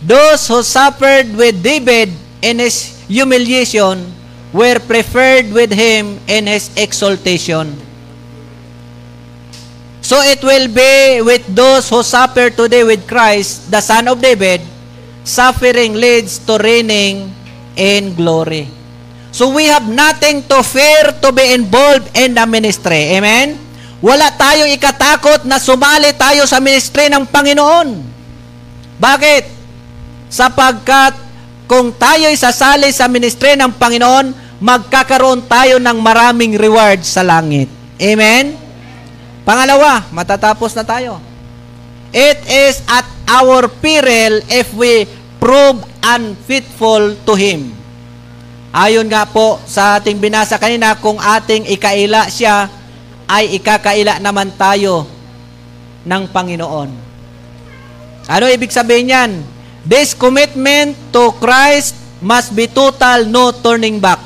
those 0.00 0.48
who 0.48 0.64
suffered 0.64 1.28
with 1.36 1.60
David 1.60 2.12
in 2.40 2.60
his 2.60 2.98
humiliation 3.08 4.15
were 4.56 4.80
preferred 4.80 5.52
with 5.52 5.68
him 5.68 6.16
in 6.24 6.48
his 6.48 6.72
exaltation. 6.80 7.76
So 10.00 10.16
it 10.24 10.40
will 10.40 10.72
be 10.72 11.20
with 11.20 11.44
those 11.52 11.92
who 11.92 12.00
suffer 12.00 12.48
today 12.48 12.88
with 12.88 13.04
Christ, 13.04 13.68
the 13.68 13.84
Son 13.84 14.08
of 14.08 14.22
David, 14.24 14.64
suffering 15.28 15.92
leads 16.00 16.40
to 16.48 16.56
reigning 16.56 17.28
in 17.76 18.16
glory. 18.16 18.72
So 19.28 19.52
we 19.52 19.68
have 19.68 19.84
nothing 19.84 20.48
to 20.48 20.64
fear 20.64 21.12
to 21.20 21.28
be 21.34 21.52
involved 21.52 22.08
in 22.16 22.32
the 22.32 22.46
ministry. 22.48 23.12
Amen? 23.20 23.60
Wala 24.00 24.32
tayong 24.32 24.72
ikatakot 24.72 25.44
na 25.44 25.60
sumali 25.60 26.16
tayo 26.16 26.48
sa 26.48 26.62
ministry 26.62 27.12
ng 27.12 27.28
Panginoon. 27.28 27.88
Bakit? 28.96 29.44
Sapagkat 30.32 31.12
kung 31.66 31.90
tayo'y 31.90 32.38
sasali 32.38 32.94
sa 32.94 33.10
ministry 33.10 33.58
ng 33.58 33.74
Panginoon, 33.74 34.45
magkakaroon 34.66 35.46
tayo 35.46 35.78
ng 35.78 35.98
maraming 36.02 36.58
reward 36.58 37.06
sa 37.06 37.22
langit. 37.22 37.70
Amen? 38.02 38.58
Pangalawa, 39.46 40.10
matatapos 40.10 40.74
na 40.74 40.82
tayo. 40.82 41.22
It 42.10 42.42
is 42.50 42.82
at 42.90 43.06
our 43.30 43.70
peril 43.70 44.42
if 44.50 44.74
we 44.74 45.06
prove 45.38 45.86
unfitful 46.02 47.14
to 47.22 47.38
Him. 47.38 47.70
Ayon 48.74 49.06
nga 49.06 49.22
po 49.22 49.62
sa 49.70 50.02
ating 50.02 50.18
binasa 50.18 50.58
kanina, 50.58 50.98
kung 50.98 51.22
ating 51.22 51.70
ikaila 51.70 52.26
siya, 52.26 52.66
ay 53.30 53.54
ikakaila 53.62 54.18
naman 54.18 54.50
tayo 54.58 55.06
ng 56.02 56.22
Panginoon. 56.26 56.90
Ano 58.26 58.44
ibig 58.50 58.74
sabihin 58.74 59.14
yan? 59.14 59.30
This 59.86 60.10
commitment 60.10 60.98
to 61.14 61.30
Christ 61.38 61.94
must 62.18 62.50
be 62.50 62.66
total, 62.66 63.30
no 63.30 63.54
turning 63.54 64.02
back. 64.02 64.25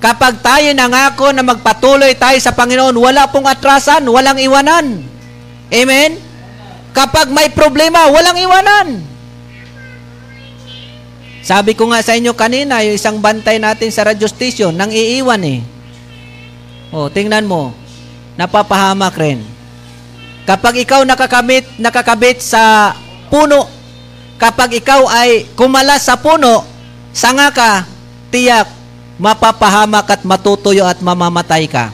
Kapag 0.00 0.40
tayo 0.40 0.72
nangako 0.72 1.28
na 1.28 1.44
magpatuloy 1.44 2.16
tayo 2.16 2.40
sa 2.40 2.56
Panginoon, 2.56 2.96
wala 2.96 3.28
pong 3.28 3.44
atrasan, 3.44 4.08
walang 4.08 4.40
iwanan. 4.40 5.04
Amen? 5.68 6.16
Kapag 6.96 7.28
may 7.28 7.52
problema, 7.52 8.08
walang 8.08 8.40
iwanan. 8.40 9.04
Sabi 11.44 11.76
ko 11.76 11.92
nga 11.92 12.00
sa 12.00 12.16
inyo 12.16 12.32
kanina, 12.32 12.80
yung 12.80 12.96
isang 12.96 13.20
bantay 13.20 13.60
natin 13.60 13.92
sa 13.92 14.08
radio 14.08 14.24
station, 14.24 14.72
nang 14.72 14.88
iiwan 14.88 15.44
eh. 15.44 15.60
O, 16.96 17.12
tingnan 17.12 17.44
mo, 17.44 17.76
napapahamak 18.40 19.14
rin. 19.20 19.44
Kapag 20.48 20.80
ikaw 20.80 21.04
nakakabit, 21.04 21.76
nakakabit 21.76 22.40
sa 22.40 22.96
puno, 23.28 23.68
kapag 24.40 24.80
ikaw 24.80 25.04
ay 25.12 25.44
kumalas 25.52 26.08
sa 26.08 26.16
puno, 26.16 26.64
sanga 27.12 27.52
ka, 27.52 27.84
tiyak, 28.32 28.79
mapapahamak 29.20 30.08
at 30.16 30.22
matutuyo 30.24 30.88
at 30.88 30.98
mamamatay 31.04 31.68
ka. 31.68 31.92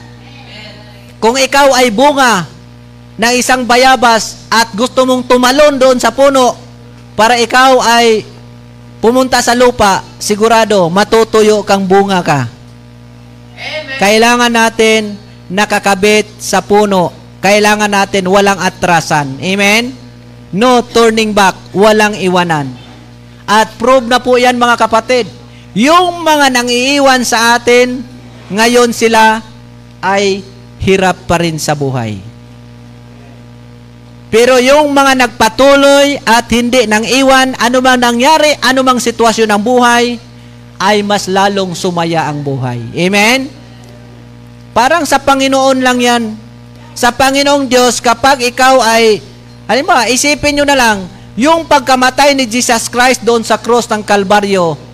Kung 1.19 1.35
ikaw 1.35 1.75
ay 1.75 1.91
bunga 1.91 2.47
ng 3.19 3.35
isang 3.35 3.67
bayabas 3.67 4.47
at 4.47 4.71
gusto 4.79 5.03
mong 5.03 5.27
tumalon 5.27 5.75
doon 5.75 5.99
sa 5.99 6.15
puno 6.15 6.55
para 7.19 7.35
ikaw 7.35 7.83
ay 7.83 8.23
pumunta 9.03 9.43
sa 9.43 9.59
lupa, 9.59 10.07
sigurado 10.23 10.87
matutuyo 10.87 11.67
kang 11.67 11.83
bunga 11.83 12.23
ka. 12.23 12.47
Amen. 13.57 13.99
Kailangan 13.99 14.53
natin 14.53 15.19
nakakabit 15.51 16.29
sa 16.39 16.63
puno. 16.63 17.11
Kailangan 17.43 17.91
natin 17.91 18.29
walang 18.31 18.61
atrasan. 18.61 19.39
Amen? 19.43 19.95
No 20.55 20.85
turning 20.85 21.35
back, 21.35 21.75
walang 21.75 22.15
iwanan. 22.15 22.71
At 23.47 23.75
prove 23.79 24.07
na 24.07 24.19
po 24.19 24.37
yan 24.37 24.59
mga 24.59 24.77
kapatid. 24.79 25.27
Yung 25.77 26.25
mga 26.25 26.57
nangiiwan 26.57 27.21
sa 27.21 27.61
atin, 27.61 28.01
ngayon 28.49 28.97
sila 28.97 29.45
ay 30.01 30.41
hirap 30.81 31.29
pa 31.29 31.37
rin 31.37 31.61
sa 31.61 31.77
buhay. 31.77 32.17
Pero 34.33 34.57
yung 34.57 34.89
mga 34.97 35.29
nagpatuloy 35.29 36.17
at 36.25 36.49
hindi 36.49 36.89
nang 36.89 37.05
iwan, 37.05 37.53
anumang 37.61 38.01
nangyari, 38.01 38.57
anumang 38.65 38.97
sitwasyon 38.97 39.53
ng 39.53 39.63
buhay, 39.63 40.05
ay 40.81 41.05
mas 41.05 41.29
lalong 41.29 41.77
sumaya 41.77 42.25
ang 42.25 42.41
buhay. 42.41 42.81
Amen? 42.97 43.53
Parang 44.73 45.05
sa 45.05 45.21
Panginoon 45.21 45.85
lang 45.85 46.01
yan. 46.01 46.25
Sa 46.97 47.13
Panginoong 47.13 47.69
Diyos, 47.69 48.01
kapag 48.01 48.41
ikaw 48.41 48.81
ay, 48.81 49.21
mo, 49.85 49.93
isipin 50.09 50.57
nyo 50.57 50.65
na 50.65 50.77
lang, 50.77 51.05
yung 51.37 51.69
pagkamatay 51.69 52.33
ni 52.33 52.49
Jesus 52.49 52.89
Christ 52.89 53.21
doon 53.21 53.45
sa 53.45 53.61
cross 53.61 53.85
ng 53.93 54.01
Kalbaryo, 54.01 54.86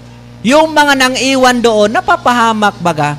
yung 0.42 0.74
mga 0.74 0.98
nang 0.98 1.14
iwan 1.14 1.62
doon, 1.62 1.88
napapahamak 1.94 2.82
baga. 2.82 3.14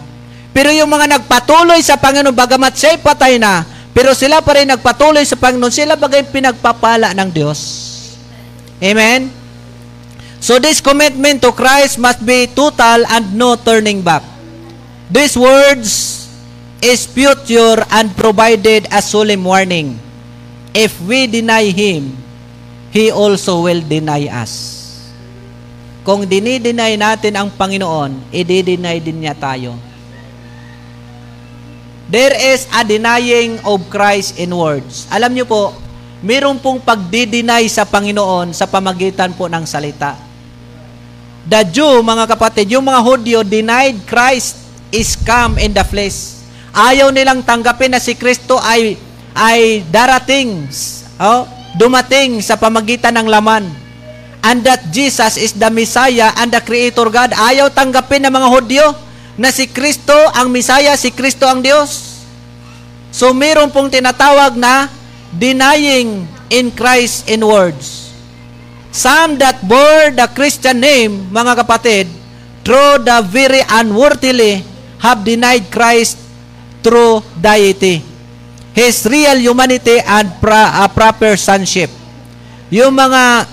Pero 0.52 0.70
yung 0.76 0.92
mga 0.92 1.18
nagpatuloy 1.18 1.80
sa 1.80 1.96
Panginoon, 1.96 2.36
bagamat 2.36 2.76
siya'y 2.76 3.00
patay 3.00 3.40
na, 3.40 3.64
pero 3.96 4.12
sila 4.12 4.44
pa 4.44 4.60
rin 4.60 4.68
nagpatuloy 4.68 5.24
sa 5.24 5.40
Panginoon, 5.40 5.72
sila 5.72 5.96
bagay 5.96 6.28
pinagpapala 6.28 7.16
ng 7.16 7.30
Diyos. 7.32 7.60
Amen? 8.84 9.32
So 10.44 10.60
this 10.60 10.84
commitment 10.84 11.40
to 11.48 11.56
Christ 11.56 11.96
must 11.96 12.20
be 12.20 12.52
total 12.52 13.08
and 13.08 13.32
no 13.40 13.56
turning 13.56 14.04
back. 14.04 14.28
These 15.08 15.40
words 15.40 16.28
is 16.84 17.08
future 17.08 17.80
and 17.88 18.12
provided 18.12 18.92
a 18.92 19.00
solemn 19.00 19.48
warning. 19.48 19.96
If 20.76 21.00
we 21.00 21.32
deny 21.32 21.72
Him, 21.72 22.20
He 22.92 23.08
also 23.08 23.64
will 23.64 23.80
deny 23.80 24.28
us. 24.28 24.83
Kung 26.04 26.28
dinideny 26.28 27.00
natin 27.00 27.32
ang 27.40 27.48
Panginoon, 27.48 28.36
i-deny 28.36 29.00
din 29.00 29.24
niya 29.24 29.32
tayo. 29.40 29.80
There 32.12 32.36
is 32.36 32.68
a 32.76 32.84
denying 32.84 33.64
of 33.64 33.88
Christ 33.88 34.36
in 34.36 34.52
words. 34.52 35.08
Alam 35.08 35.32
niyo 35.32 35.48
po, 35.48 35.72
mayroon 36.20 36.60
pong 36.60 36.84
pagdideny 36.84 37.72
sa 37.72 37.88
Panginoon 37.88 38.52
sa 38.52 38.68
pamagitan 38.68 39.32
po 39.32 39.48
ng 39.48 39.64
salita. 39.64 40.20
The 41.48 41.64
Jew, 41.72 42.04
mga 42.04 42.36
kapatid, 42.36 42.72
yung 42.72 42.84
mga 42.84 43.00
Hudyo 43.04 43.40
denied 43.44 44.04
Christ 44.04 44.60
is 44.92 45.16
come 45.16 45.56
in 45.56 45.72
the 45.72 45.88
flesh. 45.88 46.44
Ayaw 46.76 47.12
nilang 47.16 47.48
tanggapin 47.48 47.96
na 47.96 48.04
si 48.04 48.16
Kristo 48.16 48.60
ay 48.60 49.00
ay 49.34 49.82
darating, 49.90 50.70
oh, 51.18 51.50
dumating 51.74 52.44
sa 52.44 52.60
pamagitan 52.60 53.18
ng 53.18 53.28
laman. 53.28 53.83
And 54.44 54.60
that 54.68 54.92
Jesus 54.92 55.40
is 55.40 55.56
the 55.56 55.72
Messiah 55.72 56.36
and 56.36 56.52
the 56.52 56.60
Creator 56.60 57.08
God. 57.08 57.32
Ayaw 57.32 57.72
tanggapin 57.72 58.28
ng 58.28 58.34
mga 58.34 58.48
Hudyo 58.52 58.86
na 59.40 59.50
si 59.50 59.72
Kristo 59.72 60.14
ang 60.36 60.52
Messiah, 60.52 60.94
si 61.00 61.10
Kristo 61.10 61.48
ang 61.48 61.64
Diyos. 61.64 62.22
So 63.14 63.32
meron 63.32 63.72
pong 63.72 63.88
tinatawag 63.88 64.60
na 64.60 64.92
denying 65.32 66.28
in 66.52 66.70
Christ 66.76 67.30
in 67.32 67.42
words. 67.42 68.14
Some 68.94 69.42
that 69.42 69.58
bore 69.66 70.14
the 70.14 70.30
Christian 70.38 70.78
name, 70.78 71.34
mga 71.34 71.66
kapatid, 71.66 72.06
through 72.62 73.02
the 73.02 73.26
very 73.26 73.66
unworthily 73.66 74.62
have 75.02 75.26
denied 75.26 75.74
Christ 75.74 76.22
through 76.86 77.26
deity. 77.42 78.06
His 78.74 79.02
real 79.06 79.38
humanity 79.38 79.98
and 80.02 80.30
pra, 80.38 80.86
uh, 80.86 80.90
proper 80.90 81.38
sonship. 81.38 81.90
Yung 82.74 82.94
mga 82.94 83.46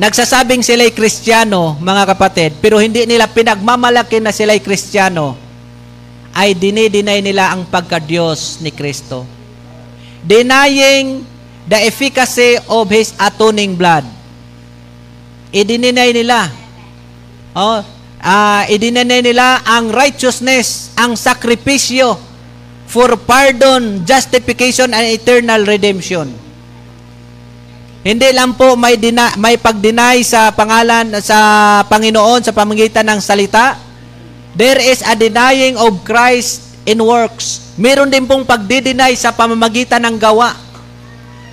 nagsasabing 0.00 0.64
sila'y 0.64 0.96
kristyano, 0.96 1.76
mga 1.76 2.16
kapatid, 2.16 2.50
pero 2.64 2.80
hindi 2.80 3.04
nila 3.04 3.28
pinagmamalaki 3.28 4.16
na 4.16 4.32
sila'y 4.32 4.64
kristyano, 4.64 5.36
ay 6.32 6.56
dinidinay 6.56 7.20
nila 7.20 7.52
ang 7.52 7.68
pagka-Diyos 7.68 8.64
ni 8.64 8.72
Kristo. 8.72 9.28
Denying 10.24 11.20
the 11.68 11.76
efficacy 11.84 12.56
of 12.64 12.88
His 12.88 13.12
atoning 13.20 13.76
blood. 13.76 14.08
Idininay 15.52 16.16
nila. 16.16 16.48
Oh, 17.52 17.84
uh, 18.24 18.62
idininay 18.72 19.20
nila 19.20 19.60
ang 19.68 19.92
righteousness, 19.92 20.96
ang 20.96 21.12
sakripisyo 21.12 22.16
for 22.88 23.20
pardon, 23.20 24.00
justification, 24.08 24.96
and 24.96 25.12
eternal 25.12 25.60
redemption. 25.66 26.49
Hindi 28.00 28.32
lang 28.32 28.56
po 28.56 28.80
may, 28.80 28.96
dina, 28.96 29.36
may 29.36 29.60
pag-deny 29.60 30.24
sa 30.24 30.48
pangalan 30.56 31.12
sa 31.20 31.36
Panginoon 31.84 32.40
sa 32.40 32.56
pamagitan 32.56 33.04
ng 33.04 33.20
salita. 33.20 33.76
There 34.56 34.80
is 34.80 35.04
a 35.04 35.12
denying 35.12 35.76
of 35.76 36.00
Christ 36.00 36.80
in 36.88 37.04
works. 37.04 37.76
Meron 37.76 38.08
din 38.08 38.24
pong 38.24 38.48
pagdideny 38.48 39.12
sa 39.20 39.36
pamamagitan 39.36 40.00
ng 40.00 40.16
gawa. 40.16 40.56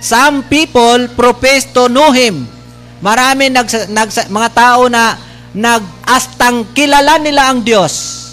Some 0.00 0.48
people 0.48 1.12
profess 1.12 1.68
to 1.76 1.92
know 1.92 2.16
Him. 2.16 2.48
Marami 3.04 3.52
nags, 3.52 3.84
nags, 3.92 4.16
mga 4.32 4.50
tao 4.56 4.88
na 4.88 5.20
nag-astang 5.52 6.64
kilala 6.72 7.20
nila 7.20 7.52
ang 7.52 7.60
Diyos 7.60 8.24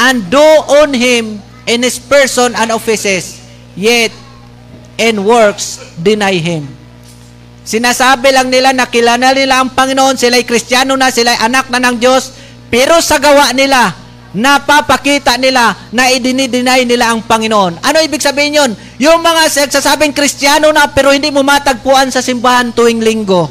and 0.00 0.24
do 0.32 0.48
on 0.82 0.96
Him 0.96 1.36
in 1.68 1.84
His 1.84 2.00
person 2.00 2.56
and 2.56 2.72
offices, 2.72 3.44
yet 3.76 4.08
in 4.98 5.22
works 5.22 5.78
deny 5.96 6.34
Him. 6.36 6.66
Sinasabi 7.62 8.34
lang 8.34 8.50
nila 8.50 8.74
na 8.74 8.90
kilala 8.90 9.30
nila 9.30 9.62
ang 9.62 9.70
Panginoon, 9.72 10.18
sila'y 10.18 10.42
kristyano 10.42 10.98
na, 10.98 11.12
sila'y 11.12 11.38
anak 11.38 11.70
na 11.70 11.78
ng 11.78 11.96
Diyos, 12.00 12.34
pero 12.68 12.98
sa 13.00 13.20
gawa 13.20 13.52
nila, 13.52 13.92
napapakita 14.36 15.40
nila 15.40 15.72
na 15.92 16.12
idinideny 16.12 16.84
nila 16.84 17.12
ang 17.12 17.24
Panginoon. 17.24 17.80
Ano 17.80 17.98
ibig 18.04 18.20
sabihin 18.20 18.60
yun? 18.60 18.70
Yung 19.00 19.24
mga 19.24 19.68
nagsasabing 19.68 20.12
kristyano 20.12 20.68
na 20.72 20.88
pero 20.92 21.12
hindi 21.12 21.32
mo 21.32 21.40
matagpuan 21.40 22.12
sa 22.12 22.20
simbahan 22.20 22.72
tuwing 22.72 23.00
linggo. 23.00 23.48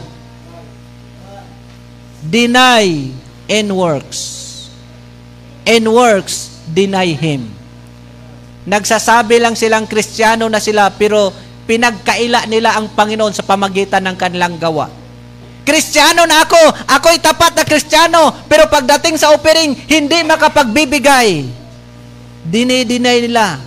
Deny 2.21 3.13
in 3.49 3.67
works. 3.73 4.45
In 5.65 5.89
works, 5.89 6.61
deny 6.69 7.13
Him. 7.17 7.56
Nagsasabi 8.67 9.39
lang 9.39 9.55
silang 9.55 9.87
kristyano 9.87 10.51
na 10.51 10.59
sila 10.59 10.91
pero 10.91 11.31
pinagkaila 11.63 12.51
nila 12.51 12.75
ang 12.75 12.91
Panginoon 12.91 13.31
sa 13.31 13.47
pamagitan 13.47 14.03
ng 14.03 14.15
kanilang 14.19 14.59
gawa. 14.59 14.91
Kristiyano 15.67 16.23
na 16.23 16.47
ako, 16.47 16.87
ako'y 16.87 17.19
tapat 17.19 17.59
na 17.59 17.67
Kristiyano, 17.67 18.47
pero 18.47 18.71
pagdating 18.71 19.19
sa 19.19 19.35
offering, 19.35 19.75
hindi 19.87 20.23
makapagbibigay. 20.23 21.43
Dinidinay 22.47 23.27
nila 23.27 23.59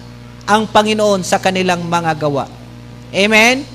ang 0.49 0.65
Panginoon 0.65 1.21
sa 1.21 1.37
kanilang 1.37 1.85
mga 1.85 2.17
gawa. 2.17 2.49
Amen? 3.13 3.69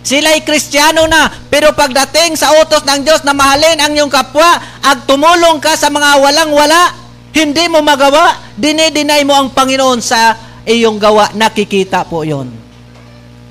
Sila'y 0.00 0.40
Kristiyano 0.48 1.04
na, 1.04 1.28
pero 1.52 1.76
pagdating 1.76 2.40
sa 2.40 2.56
utos 2.56 2.88
ng 2.88 3.04
Diyos 3.04 3.20
na 3.20 3.36
mahalin 3.36 3.76
ang 3.84 3.92
iyong 3.92 4.08
kapwa, 4.08 4.56
at 4.80 5.04
tumulong 5.04 5.60
ka 5.60 5.76
sa 5.76 5.92
mga 5.92 6.24
walang-wala, 6.24 6.99
hindi 7.30 7.64
mo 7.70 7.78
magawa, 7.80 8.54
dinidinay 8.58 9.22
mo 9.22 9.34
ang 9.38 9.54
Panginoon 9.54 10.00
sa 10.02 10.34
iyong 10.66 10.98
gawa. 10.98 11.30
Nakikita 11.34 12.02
po 12.06 12.26
yon. 12.26 12.50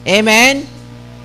Amen? 0.04 0.68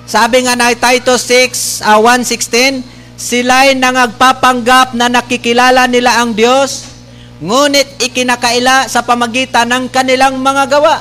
Sabi 0.05 0.45
nga 0.45 0.53
na 0.53 0.71
Titus 0.77 1.25
6, 1.27 1.81
uh, 1.81 1.99
1.16, 1.99 2.85
sila'y 3.17 3.73
nangagpapanggap 3.79 4.93
na 4.93 5.09
nakikilala 5.09 5.89
nila 5.89 6.21
ang 6.21 6.37
Diyos, 6.37 6.93
ngunit 7.41 7.99
ikinakaila 8.05 8.87
sa 8.87 9.01
pamagitan 9.01 9.65
ng 9.71 9.85
kanilang 9.89 10.37
mga 10.37 10.69
gawa. 10.69 11.01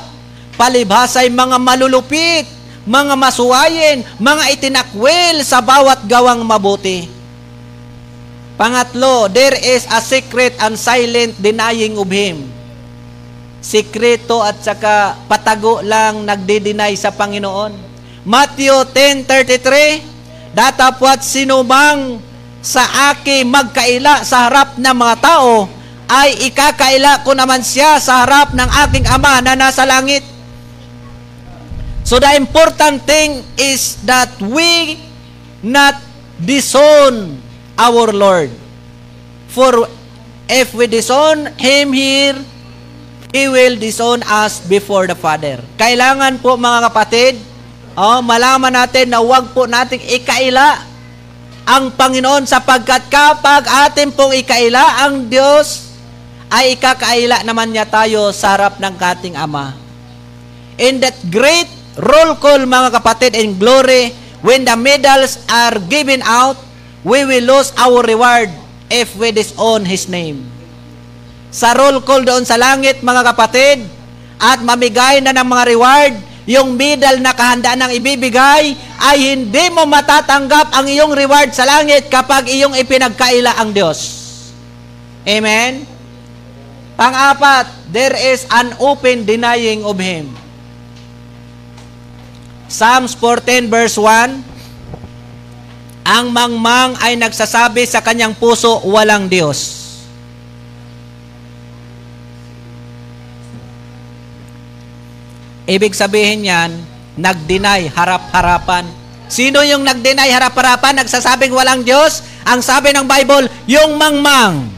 Palibhasay 0.56 1.28
mga 1.28 1.60
malulupit, 1.60 2.48
mga 2.88 3.14
masuwayin, 3.16 4.04
mga 4.16 4.44
itinakwil 4.56 5.40
sa 5.44 5.60
bawat 5.60 6.04
gawang 6.08 6.40
mabuti. 6.40 7.23
Pangatlo, 8.54 9.26
there 9.32 9.58
is 9.58 9.82
a 9.90 9.98
secret 9.98 10.54
and 10.62 10.78
silent 10.78 11.34
denying 11.42 11.98
of 11.98 12.06
Him 12.10 12.54
sikreto 13.64 14.44
at 14.44 14.60
saka 14.60 15.16
patago 15.24 15.80
lang 15.80 16.28
nagdi-deny 16.28 16.92
sa 17.00 17.08
Panginoon. 17.08 17.72
Matthew 18.28 18.76
10.33, 18.92 20.52
Datapwat 20.52 21.24
sinumang 21.24 22.20
sa 22.60 23.10
aki 23.10 23.42
magkaila 23.42 24.22
sa 24.22 24.46
harap 24.46 24.76
ng 24.76 24.94
mga 24.94 25.16
tao, 25.18 25.66
ay 26.04 26.52
ikakaila 26.52 27.24
ko 27.24 27.32
naman 27.32 27.64
siya 27.64 27.96
sa 27.96 28.22
harap 28.22 28.52
ng 28.52 28.70
aking 28.86 29.08
Ama 29.08 29.40
na 29.40 29.56
nasa 29.56 29.88
langit. 29.88 30.22
So 32.04 32.20
the 32.20 32.36
important 32.36 33.08
thing 33.08 33.40
is 33.56 33.96
that 34.04 34.28
we 34.44 35.00
not 35.64 35.96
disown 36.36 37.40
our 37.78 38.10
Lord. 38.14 38.50
For 39.50 39.86
if 40.50 40.74
we 40.74 40.90
disown 40.90 41.54
Him 41.58 41.94
here, 41.94 42.38
He 43.34 43.50
will 43.50 43.74
disown 43.74 44.22
us 44.26 44.62
before 44.62 45.10
the 45.10 45.18
Father. 45.18 45.58
Kailangan 45.74 46.38
po 46.38 46.54
mga 46.54 46.86
kapatid, 46.90 47.34
oh, 47.98 48.22
malaman 48.22 48.70
natin 48.70 49.10
na 49.10 49.18
huwag 49.18 49.50
po 49.50 49.66
nating 49.66 50.02
ikaila 50.02 50.86
ang 51.64 51.90
Panginoon 51.90 52.46
sapagkat 52.46 53.08
kapag 53.08 53.66
atin 53.88 54.12
pong 54.14 54.38
ikaila 54.38 55.02
ang 55.02 55.26
Diyos, 55.26 55.96
ay 56.52 56.78
ikakaila 56.78 57.42
naman 57.42 57.74
niya 57.74 57.88
tayo 57.88 58.30
sa 58.30 58.54
harap 58.54 58.78
ng 58.78 58.94
kating 58.94 59.34
Ama. 59.34 59.74
In 60.78 61.02
that 61.02 61.18
great 61.26 61.66
roll 61.98 62.38
call, 62.38 62.62
mga 62.62 62.94
kapatid, 62.94 63.34
in 63.34 63.58
glory, 63.58 64.14
when 64.44 64.62
the 64.62 64.76
medals 64.78 65.42
are 65.50 65.78
given 65.90 66.22
out, 66.22 66.58
we 67.04 67.20
will 67.28 67.44
lose 67.44 67.70
our 67.76 68.00
reward 68.00 68.48
if 68.88 69.12
we 69.20 69.30
disown 69.30 69.84
His 69.84 70.08
name. 70.08 70.48
Sa 71.54 71.76
roll 71.76 72.02
call 72.02 72.24
doon 72.24 72.42
sa 72.42 72.58
langit, 72.58 73.04
mga 73.04 73.22
kapatid, 73.30 73.84
at 74.40 74.58
mamigay 74.64 75.22
na 75.22 75.30
ng 75.30 75.46
mga 75.46 75.64
reward, 75.70 76.14
yung 76.44 76.74
medal 76.74 77.20
na 77.20 77.32
kahanda 77.36 77.76
ng 77.78 77.94
ibibigay, 77.94 78.74
ay 79.00 79.16
hindi 79.36 79.64
mo 79.70 79.86
matatanggap 79.86 80.74
ang 80.74 80.88
iyong 80.88 81.12
reward 81.12 81.52
sa 81.52 81.68
langit 81.68 82.08
kapag 82.08 82.48
iyong 82.50 82.74
ipinagkaila 82.74 83.60
ang 83.60 83.70
Diyos. 83.70 84.00
Amen? 85.24 85.88
Pang-apat, 86.96 87.70
there 87.92 88.16
is 88.16 88.44
an 88.52 88.76
open 88.80 89.24
denying 89.24 89.84
of 89.84 89.96
Him. 89.96 90.32
Psalms 92.68 93.14
14 93.16 93.70
verse 93.70 93.96
1, 93.96 94.53
Ang 96.04 96.36
mangmang 96.36 97.00
ay 97.00 97.16
nagsasabi 97.16 97.88
sa 97.88 98.04
kanyang 98.04 98.36
puso, 98.36 98.84
walang 98.84 99.24
Diyos. 99.24 99.84
Ibig 105.64 105.96
sabihin 105.96 106.44
yan, 106.44 106.70
nag-deny 107.16 107.88
harap-harapan. 107.88 108.84
Sino 109.32 109.64
yung 109.64 109.80
nag-deny 109.80 110.28
harap-harapan, 110.28 111.00
nagsasabing 111.00 111.56
walang 111.56 111.80
Diyos? 111.80 112.20
Ang 112.44 112.60
sabi 112.60 112.92
ng 112.92 113.08
Bible, 113.08 113.48
yung 113.64 113.96
mangmang. 113.96 114.68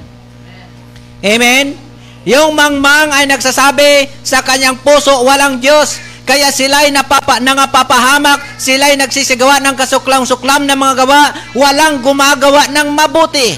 Amen? 1.26 1.74
Yung 2.22 2.54
mangmang 2.54 3.10
ay 3.10 3.26
nagsasabi 3.26 4.06
sa 4.22 4.46
kanyang 4.46 4.78
puso, 4.78 5.26
walang 5.26 5.58
Diyos. 5.58 5.98
Kaya 6.26 6.50
sila'y 6.50 6.90
napapa, 6.90 7.38
nangapapahamak, 7.38 8.58
sila'y 8.58 8.98
nagsisigawa 8.98 9.62
ng 9.62 9.78
kasuklang-suklam 9.78 10.66
na 10.66 10.74
mga 10.74 11.06
gawa, 11.06 11.22
walang 11.54 12.02
gumagawa 12.02 12.66
ng 12.66 12.88
mabuti. 12.90 13.54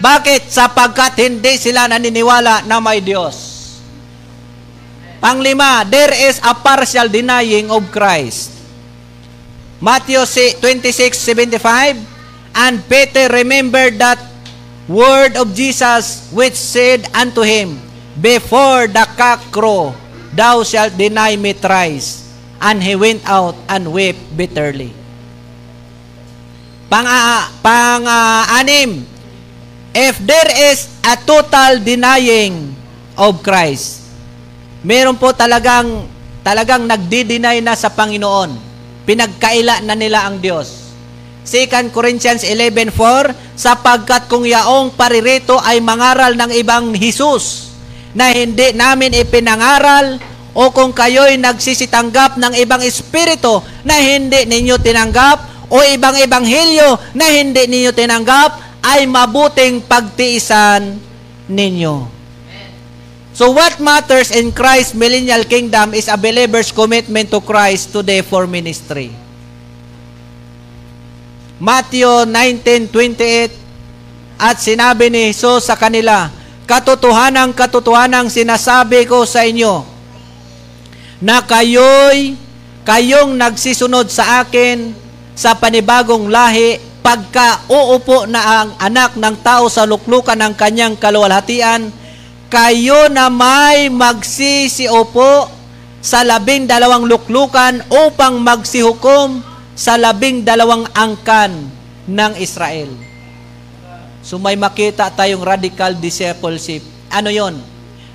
Bakit? 0.00 0.48
Sapagkat 0.48 1.20
hindi 1.20 1.60
sila 1.60 1.84
naniniwala 1.84 2.64
na 2.64 2.80
may 2.80 3.04
Diyos. 3.04 3.60
Panglima, 5.20 5.84
there 5.84 6.14
is 6.30 6.40
a 6.40 6.56
partial 6.56 7.12
denying 7.12 7.68
of 7.68 7.84
Christ. 7.92 8.56
Matthew 9.78 10.24
26:75 10.24 12.18
And 12.58 12.82
Peter 12.90 13.30
remembered 13.30 14.02
that 14.02 14.18
word 14.90 15.38
of 15.38 15.54
Jesus 15.54 16.26
which 16.34 16.58
said 16.58 17.06
unto 17.14 17.46
him, 17.46 17.78
Before 18.18 18.90
the 18.90 19.06
cock 19.14 19.38
crow, 19.54 19.94
thou 20.38 20.62
shalt 20.62 20.94
deny 20.94 21.34
me 21.34 21.50
thrice. 21.50 22.30
And 22.62 22.78
he 22.78 22.94
went 22.94 23.26
out 23.26 23.58
and 23.66 23.90
wept 23.90 24.22
bitterly. 24.34 24.94
Pang, 26.86 27.06
uh, 27.06 27.46
pang 27.62 28.02
uh, 28.06 28.42
anim, 28.62 29.02
if 29.94 30.18
there 30.22 30.50
is 30.70 30.90
a 31.02 31.18
total 31.18 31.82
denying 31.82 32.74
of 33.18 33.42
Christ, 33.42 34.10
meron 34.82 35.18
po 35.18 35.34
talagang 35.34 36.06
talagang 36.42 36.86
nagdi-deny 36.86 37.62
na 37.62 37.78
sa 37.78 37.90
Panginoon. 37.90 38.56
Pinagkaila 39.06 39.86
na 39.86 39.94
nila 39.94 40.26
ang 40.26 40.42
Diyos. 40.42 40.90
2 41.48 41.94
Corinthians 41.94 42.44
11.4 42.44 42.92
Sapagkat 43.56 44.28
kung 44.28 44.44
yaong 44.44 44.92
paririto 44.92 45.56
ay 45.64 45.80
mangaral 45.80 46.36
ng 46.36 46.52
ibang 46.60 46.92
Jesus 46.92 47.67
na 48.18 48.34
hindi 48.34 48.74
namin 48.74 49.14
ipinangaral 49.14 50.18
o 50.50 50.74
kung 50.74 50.90
kayo'y 50.90 51.38
nagsisitanggap 51.38 52.34
ng 52.34 52.58
ibang 52.58 52.82
espiritu 52.82 53.62
na 53.86 53.94
hindi 53.94 54.42
ninyo 54.42 54.74
tinanggap 54.82 55.70
o 55.70 55.78
ibang 55.86 56.18
ebanghelyo 56.18 57.14
na 57.14 57.30
hindi 57.30 57.70
ninyo 57.70 57.94
tinanggap 57.94 58.82
ay 58.82 59.06
mabuting 59.06 59.86
pagtiisan 59.86 60.98
ninyo. 61.46 62.10
So 63.38 63.54
what 63.54 63.78
matters 63.78 64.34
in 64.34 64.50
Christ's 64.50 64.98
millennial 64.98 65.46
kingdom 65.46 65.94
is 65.94 66.10
a 66.10 66.18
believer's 66.18 66.74
commitment 66.74 67.30
to 67.30 67.38
Christ 67.38 67.94
today 67.94 68.26
for 68.26 68.50
ministry. 68.50 69.14
Matthew 71.62 72.26
19:28 72.26 73.68
At 74.38 74.62
sinabi 74.62 75.10
ni 75.10 75.34
Jesus 75.34 75.66
sa 75.66 75.74
kanila, 75.74 76.30
Katotohanang 76.68 77.56
katotohanang 77.56 78.28
sinasabi 78.28 79.08
ko 79.08 79.24
sa 79.24 79.48
inyo, 79.48 79.88
na 81.24 81.40
kayo'y 81.40 82.36
kayong 82.84 83.40
nagsisunod 83.40 84.12
sa 84.12 84.44
akin 84.44 84.92
sa 85.32 85.56
panibagong 85.56 86.28
lahi 86.28 86.76
pagka 87.00 87.64
uupo 87.72 88.28
na 88.28 88.40
ang 88.44 88.70
anak 88.76 89.16
ng 89.16 89.36
tao 89.40 89.72
sa 89.72 89.88
luklukan 89.88 90.36
ng 90.36 90.52
kanyang 90.60 90.92
kaluwalhatian, 91.00 91.88
kayo 92.52 93.08
na 93.08 93.32
may 93.32 93.88
magsisiupo 93.88 95.48
sa 96.04 96.20
labing 96.20 96.68
dalawang 96.68 97.08
luklukan 97.08 97.80
upang 97.88 98.44
magsihukom 98.44 99.40
sa 99.72 99.96
labing 99.96 100.44
dalawang 100.44 100.84
angkan 100.92 101.64
ng 102.04 102.32
Israel. 102.36 103.07
So 104.28 104.36
may 104.36 104.60
makita 104.60 105.08
tayong 105.08 105.40
radical 105.40 105.96
discipleship. 105.96 106.84
Ano 107.08 107.32
yon? 107.32 107.56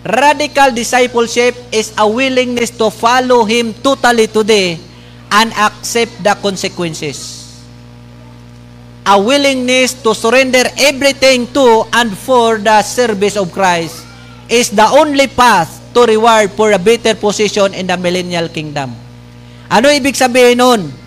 Radical 0.05 0.69
discipleship 0.69 1.57
is 1.73 1.89
a 1.97 2.05
willingness 2.05 2.69
to 2.77 2.93
follow 2.93 3.49
Him 3.49 3.73
totally 3.81 4.29
today 4.29 4.77
and 5.33 5.49
accept 5.57 6.13
the 6.21 6.37
consequences. 6.37 7.41
A 9.09 9.17
willingness 9.17 9.97
to 10.05 10.13
surrender 10.13 10.61
everything 10.77 11.49
to 11.49 11.89
and 11.89 12.13
for 12.13 12.61
the 12.61 12.85
service 12.85 13.33
of 13.33 13.49
Christ 13.49 14.05
is 14.45 14.69
the 14.69 14.85
only 14.85 15.25
path 15.25 15.81
to 15.97 16.05
reward 16.05 16.53
for 16.53 16.77
a 16.77 16.79
better 16.79 17.17
position 17.17 17.73
in 17.73 17.89
the 17.89 17.97
millennial 17.97 18.53
kingdom. 18.53 18.93
Ano 19.65 19.89
ibig 19.89 20.13
sabihin 20.13 20.61
nun? 20.61 21.02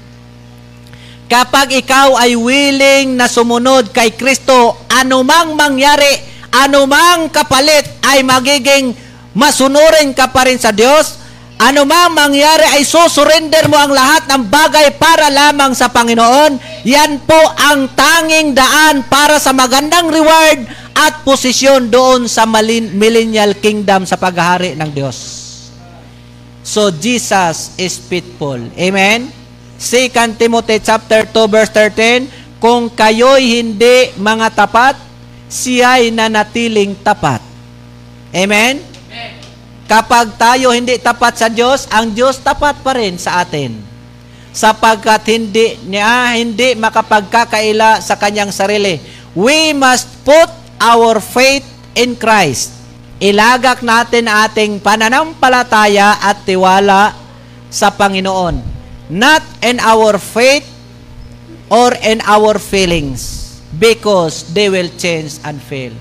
Kapag 1.27 1.74
ikaw 1.74 2.14
ay 2.22 2.39
willing 2.39 3.18
na 3.18 3.27
sumunod 3.27 3.91
kay 3.91 4.14
Kristo, 4.14 4.87
anumang 4.87 5.59
mangyari, 5.59 6.22
anumang 6.55 7.35
kapalit 7.35 7.83
ay 8.07 8.22
magiging 8.22 8.95
masunurin 9.35 10.14
ka 10.14 10.31
pa 10.31 10.47
rin 10.47 10.55
sa 10.55 10.70
Diyos, 10.70 11.18
anumang 11.59 12.14
mangyari 12.14 12.79
ay 12.79 12.87
susurrender 12.87 13.66
mo 13.66 13.74
ang 13.74 13.91
lahat 13.91 14.31
ng 14.31 14.47
bagay 14.47 14.95
para 15.03 15.27
lamang 15.27 15.74
sa 15.74 15.91
Panginoon, 15.91 16.87
yan 16.87 17.18
po 17.27 17.43
ang 17.59 17.91
tanging 17.99 18.55
daan 18.55 19.03
para 19.11 19.43
sa 19.43 19.51
magandang 19.51 20.07
reward 20.07 20.62
at 20.95 21.27
posisyon 21.27 21.91
doon 21.91 22.31
sa 22.31 22.47
millennial 22.47 23.59
kingdom 23.59 24.07
sa 24.07 24.14
paghahari 24.14 24.79
ng 24.79 24.91
Diyos. 24.95 25.18
So 26.62 26.95
Jesus 26.95 27.74
is 27.77 27.99
faithful. 27.99 28.62
Amen? 28.79 29.36
2 29.77 30.41
Timothy 30.41 30.81
chapter 30.81 31.29
2 31.29 31.53
verse 31.53 31.72
13, 31.72 32.57
kung 32.57 32.89
kayo'y 32.89 33.61
hindi 33.61 34.16
mga 34.16 34.49
tapat, 34.57 34.97
siya'y 35.53 36.09
nanatiling 36.09 36.97
tapat. 37.05 37.45
Amen? 38.33 38.81
Amen? 38.81 39.33
Kapag 39.87 40.35
tayo 40.41 40.72
hindi 40.72 40.97
tapat 40.97 41.37
sa 41.37 41.49
Diyos, 41.53 41.87
ang 41.93 42.11
Diyos 42.11 42.41
tapat 42.41 42.81
pa 42.81 42.97
rin 42.97 43.20
sa 43.20 43.45
atin. 43.45 43.77
Sapagkat 44.57 45.29
hindi 45.29 45.77
niya 45.85 46.33
hindi 46.33 46.72
makapagkakaila 46.74 48.01
sa 48.01 48.16
kanyang 48.16 48.49
sarili. 48.51 48.97
We 49.37 49.77
must 49.77 50.09
put 50.24 50.49
our 50.81 51.20
faith 51.20 51.68
in 51.93 52.16
Christ. 52.16 52.72
Ilagak 53.20 53.85
natin 53.85 54.33
ating 54.33 54.81
pananampalataya 54.81 56.24
at 56.24 56.41
tiwala 56.49 57.12
sa 57.68 57.93
Panginoon 57.93 58.76
not 59.11 59.42
in 59.62 59.78
our 59.82 60.18
faith 60.18 60.66
or 61.70 61.94
in 62.02 62.22
our 62.26 62.59
feelings 62.59 63.42
because 63.74 64.46
they 64.54 64.70
will 64.70 64.90
change 64.98 65.38
and 65.42 65.59
fail. 65.62 65.94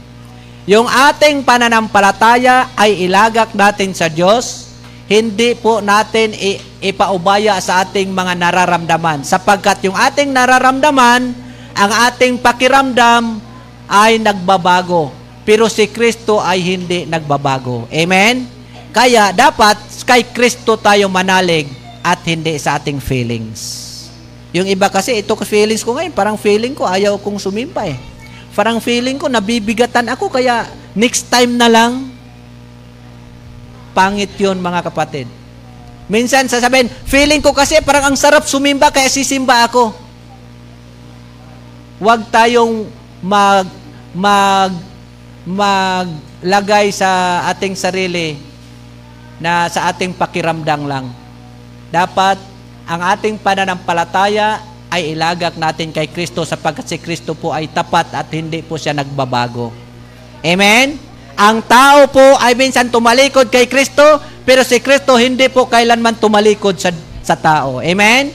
Yung 0.65 0.89
ating 0.89 1.45
pananampalataya 1.45 2.73
ay 2.73 3.05
ilagak 3.05 3.53
natin 3.53 3.93
sa 3.93 4.09
Diyos, 4.09 4.73
hindi 5.05 5.53
po 5.53 5.77
natin 5.77 6.33
ipaubaya 6.81 7.61
sa 7.61 7.85
ating 7.85 8.09
mga 8.09 8.33
nararamdaman 8.33 9.21
sapagkat 9.21 9.85
yung 9.85 9.93
ating 9.93 10.33
nararamdaman, 10.33 11.21
ang 11.77 11.91
ating 12.09 12.41
pakiramdam 12.41 13.37
ay 13.85 14.17
nagbabago. 14.17 15.13
Pero 15.45 15.69
si 15.69 15.85
Kristo 15.85 16.41
ay 16.41 16.57
hindi 16.65 17.05
nagbabago. 17.05 17.85
Amen? 17.93 18.49
Kaya 18.89 19.29
dapat 19.29 19.77
kay 20.01 20.25
Kristo 20.33 20.73
tayo 20.81 21.05
manalig 21.05 21.84
at 22.05 22.21
hindi 22.29 22.53
sa 22.61 22.77
ating 22.77 23.01
feelings. 23.01 23.81
Yung 24.53 24.69
iba 24.69 24.85
kasi, 24.93 25.17
ito 25.17 25.33
feelings 25.41 25.81
ko 25.81 25.97
ngayon, 25.97 26.13
parang 26.13 26.37
feeling 26.37 26.77
ko, 26.77 26.85
ayaw 26.85 27.17
kong 27.17 27.41
sumimpa 27.41 27.89
eh. 27.89 27.97
Parang 28.53 28.77
feeling 28.77 29.17
ko, 29.17 29.25
nabibigatan 29.25 30.05
ako, 30.13 30.29
kaya 30.29 30.69
next 30.93 31.25
time 31.33 31.57
na 31.57 31.65
lang. 31.65 32.13
Pangit 33.97 34.37
yun 34.37 34.61
mga 34.61 34.85
kapatid. 34.85 35.25
Minsan 36.05 36.45
sasabihin, 36.45 36.85
feeling 37.09 37.41
ko 37.41 37.49
kasi 37.49 37.81
parang 37.81 38.13
ang 38.13 38.17
sarap 38.19 38.45
sumimba 38.45 38.93
kaya 38.93 39.09
sisimba 39.09 39.65
ako. 39.65 39.89
Huwag 41.97 42.29
tayong 42.29 42.85
mag 43.25 43.65
mag 44.13 44.71
maglagay 45.45 46.93
sa 46.93 47.41
ating 47.49 47.73
sarili 47.73 48.37
na 49.41 49.65
sa 49.71 49.89
ating 49.89 50.13
pakiramdam 50.13 50.85
lang. 50.85 51.24
Dapat 51.95 52.37
ang 52.91 52.99
ating 53.15 53.39
pananampalataya 53.39 54.59
ay 54.91 55.15
ilagak 55.15 55.55
natin 55.55 55.95
kay 55.95 56.11
Kristo 56.11 56.43
sapagkat 56.43 56.83
si 56.83 56.99
Kristo 56.99 57.31
po 57.31 57.55
ay 57.55 57.71
tapat 57.71 58.11
at 58.11 58.27
hindi 58.35 58.59
po 58.59 58.75
siya 58.75 58.91
nagbabago. 58.91 59.71
Amen? 60.43 60.99
Ang 61.39 61.63
tao 61.63 62.11
po 62.11 62.35
ay 62.43 62.51
minsan 62.59 62.91
tumalikod 62.91 63.47
kay 63.47 63.71
Kristo, 63.71 64.03
pero 64.43 64.67
si 64.67 64.83
Kristo 64.83 65.15
hindi 65.15 65.47
po 65.47 65.71
kailanman 65.71 66.19
tumalikod 66.19 66.75
sa, 66.75 66.91
sa 67.23 67.39
tao. 67.39 67.79
Amen? 67.79 68.27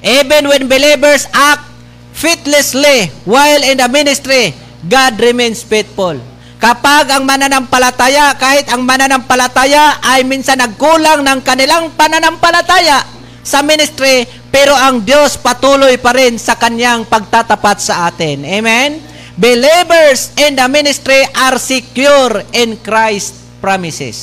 Even 0.00 0.48
when 0.48 0.72
believers 0.72 1.28
act 1.36 1.68
faithlessly 2.16 3.12
while 3.28 3.60
in 3.60 3.76
the 3.76 3.88
ministry, 3.92 4.56
God 4.88 5.20
remains 5.20 5.60
faithful. 5.60 6.31
Kapag 6.62 7.10
ang 7.10 7.26
mananampalataya, 7.26 8.38
kahit 8.38 8.70
ang 8.70 8.86
mananampalataya 8.86 9.98
ay 9.98 10.22
minsan 10.22 10.62
nagkulang 10.62 11.26
ng 11.26 11.42
kanilang 11.42 11.90
pananampalataya 11.98 13.02
sa 13.42 13.66
ministry, 13.66 14.22
pero 14.46 14.70
ang 14.70 15.02
Diyos 15.02 15.42
patuloy 15.42 15.98
pa 15.98 16.14
rin 16.14 16.38
sa 16.38 16.54
kanyang 16.54 17.02
pagtatapat 17.10 17.82
sa 17.82 18.06
atin. 18.06 18.46
Amen? 18.46 19.02
Believers 19.34 20.30
in 20.38 20.54
the 20.54 20.62
ministry 20.70 21.26
are 21.34 21.58
secure 21.58 22.46
in 22.54 22.78
Christ's 22.78 23.42
promises. 23.58 24.18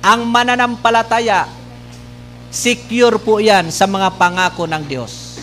Ang 0.00 0.24
mananampalataya, 0.24 1.44
secure 2.48 3.20
po 3.20 3.44
yan 3.44 3.68
sa 3.68 3.84
mga 3.84 4.16
pangako 4.16 4.64
ng 4.64 4.88
Diyos. 4.88 5.36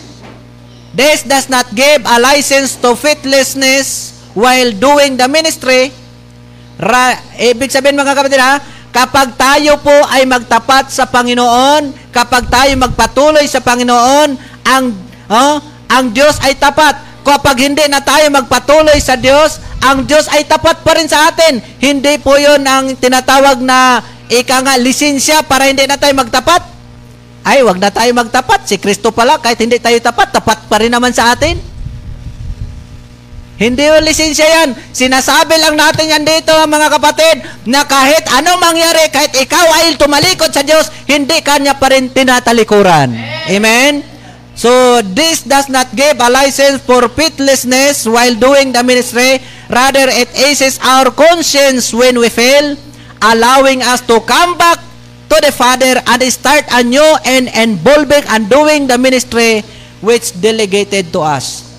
This 0.90 1.22
does 1.22 1.46
not 1.46 1.70
give 1.70 2.02
a 2.02 2.18
license 2.18 2.74
to 2.82 2.98
faithlessness 2.98 4.11
while 4.32 4.70
doing 4.76 5.16
the 5.16 5.28
ministry. 5.28 5.92
Ra, 6.80 7.14
ibig 7.38 7.70
sabihin 7.70 7.98
mga 7.98 8.16
kapatid 8.16 8.42
ha, 8.42 8.58
kapag 8.90 9.36
tayo 9.38 9.78
po 9.80 9.94
ay 10.10 10.26
magtapat 10.26 10.90
sa 10.90 11.08
Panginoon, 11.08 12.12
kapag 12.12 12.48
tayo 12.48 12.72
magpatuloy 12.76 13.44
sa 13.46 13.62
Panginoon, 13.62 14.28
ang, 14.66 14.84
oh, 15.30 15.56
ang 15.88 16.04
Diyos 16.10 16.40
ay 16.42 16.56
tapat 16.56 17.12
Kapag 17.22 17.56
hindi 17.62 17.86
na 17.86 18.02
tayo 18.02 18.26
magpatuloy 18.34 18.98
sa 18.98 19.14
Diyos, 19.14 19.62
ang 19.78 20.02
Diyos 20.02 20.26
ay 20.26 20.42
tapat 20.42 20.82
pa 20.82 20.98
rin 20.98 21.06
sa 21.06 21.30
atin. 21.30 21.62
Hindi 21.78 22.18
po 22.18 22.34
yon 22.34 22.66
ang 22.66 22.98
tinatawag 22.98 23.62
na 23.62 24.02
ika 24.26 24.58
nga 24.58 24.74
lisensya 24.74 25.46
para 25.46 25.70
hindi 25.70 25.86
na 25.86 25.94
tayo 25.94 26.18
magtapat. 26.18 26.66
Ay, 27.46 27.62
wag 27.62 27.78
na 27.78 27.94
tayo 27.94 28.10
magtapat. 28.14 28.66
Si 28.66 28.78
Kristo 28.78 29.14
pala, 29.14 29.38
kahit 29.38 29.58
hindi 29.62 29.78
tayo 29.78 29.98
tapat, 30.02 30.34
tapat 30.34 30.66
pa 30.66 30.82
rin 30.82 30.90
naman 30.90 31.14
sa 31.14 31.34
atin. 31.34 31.58
Hindi 33.62 33.86
yung 33.86 34.02
lisensya 34.02 34.42
yan. 34.42 34.74
Sinasabi 34.90 35.54
lang 35.54 35.78
natin 35.78 36.10
yan 36.10 36.26
dito, 36.26 36.50
mga 36.66 36.98
kapatid, 36.98 37.46
na 37.70 37.86
kahit 37.86 38.26
anong 38.34 38.58
mangyari, 38.58 39.06
kahit 39.06 39.30
ikaw 39.38 39.62
ay 39.78 39.94
tumalikod 39.94 40.50
sa 40.50 40.66
Diyos, 40.66 40.90
hindi 41.06 41.38
kanya 41.46 41.78
pa 41.78 41.94
rin 41.94 42.10
tinatalikuran. 42.10 43.14
Amen? 43.46 44.02
So, 44.58 44.98
this 45.14 45.46
does 45.46 45.70
not 45.70 45.94
give 45.94 46.18
a 46.18 46.26
license 46.26 46.82
for 46.82 47.06
faithlessness 47.06 48.02
while 48.10 48.34
doing 48.34 48.74
the 48.74 48.82
ministry. 48.82 49.38
Rather, 49.70 50.10
it 50.10 50.34
aces 50.42 50.82
our 50.82 51.14
conscience 51.14 51.94
when 51.94 52.18
we 52.18 52.34
fail, 52.34 52.74
allowing 53.22 53.78
us 53.86 54.02
to 54.10 54.18
come 54.26 54.58
back 54.58 54.82
to 55.30 55.38
the 55.38 55.54
Father 55.54 56.02
and 56.02 56.20
start 56.34 56.66
anew 56.74 57.14
and 57.24 57.46
involving 57.54 58.26
and 58.26 58.50
doing 58.50 58.90
the 58.90 58.98
ministry 58.98 59.62
which 60.02 60.34
delegated 60.42 61.14
to 61.14 61.22
us. 61.22 61.71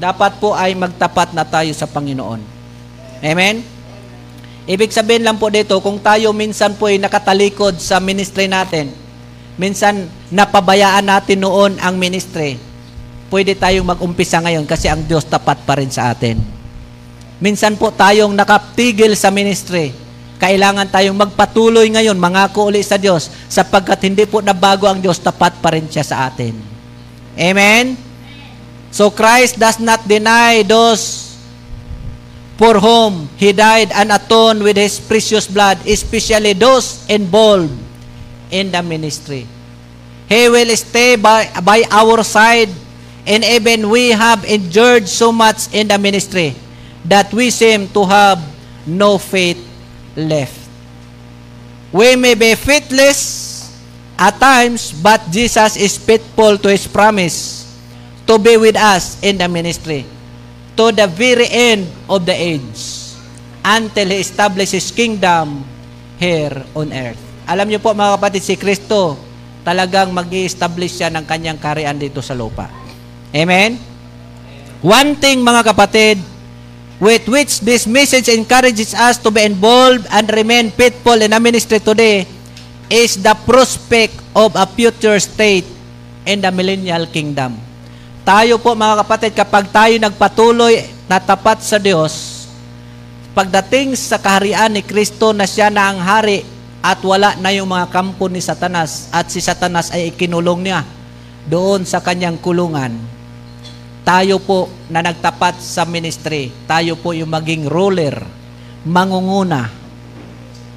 Dapat 0.00 0.40
po 0.40 0.56
ay 0.56 0.72
magtapat 0.72 1.36
na 1.36 1.44
tayo 1.44 1.68
sa 1.76 1.84
Panginoon. 1.84 2.40
Amen? 3.20 3.60
Ibig 4.64 4.88
sabihin 4.88 5.28
lang 5.28 5.36
po 5.36 5.52
dito, 5.52 5.76
kung 5.84 6.00
tayo 6.00 6.32
minsan 6.32 6.72
po 6.80 6.88
ay 6.88 6.96
nakatalikod 6.96 7.76
sa 7.76 8.00
ministry 8.00 8.48
natin, 8.48 8.88
Minsan, 9.60 10.08
napabayaan 10.32 11.04
natin 11.04 11.44
noon 11.44 11.76
ang 11.84 12.00
ministry. 12.00 12.56
Pwede 13.28 13.52
tayong 13.52 13.84
mag-umpisa 13.84 14.40
ngayon 14.40 14.64
kasi 14.64 14.88
ang 14.88 15.04
Diyos 15.04 15.28
tapat 15.28 15.68
pa 15.68 15.76
rin 15.76 15.92
sa 15.92 16.16
atin. 16.16 16.40
Minsan 17.44 17.76
po 17.76 17.92
tayong 17.92 18.32
nakaptigil 18.32 19.12
sa 19.12 19.28
ministry. 19.28 19.92
Kailangan 20.40 20.88
tayong 20.88 21.12
magpatuloy 21.12 21.92
ngayon, 21.92 22.16
mangako 22.16 22.72
uli 22.72 22.80
sa 22.80 22.96
Diyos, 22.96 23.28
sapagkat 23.52 24.00
hindi 24.08 24.24
po 24.24 24.40
nabago 24.40 24.88
ang 24.88 25.04
Diyos, 25.04 25.20
tapat 25.20 25.60
pa 25.60 25.76
rin 25.76 25.84
siya 25.84 26.08
sa 26.08 26.16
atin. 26.32 26.56
Amen? 27.36 28.00
So 28.90 29.10
Christ 29.10 29.58
does 29.58 29.78
not 29.78 30.06
deny 30.06 30.62
those 30.62 31.30
for 32.58 32.76
whom 32.76 33.30
He 33.38 33.52
died 33.52 33.90
and 33.94 34.12
atoned 34.12 34.62
with 34.62 34.76
His 34.76 34.98
precious 35.00 35.46
blood, 35.46 35.78
especially 35.86 36.52
those 36.52 37.06
involved 37.08 37.72
in 38.50 38.70
the 38.70 38.82
ministry. 38.82 39.46
He 40.28 40.48
will 40.48 40.68
stay 40.76 41.16
by, 41.16 41.48
by 41.62 41.82
our 41.90 42.22
side 42.22 42.68
and 43.26 43.44
even 43.44 43.88
we 43.90 44.10
have 44.10 44.44
endured 44.44 45.08
so 45.08 45.32
much 45.32 45.72
in 45.74 45.88
the 45.88 45.98
ministry 45.98 46.54
that 47.04 47.32
we 47.32 47.50
seem 47.50 47.88
to 47.88 48.04
have 48.04 48.38
no 48.86 49.18
faith 49.18 49.58
left. 50.16 50.58
We 51.92 52.14
may 52.16 52.34
be 52.34 52.54
faithless 52.54 53.70
at 54.18 54.38
times, 54.38 54.92
but 54.92 55.30
Jesus 55.30 55.76
is 55.76 55.98
faithful 55.98 56.58
to 56.58 56.68
His 56.70 56.86
promise 56.86 57.59
to 58.30 58.38
be 58.38 58.54
with 58.54 58.78
us 58.78 59.18
in 59.26 59.34
the 59.34 59.50
ministry 59.50 60.06
to 60.78 60.94
the 60.94 61.10
very 61.10 61.50
end 61.50 61.90
of 62.06 62.22
the 62.22 62.30
age 62.30 63.10
until 63.66 64.06
He 64.06 64.22
establishes 64.22 64.94
kingdom 64.94 65.66
here 66.14 66.62
on 66.78 66.94
earth. 66.94 67.18
Alam 67.50 67.66
niyo 67.66 67.82
po 67.82 67.90
mga 67.90 68.22
kapatid, 68.22 68.42
si 68.46 68.54
Kristo 68.54 69.18
talagang 69.66 70.14
mag 70.14 70.30
establish 70.30 71.02
siya 71.02 71.10
ng 71.10 71.26
kanyang 71.26 71.58
karian 71.58 71.98
dito 71.98 72.22
sa 72.22 72.38
lupa. 72.38 72.70
Amen? 73.34 73.74
One 74.78 75.18
thing 75.18 75.42
mga 75.42 75.74
kapatid, 75.74 76.22
with 77.02 77.26
which 77.26 77.58
this 77.66 77.90
message 77.90 78.30
encourages 78.30 78.94
us 78.94 79.18
to 79.18 79.34
be 79.34 79.42
involved 79.42 80.06
and 80.06 80.30
remain 80.30 80.70
faithful 80.70 81.18
in 81.18 81.34
a 81.34 81.42
ministry 81.42 81.82
today 81.82 82.30
is 82.86 83.18
the 83.18 83.34
prospect 83.42 84.14
of 84.38 84.54
a 84.54 84.70
future 84.70 85.18
state 85.18 85.66
in 86.30 86.38
the 86.38 86.54
millennial 86.54 87.10
kingdom. 87.10 87.69
Tayo 88.30 88.62
po 88.62 88.78
mga 88.78 89.02
kapatid, 89.02 89.34
kapag 89.34 89.66
tayo 89.74 89.98
nagpatuloy 89.98 90.86
na 91.10 91.18
tapat 91.18 91.66
sa 91.66 91.82
Diyos, 91.82 92.46
pagdating 93.34 93.98
sa 93.98 94.22
kaharian 94.22 94.70
ni 94.70 94.86
Kristo 94.86 95.34
na 95.34 95.50
siya 95.50 95.66
na 95.66 95.90
ang 95.90 95.98
hari 95.98 96.46
at 96.78 97.02
wala 97.02 97.34
na 97.42 97.50
yung 97.50 97.66
mga 97.66 97.90
kampo 97.90 98.30
ni 98.30 98.38
Satanas 98.38 99.10
at 99.10 99.34
si 99.34 99.42
Satanas 99.42 99.90
ay 99.90 100.14
ikinulong 100.14 100.62
niya 100.62 100.86
doon 101.50 101.82
sa 101.82 101.98
kanyang 101.98 102.38
kulungan. 102.38 102.94
Tayo 104.06 104.38
po 104.38 104.70
na 104.86 105.02
nagtapat 105.02 105.58
sa 105.58 105.82
ministry, 105.82 106.54
tayo 106.70 106.94
po 107.02 107.10
yung 107.10 107.34
maging 107.34 107.66
ruler, 107.66 108.14
mangunguna. 108.86 109.66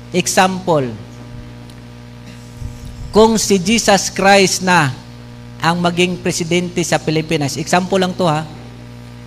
Example, 0.09 0.89
kung 3.13 3.37
si 3.37 3.61
Jesus 3.61 4.09
Christ 4.09 4.65
na 4.65 5.02
ang 5.63 5.79
maging 5.79 6.19
presidente 6.19 6.83
sa 6.83 6.99
Pilipinas, 6.99 7.55
example 7.55 7.95
lang 7.95 8.11
to 8.11 8.27
ha, 8.27 8.43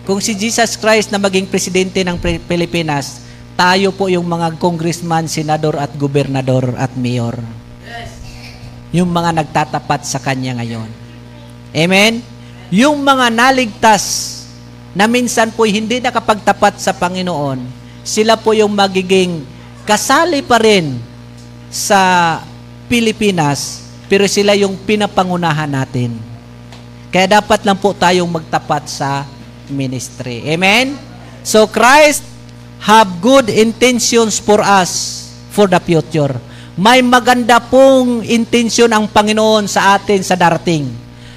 kung 0.04 0.20
si 0.20 0.36
Jesus 0.36 0.76
Christ 0.76 1.08
na 1.08 1.16
maging 1.16 1.48
presidente 1.48 2.04
ng 2.04 2.20
Pilipinas, 2.44 3.24
tayo 3.56 3.88
po 3.96 4.12
yung 4.12 4.28
mga 4.28 4.60
congressman, 4.60 5.32
senador 5.32 5.80
at 5.80 5.88
gobernador 5.96 6.76
at 6.76 6.92
mayor. 6.92 7.40
Yung 8.92 9.08
mga 9.08 9.32
nagtatapat 9.32 10.04
sa 10.04 10.20
kanya 10.20 10.60
ngayon. 10.60 10.86
Amen? 11.72 12.20
Yung 12.68 13.00
mga 13.00 13.32
naligtas 13.32 14.36
na 14.92 15.08
minsan 15.08 15.48
po 15.56 15.64
hindi 15.64 16.04
nakapagtapat 16.04 16.78
sa 16.84 16.92
Panginoon, 16.92 17.64
sila 18.04 18.36
po 18.36 18.52
yung 18.52 18.76
magiging 18.76 19.40
kasali 19.88 20.44
pa 20.44 20.60
rin 20.60 21.00
sa 21.72 22.38
Pilipinas, 22.92 23.85
pero 24.06 24.26
sila 24.30 24.54
yung 24.54 24.78
pinapangunahan 24.86 25.70
natin. 25.70 26.14
Kaya 27.10 27.38
dapat 27.40 27.62
lang 27.66 27.78
po 27.78 27.94
tayong 27.94 28.28
magtapat 28.28 28.86
sa 28.90 29.26
ministry. 29.70 30.46
Amen? 30.46 30.94
So 31.46 31.66
Christ 31.70 32.26
have 32.82 33.08
good 33.22 33.50
intentions 33.50 34.38
for 34.38 34.62
us 34.62 35.24
for 35.50 35.66
the 35.66 35.80
future. 35.80 36.36
May 36.76 37.00
maganda 37.00 37.56
pong 37.56 38.20
intensyon 38.20 38.92
ang 38.92 39.08
Panginoon 39.08 39.64
sa 39.64 39.96
atin 39.96 40.20
sa 40.20 40.36
darating. 40.36 40.92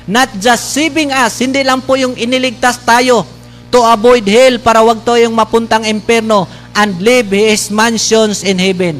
Not 0.09 0.35
just 0.35 0.75
saving 0.75 1.15
us, 1.15 1.39
hindi 1.39 1.63
lang 1.63 1.79
po 1.85 1.95
yung 1.95 2.17
iniligtas 2.19 2.81
tayo 2.83 3.23
to 3.69 3.79
avoid 3.85 4.25
hell 4.25 4.57
para 4.59 4.81
wag 4.81 5.05
tayong 5.05 5.31
mapuntang 5.31 5.85
impyerno 5.85 6.49
and 6.73 6.97
live 6.99 7.29
His 7.31 7.69
mansions 7.71 8.41
in 8.43 8.57
heaven. 8.59 8.99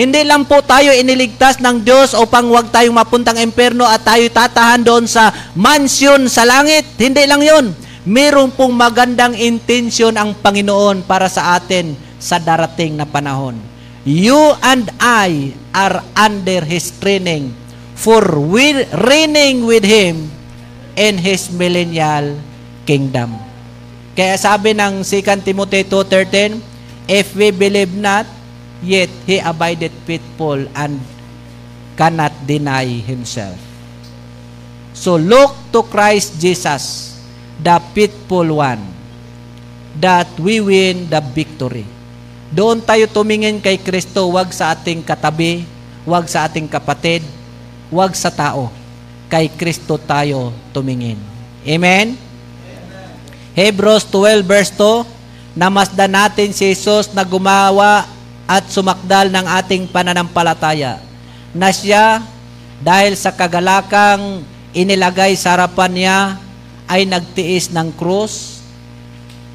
Hindi 0.00 0.24
lang 0.24 0.48
po 0.48 0.64
tayo 0.64 0.96
iniligtas 0.96 1.60
ng 1.60 1.84
Diyos 1.84 2.16
upang 2.16 2.48
wag 2.48 2.72
tayong 2.72 2.96
mapuntang 2.96 3.36
impyerno 3.36 3.84
at 3.84 4.00
tayo 4.00 4.24
tatahan 4.32 4.80
doon 4.80 5.04
sa 5.04 5.28
mansion 5.52 6.24
sa 6.24 6.48
langit. 6.48 6.88
Hindi 6.96 7.28
lang 7.28 7.44
yon. 7.44 7.76
Meron 8.08 8.48
pong 8.48 8.72
magandang 8.72 9.36
intensyon 9.36 10.16
ang 10.16 10.32
Panginoon 10.40 11.04
para 11.04 11.28
sa 11.28 11.52
atin 11.60 11.92
sa 12.16 12.40
darating 12.40 12.96
na 12.96 13.04
panahon. 13.04 13.60
You 14.08 14.56
and 14.64 14.88
I 14.96 15.52
are 15.76 16.00
under 16.16 16.64
His 16.64 16.96
training 16.96 17.52
for 17.92 18.24
we 18.40 18.88
reigning 19.04 19.68
with 19.68 19.84
Him 19.84 20.32
in 20.96 21.20
His 21.20 21.52
millennial 21.52 22.40
kingdom. 22.88 23.36
Kaya 24.16 24.40
sabi 24.40 24.72
ng 24.72 25.04
2 25.04 25.44
Timothy 25.44 25.84
2.13, 25.84 26.56
If 27.04 27.36
we 27.36 27.52
believe 27.52 27.92
not, 27.92 28.39
yet 28.80 29.12
He 29.28 29.40
abideth 29.40 29.94
faithful 30.04 30.64
and 30.76 31.00
cannot 31.96 32.32
deny 32.48 32.84
Himself. 32.84 33.56
So 34.96 35.16
look 35.16 35.56
to 35.72 35.80
Christ 35.86 36.36
Jesus, 36.40 37.16
the 37.60 37.80
faithful 37.96 38.60
one, 38.60 38.82
that 39.96 40.28
we 40.36 40.60
win 40.60 41.08
the 41.08 41.20
victory. 41.20 41.86
Doon 42.50 42.82
tayo 42.82 43.06
tumingin 43.06 43.62
kay 43.62 43.78
Kristo, 43.78 44.26
wag 44.34 44.50
sa 44.50 44.74
ating 44.74 45.06
katabi, 45.06 45.62
wag 46.02 46.26
sa 46.26 46.50
ating 46.50 46.66
kapatid, 46.66 47.22
wag 47.88 48.12
sa 48.18 48.28
tao. 48.28 48.68
Kay 49.30 49.46
Kristo 49.54 49.94
tayo 49.94 50.50
tumingin. 50.74 51.16
Amen? 51.62 52.18
Hebrews 53.54 54.02
12 54.10 54.42
verse 54.42 54.72
2, 54.74 55.06
namasdan 55.54 56.10
natin 56.10 56.50
si 56.50 56.74
Jesus 56.74 57.10
na 57.14 57.22
gumawa 57.22 58.19
at 58.50 58.66
sumakdal 58.66 59.30
ng 59.30 59.46
ating 59.62 59.86
pananampalataya 59.94 60.98
na 61.54 61.70
siya 61.70 62.18
dahil 62.82 63.14
sa 63.14 63.30
kagalakang 63.30 64.42
inilagay 64.74 65.38
sa 65.38 65.54
harapan 65.54 65.92
niya 65.94 66.18
ay 66.90 67.06
nagtiis 67.06 67.70
ng 67.70 67.94
krus 67.94 68.58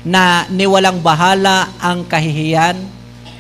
na 0.08 0.48
niwalang 0.48 1.04
bahala 1.04 1.68
ang 1.84 2.08
kahihiyan 2.08 2.80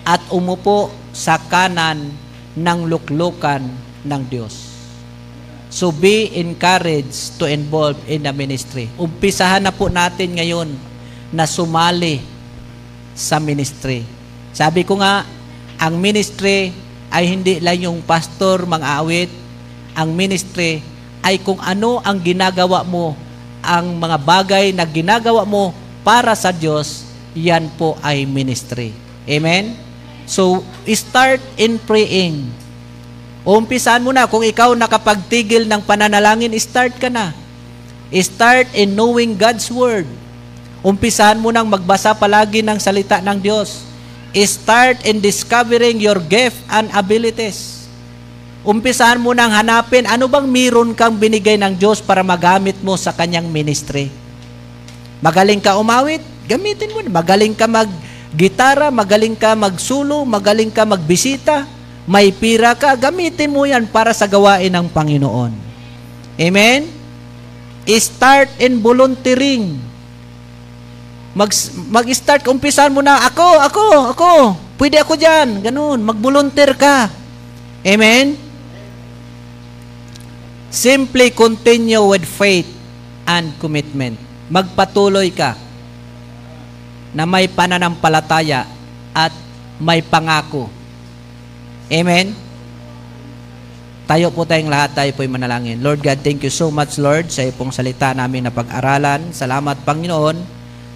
at 0.04 0.20
umupo 0.28 0.92
sa 1.16 1.40
kanan 1.40 2.12
ng 2.60 2.80
luklukan 2.92 3.64
ng 4.04 4.22
Diyos. 4.28 4.76
So 5.72 5.96
be 5.96 6.36
encouraged 6.36 7.40
to 7.40 7.48
involve 7.48 8.00
in 8.12 8.28
the 8.28 8.34
ministry. 8.36 8.92
Umpisahan 9.00 9.64
na 9.64 9.72
po 9.72 9.88
natin 9.88 10.36
ngayon 10.36 10.68
na 11.32 11.48
sumali 11.48 12.20
sa 13.16 13.40
ministry. 13.40 14.04
Sabi 14.56 14.88
ko 14.88 15.00
nga, 15.00 15.35
ang 15.80 16.00
ministry 16.00 16.72
ay 17.12 17.32
hindi 17.32 17.60
lang 17.64 17.80
yung 17.88 18.00
pastor, 18.04 18.68
mga 18.68 18.88
awit. 19.02 19.32
Ang 19.96 20.12
ministry 20.16 20.84
ay 21.24 21.40
kung 21.40 21.58
ano 21.64 22.04
ang 22.04 22.20
ginagawa 22.20 22.84
mo, 22.84 23.16
ang 23.64 23.98
mga 23.98 24.18
bagay 24.22 24.66
na 24.76 24.86
ginagawa 24.86 25.48
mo 25.48 25.74
para 26.06 26.38
sa 26.38 26.54
Diyos, 26.54 27.08
yan 27.34 27.72
po 27.76 27.98
ay 28.06 28.30
ministry. 28.30 28.94
Amen? 29.26 29.74
So, 30.30 30.62
start 30.86 31.42
in 31.58 31.82
praying. 31.82 32.46
Umpisan 33.46 34.02
mo 34.02 34.10
na. 34.10 34.26
Kung 34.26 34.42
ikaw 34.42 34.74
nakapagtigil 34.74 35.70
ng 35.70 35.82
pananalangin, 35.86 36.54
start 36.58 36.98
ka 36.98 37.14
na. 37.14 37.34
Start 38.10 38.74
in 38.74 38.94
knowing 38.94 39.38
God's 39.38 39.70
Word. 39.70 40.10
Umpisahan 40.86 41.42
mo 41.42 41.50
nang 41.50 41.66
magbasa 41.66 42.14
palagi 42.14 42.62
ng 42.62 42.78
salita 42.78 43.18
ng 43.22 43.38
Diyos. 43.42 43.86
Start 44.44 45.08
in 45.08 45.24
discovering 45.24 46.04
your 46.04 46.20
gift 46.20 46.60
and 46.68 46.92
abilities. 46.92 47.88
Umpisahan 48.68 49.16
mo 49.16 49.32
nang 49.32 49.48
hanapin 49.48 50.04
ano 50.04 50.28
bang 50.28 50.44
meron 50.44 50.92
kang 50.92 51.16
binigay 51.16 51.56
ng 51.56 51.80
Diyos 51.80 52.04
para 52.04 52.20
magamit 52.20 52.76
mo 52.84 53.00
sa 53.00 53.16
kanyang 53.16 53.48
ministry. 53.48 54.12
Magaling 55.24 55.64
ka 55.64 55.80
umawit, 55.80 56.20
gamitin 56.52 56.92
mo. 56.92 57.00
Magaling 57.08 57.56
ka 57.56 57.64
mag-gitara, 57.64 58.92
magaling 58.92 59.40
ka 59.40 59.56
magsulo, 59.56 60.28
magaling 60.28 60.68
ka 60.68 60.84
magbisita, 60.84 61.64
may 62.04 62.36
pira 62.36 62.76
ka, 62.76 62.92
gamitin 63.00 63.56
mo 63.56 63.64
yan 63.64 63.88
para 63.88 64.12
sa 64.12 64.28
gawain 64.28 64.70
ng 64.70 64.92
Panginoon. 64.92 65.56
Amen? 66.36 66.92
Start 67.88 68.52
in 68.60 68.84
volunteering. 68.84 69.80
Mag, 71.36 71.52
mag-start, 71.92 72.48
umpisan 72.48 72.96
mo 72.96 73.04
na, 73.04 73.28
ako, 73.28 73.60
ako, 73.60 73.84
ako, 74.16 74.32
pwede 74.80 75.04
ako 75.04 75.20
dyan, 75.20 75.60
ganun, 75.60 76.00
mag-volunteer 76.00 76.72
ka. 76.80 77.12
Amen? 77.84 78.40
Simply 80.72 81.36
continue 81.36 82.00
with 82.00 82.24
faith 82.24 82.72
and 83.28 83.52
commitment. 83.60 84.16
Magpatuloy 84.48 85.28
ka 85.36 85.60
na 87.12 87.28
may 87.28 87.52
pananampalataya 87.52 88.64
at 89.12 89.36
may 89.76 90.00
pangako. 90.00 90.72
Amen? 91.92 92.32
Tayo 94.06 94.32
po 94.32 94.48
tayong 94.48 94.70
lahat, 94.70 94.96
tayo 94.96 95.12
po'y 95.18 95.28
manalangin. 95.28 95.84
Lord 95.84 96.00
God, 96.00 96.24
thank 96.24 96.48
you 96.48 96.54
so 96.54 96.72
much, 96.72 96.96
Lord, 96.96 97.28
sa 97.28 97.44
ipong 97.44 97.76
salita 97.76 98.14
namin 98.16 98.48
na 98.48 98.54
pag-aralan. 98.54 99.34
Salamat, 99.34 99.82
Panginoon, 99.82 100.38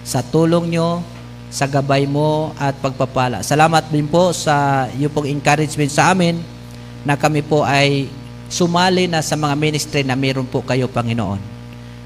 sa 0.04 0.24
tulong 0.24 0.72
nyo, 0.72 1.04
sa 1.50 1.66
gabay 1.66 2.06
mo 2.06 2.54
at 2.54 2.78
pagpapala. 2.78 3.42
Salamat 3.42 3.90
din 3.90 4.06
po 4.06 4.30
sa 4.30 4.86
iyo 4.94 5.10
pong 5.10 5.26
encouragement 5.26 5.90
sa 5.90 6.14
amin 6.14 6.38
na 7.02 7.18
kami 7.18 7.42
po 7.42 7.66
ay 7.66 8.06
sumali 8.46 9.10
na 9.10 9.22
sa 9.22 9.34
mga 9.34 9.54
ministry 9.58 10.02
na 10.06 10.14
meron 10.14 10.46
po 10.46 10.62
kayo, 10.62 10.86
Panginoon. 10.86 11.42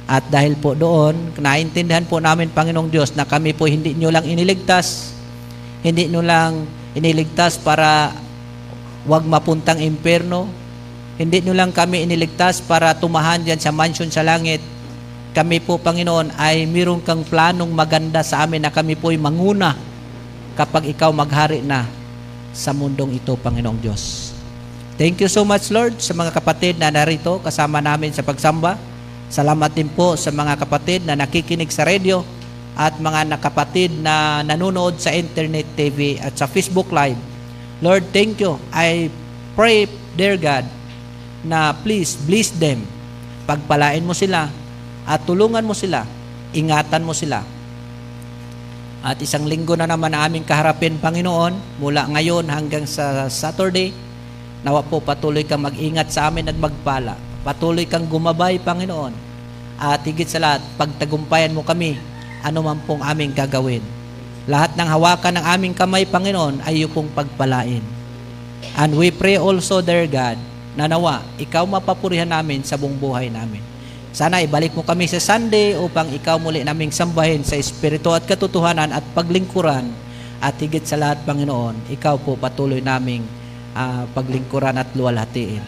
At 0.04 0.28
dahil 0.28 0.56
po 0.60 0.76
doon, 0.76 1.32
naintindihan 1.40 2.04
po 2.04 2.20
namin, 2.20 2.52
Panginoong 2.52 2.92
Diyos, 2.92 3.16
na 3.16 3.24
kami 3.24 3.56
po 3.56 3.64
hindi 3.64 3.96
nyo 3.96 4.12
lang 4.12 4.28
iniligtas, 4.28 5.16
hindi 5.80 6.08
nyo 6.12 6.20
lang 6.20 6.68
iniligtas 6.92 7.56
para 7.56 8.12
wag 9.08 9.24
mapuntang 9.24 9.80
impyerno. 9.80 10.48
Hindi 11.14 11.46
nyo 11.46 11.54
lang 11.54 11.70
kami 11.70 12.04
iniligtas 12.04 12.58
para 12.58 12.92
tumahan 12.96 13.44
dyan 13.44 13.60
sa 13.60 13.70
mansion 13.70 14.10
sa 14.10 14.26
langit. 14.26 14.58
Kami 15.34 15.58
po, 15.58 15.82
Panginoon, 15.82 16.30
ay 16.38 16.62
mayroon 16.62 17.02
kang 17.02 17.26
planong 17.26 17.66
maganda 17.74 18.22
sa 18.22 18.46
amin 18.46 18.62
na 18.62 18.70
kami 18.70 18.94
po 18.94 19.10
ay 19.10 19.18
manguna 19.18 19.74
kapag 20.54 20.86
ikaw 20.94 21.10
maghari 21.10 21.58
na 21.58 21.90
sa 22.54 22.70
mundong 22.70 23.18
ito, 23.18 23.34
Panginoong 23.34 23.82
Diyos. 23.82 24.30
Thank 24.94 25.26
you 25.26 25.26
so 25.26 25.42
much, 25.42 25.74
Lord, 25.74 25.98
sa 25.98 26.14
mga 26.14 26.30
kapatid 26.30 26.78
na 26.78 26.86
narito 26.86 27.42
kasama 27.42 27.82
namin 27.82 28.14
sa 28.14 28.22
pagsamba. 28.22 28.78
Salamat 29.26 29.74
din 29.74 29.90
po 29.90 30.14
sa 30.14 30.30
mga 30.30 30.54
kapatid 30.54 31.02
na 31.02 31.18
nakikinig 31.18 31.74
sa 31.74 31.82
radio 31.82 32.22
at 32.78 32.94
mga 33.02 33.34
nakapatid 33.34 33.90
na 33.90 34.46
nanonood 34.46 35.02
sa 35.02 35.10
internet 35.10 35.66
TV 35.74 36.14
at 36.22 36.38
sa 36.38 36.46
Facebook 36.46 36.94
Live. 36.94 37.18
Lord, 37.82 38.06
thank 38.14 38.38
you. 38.38 38.54
I 38.70 39.10
pray, 39.58 39.90
dear 40.14 40.38
God, 40.38 40.62
na 41.42 41.74
please 41.74 42.14
bless 42.22 42.54
them. 42.54 42.86
Pagpalain 43.50 44.06
mo 44.06 44.14
sila 44.14 44.46
at 45.04 45.20
tulungan 45.28 45.64
mo 45.64 45.76
sila. 45.76 46.08
Ingatan 46.56 47.04
mo 47.04 47.12
sila. 47.12 47.44
At 49.04 49.20
isang 49.20 49.44
linggo 49.44 49.76
na 49.76 49.84
naman 49.84 50.16
na 50.16 50.24
aming 50.24 50.48
kaharapin, 50.48 50.96
Panginoon, 50.96 51.76
mula 51.76 52.08
ngayon 52.08 52.48
hanggang 52.48 52.88
sa 52.88 53.28
Saturday, 53.28 53.92
nawa 54.64 54.80
po 54.80 54.96
patuloy 55.04 55.44
kang 55.44 55.60
mag-ingat 55.60 56.08
sa 56.08 56.32
amin 56.32 56.48
at 56.48 56.56
magpala. 56.56 57.12
Patuloy 57.44 57.84
kang 57.84 58.08
gumabay, 58.08 58.56
Panginoon. 58.56 59.12
At 59.76 60.00
higit 60.08 60.24
sa 60.24 60.40
lahat, 60.40 60.64
pagtagumpayan 60.80 61.52
mo 61.52 61.60
kami, 61.60 62.00
ano 62.40 62.64
man 62.64 62.80
pong 62.88 63.04
aming 63.04 63.36
gagawin. 63.36 63.84
Lahat 64.48 64.72
ng 64.72 64.88
hawakan 64.88 65.36
ng 65.36 65.46
aming 65.52 65.74
kamay, 65.76 66.08
Panginoon, 66.08 66.64
ay 66.64 66.80
iyong 66.80 67.12
pagpalain. 67.12 67.84
And 68.72 68.96
we 68.96 69.12
pray 69.12 69.36
also, 69.36 69.84
dear 69.84 70.08
God, 70.08 70.40
na 70.72 70.88
nawa, 70.88 71.20
ikaw 71.36 71.68
mapapurihan 71.68 72.28
namin 72.28 72.64
sa 72.64 72.80
buong 72.80 72.96
buhay 72.96 73.28
namin. 73.28 73.73
Sana 74.14 74.38
ibalik 74.46 74.78
mo 74.78 74.86
kami 74.86 75.10
sa 75.10 75.18
Sunday 75.18 75.74
upang 75.74 76.06
ikaw 76.14 76.38
muli 76.38 76.62
naming 76.62 76.94
sambahin 76.94 77.42
sa 77.42 77.58
Espiritu 77.58 78.14
at 78.14 78.22
katotohanan 78.22 78.94
at 78.94 79.02
paglingkuran 79.10 79.90
at 80.38 80.54
higit 80.62 80.86
sa 80.86 80.94
lahat, 80.94 81.26
Panginoon, 81.26 81.90
ikaw 81.90 82.14
po 82.22 82.38
patuloy 82.38 82.78
naming 82.78 83.26
uh, 83.74 84.06
paglingkuran 84.14 84.78
at 84.78 84.86
luwalhatiin. 84.94 85.66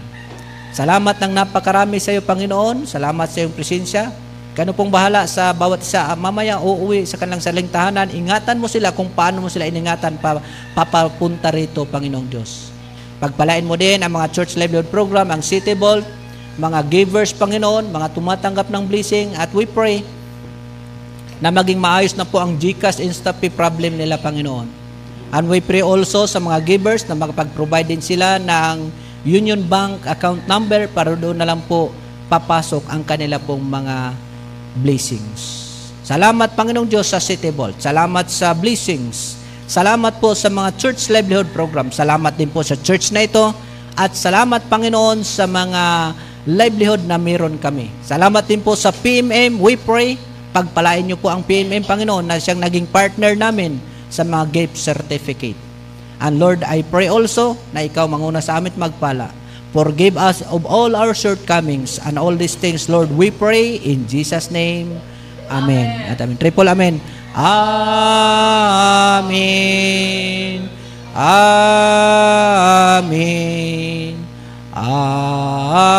Salamat 0.71 1.19
ng 1.19 1.33
napakarami 1.35 1.99
sa 1.99 2.15
iyo, 2.15 2.23
Panginoon. 2.23 2.87
Salamat 2.87 3.27
sa 3.27 3.43
iyong 3.43 3.57
presensya. 3.57 4.15
Kano 4.55 4.71
pong 4.79 4.95
bahala 4.95 5.27
sa 5.27 5.51
bawat 5.51 5.83
isa. 5.83 6.07
Mamaya 6.15 6.63
uuwi 6.63 7.03
sa 7.03 7.19
kanilang 7.19 7.43
saling 7.43 7.67
tahanan. 7.67 8.15
Ingatan 8.15 8.63
mo 8.63 8.71
sila 8.71 8.95
kung 8.95 9.11
paano 9.11 9.43
mo 9.43 9.49
sila 9.51 9.67
iningatan 9.67 10.23
pa, 10.23 10.39
papapunta 10.71 11.51
rito, 11.51 11.83
Panginoong 11.83 12.29
Diyos. 12.31 12.71
Pagpalain 13.19 13.67
mo 13.67 13.75
din 13.75 14.07
ang 14.07 14.13
mga 14.13 14.31
church 14.31 14.55
livelihood 14.55 14.87
program, 14.93 15.35
ang 15.35 15.43
City 15.43 15.75
Vault, 15.75 16.05
mga 16.57 16.81
givers, 16.89 17.37
Panginoon, 17.37 17.93
mga 17.93 18.17
tumatanggap 18.17 18.69
ng 18.73 18.85
blessing, 18.89 19.37
at 19.37 19.53
we 19.53 19.69
pray, 19.69 20.01
na 21.37 21.53
maging 21.53 21.77
maayos 21.77 22.17
na 22.17 22.25
po 22.25 22.41
ang 22.41 22.57
GCash 22.57 23.05
InstaPay 23.05 23.53
problem 23.53 24.01
nila, 24.01 24.17
Panginoon. 24.17 24.69
And 25.37 25.45
we 25.53 25.61
pray 25.61 25.85
also 25.85 26.25
sa 26.25 26.41
mga 26.41 26.65
givers 26.65 27.05
na 27.05 27.19
makapag-provide 27.19 27.93
din 27.93 28.01
sila 28.01 28.41
ng 28.41 28.89
Union 29.27 29.61
Bank 29.61 30.07
account 30.07 30.47
number 30.47 30.87
para 30.89 31.19
doon 31.19 31.37
na 31.37 31.45
lang 31.45 31.61
po 31.67 31.93
papasok 32.31 32.89
ang 32.89 33.03
kanila 33.03 33.37
pong 33.43 33.61
mga 33.61 34.15
blessings. 34.81 35.67
Salamat 36.07 36.55
Panginoong 36.55 36.87
Diyos 36.87 37.11
sa 37.11 37.19
City 37.19 37.51
Vault. 37.51 37.83
Salamat 37.83 38.31
sa 38.31 38.55
blessings. 38.55 39.35
Salamat 39.67 40.23
po 40.23 40.31
sa 40.39 40.47
mga 40.47 40.79
church 40.79 41.11
livelihood 41.11 41.51
program. 41.51 41.91
Salamat 41.91 42.39
din 42.39 42.47
po 42.47 42.63
sa 42.63 42.79
church 42.79 43.11
na 43.11 43.27
ito. 43.27 43.51
At 43.99 44.15
salamat 44.15 44.71
Panginoon 44.71 45.27
sa 45.27 45.51
mga 45.51 46.15
livelihood 46.47 47.03
na 47.05 47.19
meron 47.19 47.59
kami. 47.59 47.91
Salamat 48.07 48.47
din 48.47 48.63
po 48.63 48.79
sa 48.79 48.95
PMM. 48.95 49.59
We 49.59 49.75
pray. 49.77 50.15
Pagpalain 50.55 51.05
niyo 51.05 51.21
po 51.21 51.29
ang 51.29 51.45
PMM 51.45 51.85
Panginoon 51.85 52.25
na 52.25 52.41
siyang 52.41 52.63
naging 52.63 52.89
partner 52.89 53.37
namin 53.37 53.77
sa 54.09 54.25
mga 54.25 54.49
gift 54.55 54.81
certificate. 54.81 55.59
And 56.17 56.41
Lord, 56.41 56.65
I 56.65 56.81
pray 56.81 57.13
also 57.13 57.61
na 57.77 57.85
ikaw 57.85 58.09
manguna 58.09 58.41
sa 58.41 58.57
amin 58.57 58.73
magpala. 58.73 59.29
Forgive 59.77 60.17
us 60.17 60.41
of 60.49 60.65
all 60.65 60.97
our 60.97 61.13
shortcomings 61.13 62.01
and 62.01 62.17
all 62.17 62.33
these 62.33 62.57
things, 62.57 62.89
Lord, 62.89 63.13
we 63.13 63.29
pray 63.29 63.77
in 63.77 64.09
Jesus' 64.09 64.49
name. 64.49 64.97
Amen. 65.53 66.09
At 66.09 66.25
amen. 66.25 66.41
Triple 66.41 66.73
amen. 66.73 66.97
Amen. 67.37 67.77
Amen. 71.13 73.07
Amen. 74.77 75.97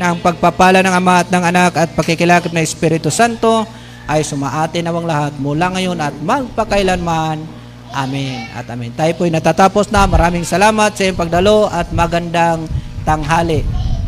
Ang 0.00 0.16
pagpapala 0.24 0.80
ng 0.80 0.94
Ama 0.96 1.20
at 1.20 1.28
ng 1.28 1.44
Anak 1.44 1.76
at 1.76 1.92
pakikilakip 1.92 2.48
ng 2.48 2.64
Espiritu 2.64 3.12
Santo 3.12 3.68
ay 4.08 4.24
sumaate 4.24 4.80
nawang 4.80 5.04
lahat 5.04 5.36
mula 5.36 5.68
ngayon 5.76 6.00
at 6.00 6.16
magpakailanman. 6.24 7.44
Amen 7.92 8.48
at 8.56 8.64
amen. 8.72 8.96
Tayo 8.96 9.12
po'y 9.20 9.28
natatapos 9.28 9.92
na. 9.92 10.08
Maraming 10.08 10.48
salamat 10.48 10.96
sa 10.96 11.04
iyong 11.04 11.20
pagdalo 11.20 11.68
at 11.68 11.92
magandang 11.92 12.64
tanghali 13.04 13.60